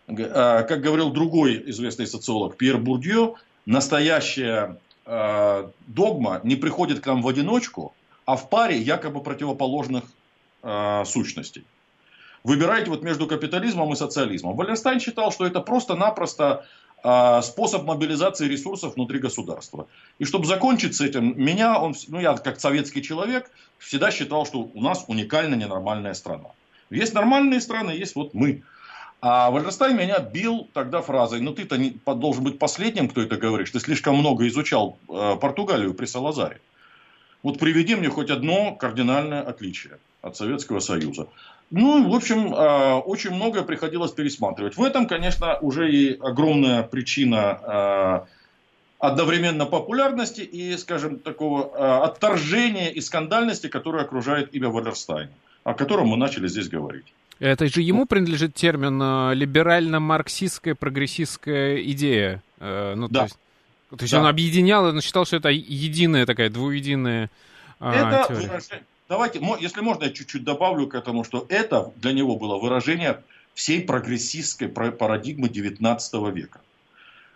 А, 0.07 0.62
как 0.62 0.82
говорил 0.82 1.09
другой 1.09 1.64
известный 1.72 2.05
социолог 2.05 2.57
Пьер 2.57 2.78
Бурдье, 2.78 3.34
настоящая 3.66 4.78
догма 5.88 6.41
не 6.43 6.55
приходит 6.55 6.99
к 6.99 7.07
нам 7.07 7.24
в 7.24 7.28
одиночку, 7.28 7.93
а 8.26 8.36
в 8.36 8.49
паре 8.49 8.78
якобы 8.78 9.22
противоположных 9.22 10.03
сущностей. 11.05 11.66
Выбирайте 12.43 12.91
вот 12.91 13.01
между 13.01 13.26
капитализмом 13.28 13.91
и 13.91 13.95
социализмом. 13.95 14.55
Валерстайн 14.55 14.99
считал, 14.99 15.32
что 15.32 15.45
это 15.45 15.59
просто-напросто 15.59 16.66
а, 17.04 17.41
способ 17.41 17.86
мобилизации 17.86 18.47
ресурсов 18.47 18.95
внутри 18.95 19.20
государства. 19.20 19.88
И 20.20 20.26
чтобы 20.26 20.45
закончить 20.45 20.95
с 20.95 21.02
этим, 21.02 21.34
меня, 21.41 21.80
он, 21.80 21.95
ну 22.08 22.20
я 22.20 22.36
как 22.36 22.60
советский 22.60 23.02
человек, 23.02 23.49
всегда 23.80 24.12
считал, 24.12 24.45
что 24.45 24.70
у 24.74 24.82
нас 24.82 25.06
уникальная 25.08 25.58
ненормальная 25.58 26.14
страна. 26.14 26.49
Есть 26.89 27.14
нормальные 27.14 27.62
страны, 27.62 27.91
есть 27.91 28.16
вот 28.16 28.34
мы. 28.34 28.64
А 29.22 29.52
Валлерстайн 29.52 29.96
меня 29.95 30.20
бил 30.20 30.68
тогда 30.74 31.02
фразой, 31.02 31.41
ну 31.41 31.54
ты-то 31.54 31.78
не, 31.78 31.91
должен 32.06 32.43
быть 32.43 32.60
последним, 32.60 33.08
кто 33.08 33.22
это 33.22 33.38
говоришь, 33.38 33.70
ты 33.70 33.80
слишком 33.80 34.16
много 34.18 34.47
изучал 34.47 34.97
э, 35.10 35.38
Португалию 35.39 35.93
при 35.93 36.06
Салазаре. 36.06 36.60
Вот 37.43 37.60
приведи 37.60 37.95
мне 37.95 38.10
хоть 38.10 38.30
одно 38.30 38.76
кардинальное 38.76 39.41
отличие 39.41 39.99
от 40.22 40.38
Советского 40.38 40.80
Союза. 40.80 41.28
Ну, 41.72 42.10
в 42.10 42.16
общем, 42.16 42.54
э, 42.54 42.94
очень 43.00 43.32
многое 43.32 43.64
приходилось 43.64 44.12
пересматривать. 44.12 44.76
В 44.76 44.84
этом, 44.84 45.08
конечно, 45.08 45.58
уже 45.62 45.90
и 45.90 46.20
огромная 46.20 46.84
причина 46.84 47.60
э, 47.64 48.20
одновременно 49.00 49.66
популярности 49.66 50.42
и, 50.42 50.76
скажем, 50.76 51.20
такого 51.20 51.72
э, 51.74 52.04
отторжения 52.04 52.90
и 52.90 53.00
скандальности, 53.00 53.68
которая 53.68 54.04
окружает 54.04 54.54
имя 54.54 54.68
Валлерстайна, 54.68 55.32
о 55.64 55.74
котором 55.74 56.08
мы 56.08 56.18
начали 56.18 56.50
здесь 56.50 56.68
говорить. 56.68 57.06
Это 57.40 57.66
же 57.68 57.82
ему 57.82 58.06
принадлежит 58.06 58.54
термин 58.54 59.00
либерально-марксистская 59.34 60.76
прогрессистская 60.76 61.82
идея. 61.84 62.44
Ну, 62.60 63.08
да. 63.08 63.20
То 63.20 63.24
есть, 63.24 63.38
то 63.90 63.98
есть 64.02 64.14
да. 64.14 64.20
он 64.20 64.28
объединял, 64.28 64.86
он 64.86 65.02
считал, 65.02 65.26
что 65.26 65.38
это 65.38 65.50
единая 65.50 66.28
такая, 66.28 66.52
двуединая 66.52 67.32
это 67.80 68.26
теория. 68.28 68.62
Давайте, 69.12 69.41
если 69.59 69.82
можно, 69.82 70.05
я 70.05 70.09
чуть-чуть 70.12 70.45
добавлю 70.45 70.88
к 70.88 70.95
этому, 70.95 71.26
что 71.26 71.45
это 71.49 71.91
для 71.97 72.14
него 72.14 72.38
было 72.38 72.57
выражение 72.57 73.22
всей 73.53 73.82
прогрессистской 73.82 74.70
парадигмы 74.70 75.49
XIX 75.49 76.32
века. 76.32 76.62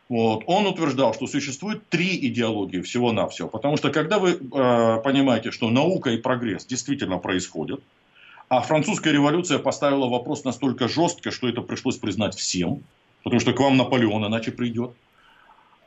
Вот. 0.08 0.46
Он 0.48 0.68
утверждал, 0.68 1.14
что 1.14 1.28
существует 1.28 1.86
три 1.90 2.16
идеологии 2.28 2.80
всего-навсего. 2.80 3.50
Потому 3.50 3.76
что 3.76 3.92
когда 3.92 4.20
вы 4.20 4.36
э, 4.36 5.02
понимаете, 5.04 5.52
что 5.52 5.70
наука 5.70 6.12
и 6.12 6.18
прогресс 6.18 6.66
действительно 6.66 7.18
происходят, 7.18 7.82
а 8.48 8.62
французская 8.62 9.12
революция 9.12 9.60
поставила 9.60 10.08
вопрос 10.08 10.46
настолько 10.46 10.88
жестко, 10.88 11.30
что 11.30 11.50
это 11.50 11.60
пришлось 11.60 11.98
признать 11.98 12.36
всем, 12.38 12.84
потому 13.24 13.42
что 13.42 13.52
к 13.52 13.60
вам 13.60 13.76
Наполеон 13.76 14.26
иначе 14.26 14.54
придет, 14.54 14.92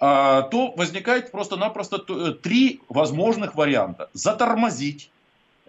а, 0.01 0.43
то 0.43 0.71
возникает 0.77 1.31
просто-напросто 1.31 2.05
э, 2.07 2.33
три 2.33 2.83
возможных 2.91 3.55
варианта. 3.55 4.11
Затормозить 4.13 5.11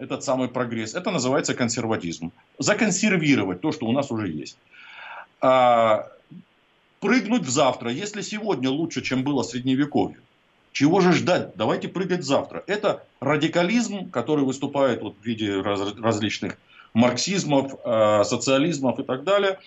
этот 0.00 0.24
самый 0.24 0.48
прогресс. 0.48 0.94
Это 0.94 1.10
называется 1.10 1.54
консерватизм. 1.54 2.32
Законсервировать 2.58 3.60
то, 3.60 3.70
что 3.70 3.86
у 3.86 3.92
нас 3.92 4.10
уже 4.10 4.28
есть. 4.28 4.56
А, 5.40 6.08
прыгнуть 7.00 7.42
в 7.42 7.50
завтра. 7.50 7.90
Если 7.90 8.22
сегодня 8.22 8.70
лучше, 8.70 9.02
чем 9.02 9.22
было 9.22 9.42
в 9.42 9.46
средневековье, 9.46 10.18
чего 10.72 11.00
же 11.00 11.12
ждать? 11.12 11.54
Давайте 11.54 11.88
прыгать 11.88 12.24
завтра. 12.24 12.64
Это 12.66 13.04
радикализм, 13.20 14.10
который 14.10 14.44
выступает 14.44 15.02
вот 15.02 15.16
в 15.20 15.24
виде 15.24 15.60
раз, 15.60 15.80
различных 15.98 16.56
марксизмов, 16.94 17.74
э, 17.84 18.24
социализмов 18.24 18.98
и 19.00 19.02
так 19.02 19.24
далее. 19.24 19.58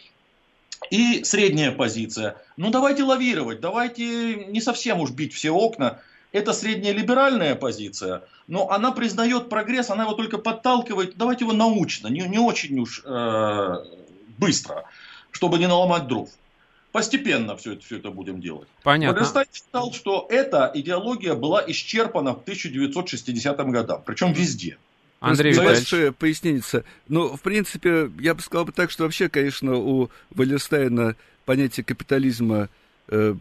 И 0.89 1.23
средняя 1.23 1.71
позиция. 1.71 2.37
Ну 2.57 2.71
давайте 2.71 3.03
лавировать, 3.03 3.61
давайте 3.61 4.45
не 4.45 4.61
совсем 4.61 4.99
уж 4.99 5.11
бить 5.11 5.33
все 5.33 5.51
окна, 5.51 5.99
это 6.33 6.51
средняя 6.51 6.93
либеральная 6.93 7.55
позиция, 7.55 8.23
но 8.47 8.69
она 8.69 8.91
признает 8.91 9.49
прогресс, 9.49 9.89
она 9.89 10.03
его 10.03 10.13
только 10.13 10.37
подталкивает, 10.39 11.15
давайте 11.15 11.45
его 11.45 11.53
научно, 11.53 12.07
не, 12.07 12.21
не 12.21 12.39
очень 12.39 12.77
уж 12.79 13.01
э, 13.05 13.75
быстро, 14.37 14.83
чтобы 15.31 15.59
не 15.59 15.67
наломать 15.67 16.07
дров. 16.07 16.29
Постепенно 16.91 17.55
все 17.55 17.73
это, 17.73 17.83
все 17.83 17.97
это 17.97 18.11
будем 18.11 18.41
делать. 18.41 18.67
Понятно. 18.83 19.15
Вагенштайн 19.15 19.47
считал, 19.51 19.93
что 19.93 20.27
эта 20.29 20.69
идеология 20.75 21.33
была 21.33 21.63
исчерпана 21.65 22.33
в 22.33 22.41
1960 22.41 23.57
годах, 23.71 24.03
причем 24.03 24.33
везде. 24.33 24.77
Андрей 25.19 25.55
Большое 25.55 26.11
пояснение. 26.11 26.61
Ну, 27.07 27.37
в 27.37 27.41
принципе, 27.41 28.11
я 28.19 28.35
бы 28.35 28.41
сказал 28.41 28.65
бы 28.65 28.73
так, 28.73 28.91
что 28.91 29.03
вообще, 29.03 29.29
конечно, 29.29 29.75
у 29.75 30.09
Валерстайна 30.31 31.15
понятие 31.45 31.83
капитализма 31.83 32.69
э, 33.07 33.35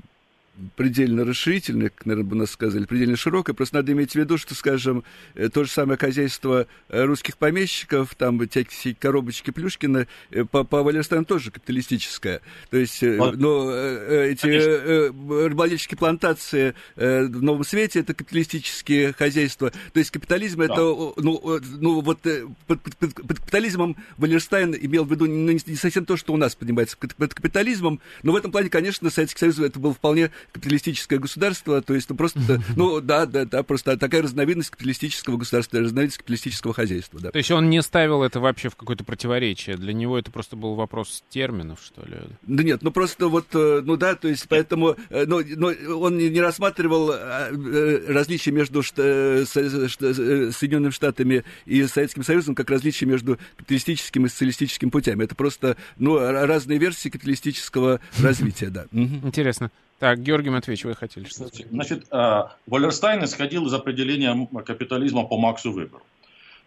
предельно 0.77 1.25
расширительное, 1.25 1.89
как, 1.89 2.07
наверное, 2.07 2.29
бы 2.29 2.37
нас 2.37 2.51
сказали, 2.51 2.85
предельно 2.85 3.17
широкое. 3.17 3.55
Просто 3.55 3.77
надо 3.77 3.93
иметь 3.93 4.13
в 4.13 4.15
виду, 4.17 4.37
что, 4.37 4.55
скажем, 4.55 5.03
э, 5.35 5.49
то 5.49 5.65
же 5.65 5.71
самое 5.71 5.99
хозяйство 5.99 6.67
э, 6.89 7.05
русских 7.05 7.39
помещиков, 7.39 8.15
там 8.15 8.39
всякие 8.49 8.95
коробочки 8.95 9.51
Плюшкина, 9.51 10.07
э, 10.31 10.45
по, 10.45 10.65
по 10.65 10.83
Валерстайну 10.83 11.25
тоже 11.25 11.51
капиталистическое. 11.51 12.43
То 12.71 12.77
есть, 12.77 13.03
вот. 13.03 13.37
но 13.37 13.73
эти 13.73 15.09
рыболовецкие 15.49 15.97
плантации 15.99 16.75
в 16.97 17.43
Новом 17.43 17.65
Свете 17.65 18.01
это 18.01 18.15
капиталистические 18.15 19.13
хозяйства. 19.13 19.73
То 19.93 19.99
есть 19.99 20.11
капитализм 20.11 20.59
да. 20.59 20.65
это, 20.67 20.81
ну, 21.17 21.61
ну 21.79 22.01
вот 22.01 22.21
под, 22.67 22.83
под, 22.83 22.97
под 22.97 23.39
капитализмом 23.39 23.97
Валерстайн 24.17 24.75
имел 24.75 25.05
в 25.05 25.11
виду 25.11 25.27
ну, 25.27 25.53
не, 25.53 25.61
не 25.67 25.77
совсем 25.77 26.05
то, 26.05 26.17
что 26.17 26.33
у 26.33 26.37
нас 26.37 26.55
понимается 26.55 26.97
под 26.97 27.35
капитализмом, 27.35 28.01
но 28.23 28.33
в 28.33 28.37
этом 28.37 28.53
плане, 28.53 28.69
конечно, 28.69 29.11
Советский 29.11 29.39
Союз 29.39 29.59
это 29.59 29.79
был 29.79 29.95
вполне 29.95 30.31
капиталистическое 30.53 31.19
государство, 31.19 31.83
то 31.83 31.95
есть 31.95 32.09
ну, 32.11 32.17
просто, 32.17 32.63
ну 32.77 33.01
да, 33.01 33.27
да, 33.27 33.45
да, 33.45 33.63
просто 33.63 33.97
такая 33.97 34.23
разновидность 34.23 34.71
капиталистического 34.71 35.37
государства, 35.37 35.81
разновидность 35.81 36.19
капиталистического 36.19 36.75
хозяйства, 36.75 37.21
да. 37.21 37.31
То 37.31 37.39
есть 37.39 37.51
он 37.51 37.71
не 37.71 37.83
ставил 37.83 38.23
это 38.23 38.41
вообще 38.41 38.69
в 38.69 38.77
какое-то 38.77 39.05
противоречие, 39.05 39.77
для 39.77 39.93
него 39.93 40.19
это 40.19 40.31
просто 40.31 40.57
был 40.57 40.75
вопрос 40.75 41.23
терминов, 41.31 41.81
что 41.85 42.03
ли? 42.07 42.17
Да 42.43 42.63
нет, 42.63 42.83
ну 42.83 42.91
просто 42.91 43.29
вот, 43.29 43.47
э, 43.55 43.83
ну 43.85 43.97
да, 43.97 44.15
то 44.15 44.29
есть 44.29 44.47
поэтому, 44.49 44.97
ну, 45.11 45.41
но 45.57 45.73
он 45.99 46.19
не 46.19 46.41
рассматривал 46.41 47.13
э, 47.13 48.13
различия 48.13 48.51
между 48.51 48.83
Соединенными 48.83 50.91
Штатами 50.91 51.45
и 51.67 51.87
Советским 51.87 52.25
Союзом 52.25 52.55
как 52.55 52.71
различия 52.71 53.07
между 53.07 53.39
капиталистическим 53.57 54.27
и 54.27 54.29
социалистическим 54.29 54.91
путями. 54.91 55.25
Это 55.25 55.35
просто, 55.35 55.77
ну, 55.99 56.19
разные 56.19 56.79
версии 56.79 57.09
капиталистического 57.09 58.01
развития, 58.21 58.71
да. 58.71 58.87
Интересно. 58.93 59.71
Так, 60.03 60.19
Георгий 60.19 60.51
Матвеевич, 60.51 60.85
вы 60.85 60.97
хотели 60.97 61.27
что 61.27 61.47
сказать? 61.47 61.65
Значит, 61.71 62.07
э, 62.11 62.43
Валерстайн 62.67 63.23
исходил 63.23 63.69
из 63.69 63.73
определения 63.73 64.49
капитализма 64.67 65.23
по 65.23 65.39
Максу 65.39 65.71
Веберу. 65.71 66.03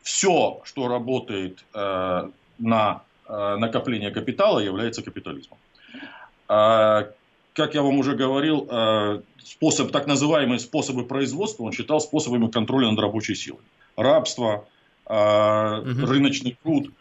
Все, 0.03 0.61
что 0.63 0.88
работает 0.88 1.65
э, 1.73 2.29
на 2.59 3.01
э, 3.27 3.55
накопление 3.57 4.11
капитала, 4.11 4.59
является 4.59 5.01
капитализмом. 5.01 5.57
Как 6.47 7.73
я 7.73 7.81
вам 7.81 7.99
уже 7.99 8.15
говорил, 8.15 8.69
способ, 9.43 9.91
так 9.91 10.07
называемые 10.07 10.59
способы 10.59 11.03
производства 11.03 11.63
он 11.63 11.73
считал 11.73 11.99
способами 11.99 12.49
контроля 12.49 12.89
над 12.89 12.99
рабочей 12.99 13.36
силой. 13.36 13.63
Рабство, 13.97 14.65
угу. 15.05 16.05
рыночный 16.05 16.57
труд. 16.63 16.91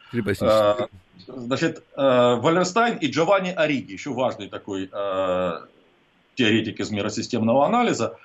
Значит, 1.28 1.84
Валлерстайн 1.94 2.96
и 2.96 3.06
Джованни 3.06 3.50
Арриги, 3.50 3.92
еще 3.92 4.10
важный 4.10 4.48
такой 4.48 4.88
теоретик 6.34 6.80
из 6.80 6.90
миросистемного 6.90 7.66
анализа, 7.66 8.16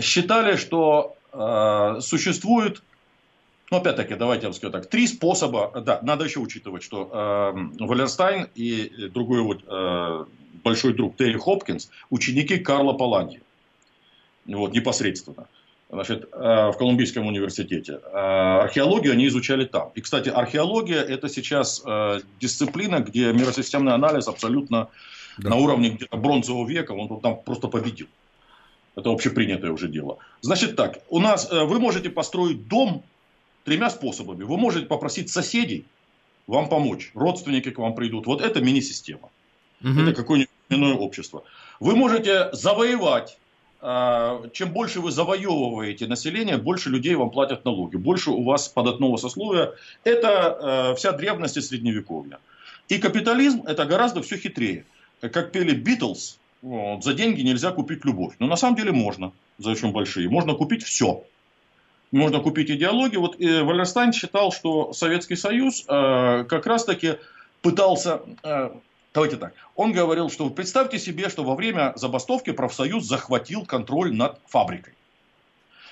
считали, 0.00 0.56
что 0.56 1.16
э, 1.32 2.00
существует, 2.00 2.82
ну, 3.70 3.78
опять-таки, 3.78 4.14
давайте 4.14 4.42
я 4.42 4.48
вам 4.48 4.54
скажу 4.54 4.72
так, 4.72 4.86
три 4.86 5.06
способа, 5.06 5.72
да, 5.84 6.00
надо 6.02 6.24
еще 6.24 6.40
учитывать, 6.40 6.82
что 6.82 7.10
э, 7.12 7.84
Валлерстайн 7.84 8.48
и 8.54 9.08
другой 9.12 9.42
вот 9.42 9.64
э, 9.66 10.24
большой 10.62 10.94
друг 10.94 11.16
Терри 11.16 11.38
Хопкинс, 11.38 11.90
ученики 12.10 12.58
Карла 12.58 12.92
Поланьи, 12.92 13.42
вот, 14.46 14.72
непосредственно. 14.72 15.46
Значит, 15.90 16.28
э, 16.32 16.70
в 16.70 16.74
Колумбийском 16.76 17.26
университете. 17.26 18.00
Э, 18.02 18.62
археологию 18.62 19.12
они 19.12 19.28
изучали 19.28 19.64
там. 19.64 19.90
И, 19.94 20.00
кстати, 20.00 20.28
археология 20.28 21.00
это 21.00 21.28
сейчас 21.28 21.82
э, 21.86 22.20
дисциплина, 22.40 23.00
где 23.00 23.32
миросистемный 23.32 23.92
анализ 23.92 24.26
абсолютно 24.26 24.88
да. 25.38 25.50
на 25.50 25.56
уровне 25.56 25.90
где-то 25.90 26.16
бронзового 26.16 26.66
века, 26.68 26.92
он 26.92 27.20
там 27.20 27.42
просто 27.42 27.68
победил. 27.68 28.06
Это 28.96 29.10
общепринятое 29.10 29.72
уже 29.72 29.88
дело. 29.88 30.18
Значит 30.40 30.76
так, 30.76 31.00
у 31.08 31.18
нас 31.18 31.50
э, 31.50 31.64
вы 31.64 31.80
можете 31.80 32.10
построить 32.10 32.68
дом 32.68 33.02
тремя 33.64 33.90
способами. 33.90 34.44
Вы 34.44 34.56
можете 34.56 34.86
попросить 34.86 35.30
соседей 35.30 35.84
вам 36.46 36.68
помочь, 36.68 37.10
родственники 37.14 37.70
к 37.70 37.78
вам 37.78 37.94
придут. 37.94 38.26
Вот 38.26 38.40
это 38.40 38.60
мини-система. 38.60 39.30
Угу. 39.82 40.00
Это 40.00 40.14
какое-нибудь 40.14 40.50
иное 40.68 40.94
общество. 40.94 41.44
Вы 41.80 41.96
можете 41.96 42.50
завоевать. 42.52 43.38
Э, 43.80 44.48
чем 44.52 44.72
больше 44.72 45.00
вы 45.00 45.10
завоевываете 45.10 46.06
население, 46.06 46.58
больше 46.58 46.90
людей 46.90 47.14
вам 47.16 47.30
платят 47.30 47.64
налоги. 47.64 47.96
Больше 47.96 48.30
у 48.30 48.44
вас 48.44 48.68
податного 48.68 49.16
сословия. 49.16 49.72
Это 50.04 50.92
э, 50.92 50.94
вся 50.96 51.12
древность 51.12 51.56
и 51.56 51.60
средневековья. 51.60 52.38
И 52.88 52.98
капитализм 52.98 53.62
это 53.66 53.86
гораздо 53.86 54.22
все 54.22 54.36
хитрее 54.36 54.84
как 55.32 55.52
пели 55.52 55.74
Битлз, 55.74 56.38
вот, 56.62 57.04
за 57.04 57.14
деньги 57.14 57.42
нельзя 57.42 57.72
купить 57.72 58.04
любовь. 58.04 58.34
Но 58.38 58.46
на 58.46 58.56
самом 58.56 58.76
деле 58.76 58.92
можно, 58.92 59.32
за 59.58 59.70
очень 59.70 59.92
большие. 59.92 60.28
Можно 60.28 60.54
купить 60.54 60.82
все. 60.82 61.24
Можно 62.12 62.40
купить 62.40 62.70
идеологию. 62.70 63.20
Вот 63.20 63.40
э, 63.40 63.62
Валерстайн 63.62 64.12
считал, 64.12 64.52
что 64.52 64.92
Советский 64.92 65.36
Союз 65.36 65.84
э, 65.88 66.44
как 66.48 66.66
раз-таки 66.66 67.16
пытался 67.60 68.22
э, 68.42 68.70
Давайте 69.14 69.36
так. 69.36 69.54
Он 69.76 69.92
говорил, 69.92 70.28
что 70.28 70.50
представьте 70.50 70.98
себе, 70.98 71.28
что 71.28 71.44
во 71.44 71.54
время 71.54 71.92
забастовки 71.94 72.50
профсоюз 72.50 73.04
захватил 73.04 73.64
контроль 73.64 74.12
над 74.12 74.40
фабрикой. 74.46 74.94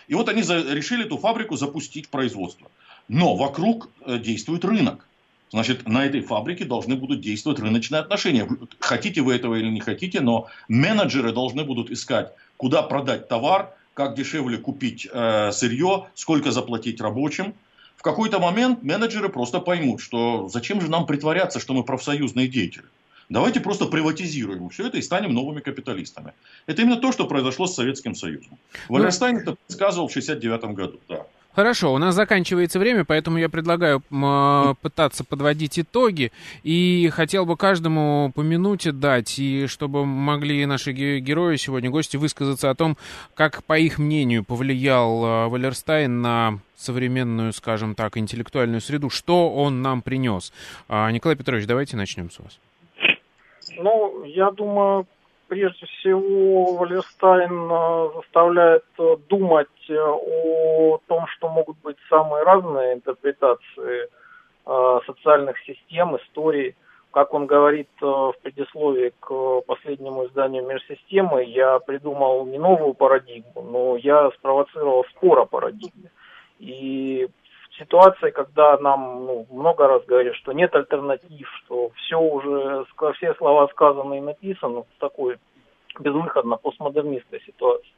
И 0.09 0.15
вот 0.15 0.29
они 0.29 0.43
решили 0.43 1.07
эту 1.07 1.19
фабрику 1.19 1.57
запустить 1.57 2.07
в 2.07 2.11
производство. 2.11 2.69
Но 3.07 3.37
вокруг 3.37 3.91
э, 4.05 4.19
действует 4.19 4.65
рынок. 4.65 5.07
Значит, 5.53 5.87
на 5.87 6.07
этой 6.07 6.23
фабрике 6.23 6.65
должны 6.65 6.97
будут 6.97 7.21
действовать 7.21 7.61
рыночные 7.61 8.01
отношения. 8.01 8.49
Хотите 8.81 9.21
вы 9.21 9.35
этого 9.35 9.55
или 9.57 9.69
не 9.69 9.81
хотите, 9.81 10.21
но 10.21 10.49
менеджеры 10.67 11.31
должны 11.33 11.63
будут 11.63 11.91
искать, 11.91 12.33
куда 12.57 12.83
продать 12.83 13.29
товар, 13.29 13.75
как 13.93 14.17
дешевле 14.17 14.57
купить 14.57 15.07
э, 15.13 15.53
сырье, 15.53 16.07
сколько 16.15 16.53
заплатить 16.53 17.03
рабочим. 17.03 17.53
В 17.97 18.03
какой-то 18.03 18.39
момент 18.39 18.83
менеджеры 18.83 19.29
просто 19.29 19.61
поймут, 19.61 20.01
что 20.01 20.49
зачем 20.49 20.81
же 20.81 20.89
нам 20.89 21.05
притворяться, 21.05 21.61
что 21.61 21.75
мы 21.75 21.85
профсоюзные 21.85 22.49
деятели. 22.49 22.87
Давайте 23.29 23.61
просто 23.61 23.85
приватизируем 23.85 24.71
все 24.71 24.87
это 24.87 24.97
и 24.97 25.03
станем 25.03 25.35
новыми 25.35 25.61
капиталистами. 25.61 26.33
Это 26.67 26.81
именно 26.81 26.97
то, 26.97 27.13
что 27.13 27.27
произошло 27.27 27.67
с 27.67 27.75
Советским 27.75 28.15
Союзом. 28.15 28.59
Ну, 28.89 28.97
Валерстайн 28.97 29.37
это 29.37 29.55
предсказывал 29.55 30.09
в 30.09 30.13
1969 30.13 30.75
году. 30.75 31.01
Да. 31.09 31.27
Хорошо, 31.55 31.93
у 31.93 31.99
нас 31.99 32.15
заканчивается 32.15 32.79
время, 32.79 33.05
поэтому 33.05 33.37
я 33.37 33.51
предлагаю 33.51 34.03
э, 34.11 34.75
пытаться 34.81 35.23
подводить 35.23 35.79
итоги. 35.79 36.33
И 36.63 37.11
хотел 37.13 37.45
бы 37.45 37.59
каждому 37.59 38.33
по 38.35 38.41
минуте 38.41 38.91
дать, 38.91 39.39
и 39.39 39.67
чтобы 39.67 40.07
могли 40.07 40.65
наши 40.65 40.93
герои 40.93 41.57
сегодня, 41.57 41.91
гости, 41.91 42.17
высказаться 42.17 42.71
о 42.71 42.75
том, 42.75 42.97
как, 43.35 43.65
по 43.65 43.79
их 43.79 43.99
мнению, 43.99 44.45
повлиял 44.45 45.25
э, 45.25 45.49
Валерстайн 45.49 46.23
на 46.23 46.59
современную, 46.75 47.53
скажем 47.53 47.95
так, 47.95 48.17
интеллектуальную 48.17 48.81
среду. 48.81 49.11
Что 49.11 49.51
он 49.51 49.83
нам 49.83 50.01
принес? 50.01 50.55
А, 50.89 51.11
Николай 51.11 51.37
Петрович, 51.37 51.67
давайте 51.67 51.99
начнем 51.99 52.31
с 52.31 52.39
вас. 52.39 52.59
Ну, 53.77 54.25
я 54.25 54.51
думаю, 54.51 55.07
прежде 55.53 55.85
всего 55.85 56.77
Валерстайн 56.77 57.71
э, 57.71 58.11
заставляет 58.15 58.87
э, 58.99 59.17
думать 59.29 59.69
э, 59.91 59.95
о 59.99 60.99
том, 61.07 61.27
что 61.27 61.51
могут 61.51 61.77
быть 61.83 61.99
самые 62.09 62.43
разные 62.45 62.95
интерпретации 62.95 64.09
социальных 65.07 65.59
систем, 65.67 66.17
истории. 66.17 66.77
Как 67.11 67.35
он 67.35 67.47
говорит 67.47 67.89
в 68.01 68.35
предисловии 68.43 69.13
к 69.19 69.61
последнему 69.67 70.27
изданию 70.27 70.65
«Мир 70.65 70.81
системы», 70.87 71.43
я 71.43 71.81
придумал 71.81 72.47
не 72.47 72.59
новую 72.59 72.95
парадигму, 72.95 73.61
но 73.61 73.97
я 73.97 74.31
спровоцировал 74.31 75.05
спор 75.07 75.41
о 75.41 75.47
парадигме. 75.47 76.13
И 76.61 77.29
ситуации, 77.79 78.31
когда 78.31 78.77
нам 78.79 79.27
ну, 79.27 79.47
много 79.51 79.87
раз 79.87 80.05
говорят, 80.05 80.35
что 80.37 80.53
нет 80.53 80.75
альтернатив, 80.75 81.49
что 81.65 81.91
все 81.97 82.19
уже, 82.19 82.85
все 83.17 83.35
слова 83.35 83.69
сказаны 83.69 84.19
и 84.19 84.23
написаны 84.23 84.83
в 84.83 85.01
такой 85.01 85.39
безвыходно 85.99 86.57
постмодернистской 86.57 87.41
ситуации. 87.47 87.91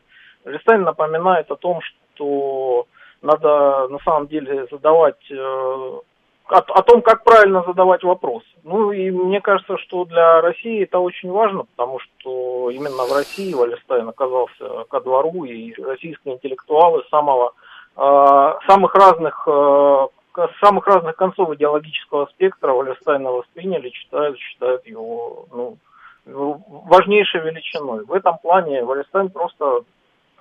Листайн 0.44 0.82
напоминает 0.82 1.50
о 1.50 1.56
том, 1.56 1.80
что 1.82 2.86
надо 3.22 3.88
на 3.88 3.98
самом 4.00 4.28
деле 4.28 4.66
задавать 4.70 5.30
э, 5.30 5.36
о, 5.36 6.58
о 6.58 6.82
том, 6.82 7.00
как 7.00 7.24
правильно 7.24 7.64
задавать 7.66 8.02
вопросы. 8.02 8.46
Ну 8.62 8.92
и 8.92 9.10
мне 9.10 9.40
кажется, 9.40 9.78
что 9.78 10.04
для 10.04 10.42
России 10.42 10.82
это 10.82 10.98
очень 10.98 11.30
важно, 11.30 11.64
потому 11.64 11.98
что 12.00 12.70
именно 12.70 13.04
в 13.04 13.12
России 13.12 13.54
Валерстайн 13.54 14.08
оказался 14.08 14.84
ко 14.90 15.00
двору, 15.00 15.44
и 15.44 15.72
российские 15.80 16.34
интеллектуалы 16.34 17.04
самого 17.10 17.54
Э, 17.54 17.73
самых 17.96 18.94
разных 18.94 19.46
э, 19.46 20.06
самых 20.60 20.86
разных 20.86 21.16
концов 21.16 21.54
идеологического 21.54 22.26
спектра 22.26 22.72
Валерстайна 22.72 23.30
восприняли, 23.30 23.90
читают, 23.90 24.38
считают 24.38 24.86
его 24.86 25.46
ну, 26.26 26.64
важнейшей 26.68 27.40
величиной. 27.42 28.04
В 28.04 28.12
этом 28.12 28.38
плане 28.38 28.84
Валерстайн 28.84 29.30
просто 29.30 29.80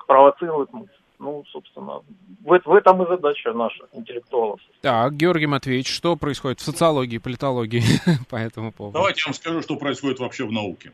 провоцирует 0.07 0.73
мысль. 0.73 0.89
Ну, 1.19 1.45
собственно, 1.51 2.01
в, 2.43 2.59
в 2.65 2.73
этом 2.73 3.01
и 3.03 3.07
задача 3.07 3.53
наша, 3.53 3.85
интеллектуалов. 3.93 4.59
Так, 4.81 5.13
Георгий 5.13 5.45
Матвеевич, 5.45 5.87
что 5.87 6.17
происходит 6.17 6.59
в 6.59 6.63
социологии, 6.63 7.17
политологии 7.17 7.83
по 8.29 8.35
этому 8.35 8.73
поводу? 8.73 8.97
Давайте 8.97 9.21
я 9.21 9.25
вам 9.27 9.33
скажу, 9.33 9.61
что 9.61 9.77
происходит 9.77 10.19
вообще 10.19 10.45
в 10.45 10.51
науке. 10.51 10.91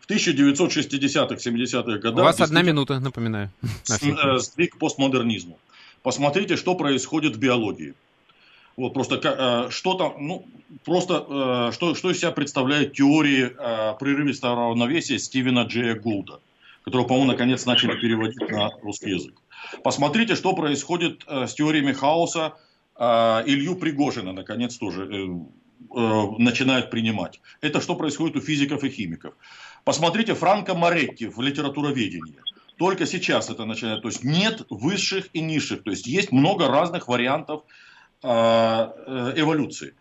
В 0.00 0.10
1960-х, 0.10 1.34
70-х 1.36 1.98
годах... 1.98 2.20
У 2.20 2.24
вас 2.24 2.40
одна 2.40 2.62
минута, 2.62 2.98
напоминаю. 2.98 3.50
Э, 3.62 4.38
сдвиг 4.38 4.76
постмодернизму. 4.76 5.58
Посмотрите, 6.02 6.56
что 6.56 6.74
происходит 6.74 7.36
в 7.36 7.38
биологии. 7.38 7.94
Вот 8.76 8.94
просто 8.94 9.20
э, 9.22 9.70
что 9.70 9.94
там, 9.94 10.14
ну, 10.18 10.46
просто 10.84 11.26
э, 11.68 11.72
что, 11.72 11.94
что 11.94 12.10
из 12.10 12.18
себя 12.18 12.30
представляет 12.30 12.94
теории 12.94 13.50
э, 13.50 13.94
прерывистого 13.98 14.70
равновесия 14.70 15.18
Стивена 15.18 15.64
Джея 15.64 15.96
Гулда, 15.96 16.40
которого, 16.84 17.06
по-моему, 17.06 17.32
наконец 17.32 17.66
начали 17.66 18.00
переводить 18.00 18.50
на 18.50 18.70
русский 18.82 19.10
язык. 19.10 19.34
Посмотрите, 19.84 20.34
что 20.34 20.54
происходит 20.54 21.26
с 21.28 21.52
теориями 21.52 21.92
хаоса 21.92 22.54
Илью 22.98 23.76
Пригожина, 23.76 24.32
наконец 24.32 24.76
тоже 24.78 25.44
начинают 25.90 26.90
принимать. 26.90 27.40
Это 27.60 27.82
что 27.82 27.94
происходит 27.94 28.36
у 28.36 28.40
физиков 28.40 28.82
и 28.84 28.88
химиков. 28.88 29.34
Посмотрите 29.84 30.34
Франко 30.34 30.74
Моретти 30.74 31.26
в 31.26 31.40
литературоведении. 31.42 32.40
Только 32.80 33.04
сейчас 33.04 33.50
это 33.50 33.66
начинает. 33.66 34.00
То 34.00 34.08
есть 34.08 34.24
нет 34.24 34.62
высших 34.70 35.28
и 35.34 35.42
низших. 35.42 35.82
То 35.82 35.90
есть 35.90 36.06
есть 36.06 36.32
много 36.32 36.66
разных 36.66 37.08
вариантов 37.08 37.64
а, 38.22 38.94
э, 39.06 39.32
эволюции. 39.36 39.92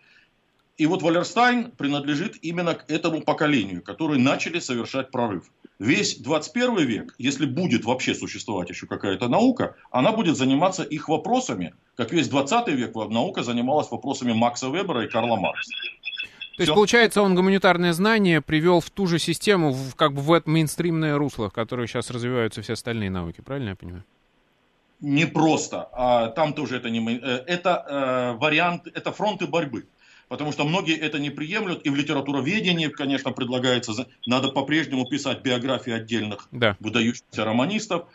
И 0.77 0.86
вот 0.86 1.01
Валерстайн 1.01 1.71
принадлежит 1.71 2.38
именно 2.41 2.75
к 2.75 2.89
этому 2.89 3.19
поколению, 3.19 3.84
которые 3.84 4.21
начали 4.21 4.59
совершать 4.59 5.11
прорыв. 5.11 5.51
Весь 5.77 6.19
21 6.19 6.77
век, 6.86 7.15
если 7.17 7.45
будет 7.45 7.84
вообще 7.84 8.15
существовать 8.15 8.69
еще 8.69 8.88
какая-то 8.88 9.27
наука, 9.27 9.75
она 9.91 10.13
будет 10.13 10.38
заниматься 10.38 10.84
их 10.84 11.09
вопросами, 11.09 11.73
как 11.97 12.13
весь 12.13 12.30
20 12.30 12.69
век 12.69 12.95
наука 12.95 13.43
занималась 13.43 13.91
вопросами 13.91 14.32
Макса 14.32 14.69
Вебера 14.69 15.03
и 15.03 15.09
Карла 15.09 15.36
Маркса. 15.36 15.73
То 16.60 16.64
есть, 16.64 16.74
получается, 16.74 17.22
он 17.22 17.36
гуманитарное 17.36 17.93
знание 17.93 18.41
привел 18.41 18.82
в 18.82 18.89
ту 18.89 19.07
же 19.07 19.18
систему, 19.18 19.72
в, 19.72 19.95
как 19.95 20.14
бы 20.14 20.22
в 20.22 20.34
это 20.34 20.49
мейнстримное 20.49 21.18
русло, 21.18 21.49
в 21.49 21.53
которое 21.53 21.88
сейчас 21.88 22.12
развиваются 22.12 22.62
все 22.62 22.74
остальные 22.74 23.10
науки, 23.10 23.39
правильно 23.39 23.70
я 23.70 23.76
понимаю? 23.78 24.03
Не 24.99 25.26
просто. 25.26 25.88
А, 25.93 26.28
там 26.28 26.53
тоже 26.53 26.76
это 26.76 26.89
не... 26.89 26.99
Э, 27.16 27.43
это 27.47 27.86
э, 27.88 28.38
вариант, 28.39 28.88
это 28.93 29.14
фронты 29.14 29.47
борьбы. 29.47 29.86
Потому 30.28 30.51
что 30.51 30.66
многие 30.66 30.97
это 30.97 31.18
не 31.18 31.30
приемлют, 31.30 31.86
и 31.86 31.89
в 31.89 31.95
литературоведении, 31.95 32.89
конечно, 32.89 33.32
предлагается, 33.32 33.93
надо 34.26 34.49
по-прежнему 34.49 35.07
писать 35.07 35.41
биографии 35.41 35.93
отдельных 35.93 36.49
да. 36.51 36.76
выдающихся 36.82 37.45
романистов, 37.45 38.07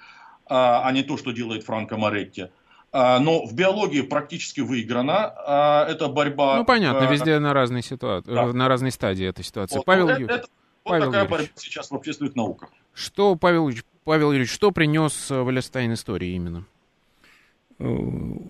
а, 0.44 0.86
а 0.86 0.92
не 0.92 1.02
то, 1.02 1.16
что 1.16 1.30
делает 1.30 1.64
Франко 1.64 1.96
Моретти. 1.96 2.48
А, 2.96 3.18
но 3.18 3.44
в 3.44 3.52
биологии 3.54 4.02
практически 4.02 4.60
выиграна 4.60 5.34
а, 5.36 5.84
эта 5.88 6.06
борьба. 6.06 6.58
Ну, 6.58 6.64
понятно, 6.64 7.10
везде 7.10 7.40
на 7.40 7.52
разные 7.52 7.82
ситуации, 7.82 8.32
да. 8.32 8.52
на 8.52 8.68
разной 8.68 8.92
стадии 8.92 9.26
этой 9.26 9.44
ситуации. 9.44 9.78
Вот, 9.78 9.84
Павел 9.84 10.10
Юрьевич. 10.10 10.30
Это, 10.30 10.46
вот 10.46 10.48
Павел 10.84 11.06
такая 11.06 11.24
Юрьевич. 11.24 11.48
борьба 11.48 11.60
сейчас 11.60 11.90
в 11.90 11.94
общественных 11.96 12.36
науках. 12.36 12.68
Что, 12.92 13.34
Павел 13.34 13.64
Юрьевич, 13.64 13.84
Павел 14.04 14.30
Юрьевич, 14.30 14.52
что 14.52 14.70
принес 14.70 15.28
э, 15.28 15.42
Валерстайн 15.42 15.92
истории 15.94 16.36
именно? 16.36 16.66
Э, 17.80 17.84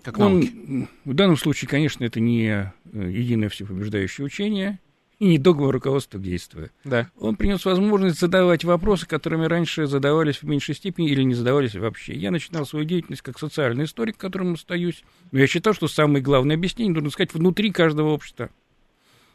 как 0.02 0.18
Он, 0.18 0.88
в 1.06 1.14
данном 1.14 1.38
случае, 1.38 1.70
конечно, 1.70 2.04
это 2.04 2.20
не 2.20 2.48
э, 2.50 2.70
единое 2.92 3.48
всепобеждающее 3.48 4.26
учение, 4.26 4.78
и 5.18 5.26
не 5.26 5.38
договор 5.38 5.74
руководства 5.74 6.18
к 6.18 6.22
действию. 6.22 6.70
Да. 6.84 7.08
Он 7.18 7.36
принес 7.36 7.64
возможность 7.64 8.18
задавать 8.18 8.64
вопросы, 8.64 9.06
которыми 9.06 9.46
раньше 9.46 9.86
задавались 9.86 10.42
в 10.42 10.44
меньшей 10.44 10.74
степени 10.74 11.08
или 11.08 11.22
не 11.22 11.34
задавались 11.34 11.74
вообще. 11.74 12.14
Я 12.14 12.30
начинал 12.30 12.66
свою 12.66 12.84
деятельность 12.84 13.22
как 13.22 13.38
социальный 13.38 13.84
историк, 13.84 14.16
которым 14.16 14.54
остаюсь. 14.54 15.04
Но 15.30 15.38
я 15.38 15.46
считал, 15.46 15.72
что 15.72 15.88
самое 15.88 16.22
главное 16.22 16.56
объяснение 16.56 16.94
нужно 16.94 17.08
искать 17.08 17.32
внутри 17.32 17.70
каждого 17.70 18.10
общества. 18.10 18.50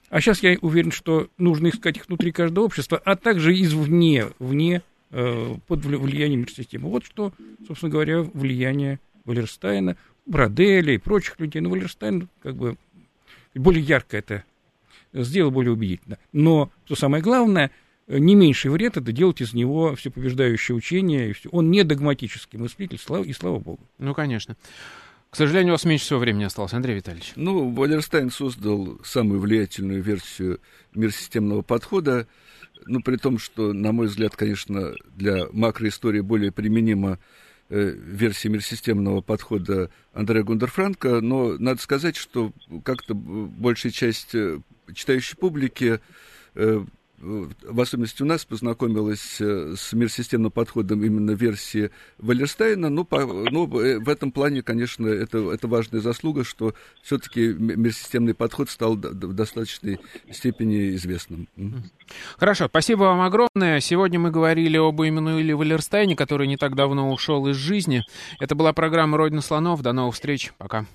А 0.09 0.21
сейчас 0.21 0.41
я 0.41 0.57
уверен, 0.61 0.91
что 0.91 1.30
нужно 1.38 1.69
искать 1.69 1.97
их 1.97 2.07
внутри 2.07 2.32
каждого 2.32 2.65
общества, 2.65 2.99
а 3.03 3.15
также 3.15 3.53
извне, 3.53 4.27
вне, 4.39 4.82
э, 5.11 5.55
под 5.67 5.86
влиянием 5.86 6.47
системы. 6.47 6.89
Вот 6.89 7.05
что, 7.05 7.32
собственно 7.67 7.91
говоря, 7.91 8.21
влияние 8.21 8.99
Валерстайна, 9.25 9.97
Броделя 10.25 10.93
и 10.93 10.97
прочих 10.97 11.39
людей. 11.39 11.61
Но 11.61 11.69
Валерстайн 11.69 12.27
как 12.41 12.55
бы 12.55 12.75
более 13.55 13.84
ярко 13.84 14.17
это 14.17 14.43
сделал 15.14 15.51
более 15.51 15.74
убедительно. 15.74 16.18
Но, 16.32 16.72
что 16.86 16.95
самое 16.95 17.24
главное, 17.24 17.72
не 18.07 18.36
меньший 18.36 18.72
вред 18.72 18.97
это 18.97 19.12
делать 19.12 19.41
из 19.41 19.53
него 19.53 19.95
все 19.95 20.10
побеждающее 20.10 20.76
учение. 20.76 21.30
И 21.30 21.34
все. 21.34 21.49
Он 21.49 21.70
не 21.70 21.84
догматический 21.84 22.57
мыслитель, 22.57 22.97
слава, 22.97 23.24
и 23.24 23.34
слава 23.34 23.60
богу. 23.60 23.88
Ну, 23.99 24.14
конечно. 24.14 24.57
К 25.30 25.36
сожалению, 25.36 25.74
у 25.74 25.76
вас 25.76 25.86
меньше 25.86 26.05
всего 26.05 26.20
времени 26.20 26.43
осталось, 26.43 26.74
Андрей 26.74 26.95
Витальевич. 26.95 27.34
Ну, 27.36 27.70
Валерстайн 27.70 28.32
создал 28.32 28.99
самую 29.03 29.39
влиятельную 29.39 30.01
версию 30.01 30.60
мирсистемного 30.95 31.62
подхода, 31.62 32.28
ну, 32.88 33.01
при 33.01 33.18
том, 33.18 33.38
что, 33.38 33.74
на 33.74 33.91
мой 33.91 34.07
взгляд, 34.07 34.36
конечно, 34.36 34.95
для 35.16 35.45
макроистории 35.51 36.22
более 36.22 36.51
применима 36.51 37.20
э, 37.70 37.89
версия 37.89 38.49
мирсистемного 38.49 39.22
подхода 39.22 39.91
Андрея 40.14 40.43
Гундерфранка, 40.43 41.22
но 41.22 41.57
надо 41.60 41.80
сказать, 41.80 42.16
что 42.16 42.51
как-то 42.84 43.14
большая 43.14 43.91
часть 43.91 44.34
э, 44.34 44.62
читающей 44.93 45.35
публике 45.35 46.01
э, 46.55 46.83
в 47.21 47.81
особенности 47.81 48.23
у 48.23 48.25
нас, 48.25 48.45
познакомилась 48.45 49.39
с 49.39 49.93
мирсистемным 49.93 50.51
подходом 50.51 51.03
именно 51.03 51.31
версии 51.31 51.91
Валерстейна. 52.17 52.89
Ну, 52.89 53.03
по, 53.03 53.25
ну 53.25 53.65
в 53.65 54.09
этом 54.09 54.31
плане, 54.31 54.61
конечно, 54.61 55.07
это, 55.07 55.51
это 55.51 55.67
важная 55.67 55.99
заслуга, 55.99 56.43
что 56.43 56.73
все-таки 57.01 57.47
мирсистемный 57.47 58.33
подход 58.33 58.69
стал 58.69 58.95
в 58.95 59.33
достаточной 59.33 59.99
степени 60.31 60.95
известным. 60.95 61.47
Хорошо, 62.37 62.67
спасибо 62.67 63.03
вам 63.03 63.21
огромное. 63.21 63.79
Сегодня 63.81 64.19
мы 64.19 64.31
говорили 64.31 64.77
об 64.77 65.01
Эммануиле 65.01 65.55
Валерстайне, 65.55 66.15
который 66.15 66.47
не 66.47 66.57
так 66.57 66.75
давно 66.75 67.11
ушел 67.11 67.47
из 67.47 67.55
жизни. 67.55 68.03
Это 68.39 68.55
была 68.55 68.73
программа 68.73 69.17
«Родина 69.17 69.41
слонов». 69.41 69.81
До 69.81 69.93
новых 69.93 70.15
встреч. 70.15 70.51
Пока. 70.57 70.85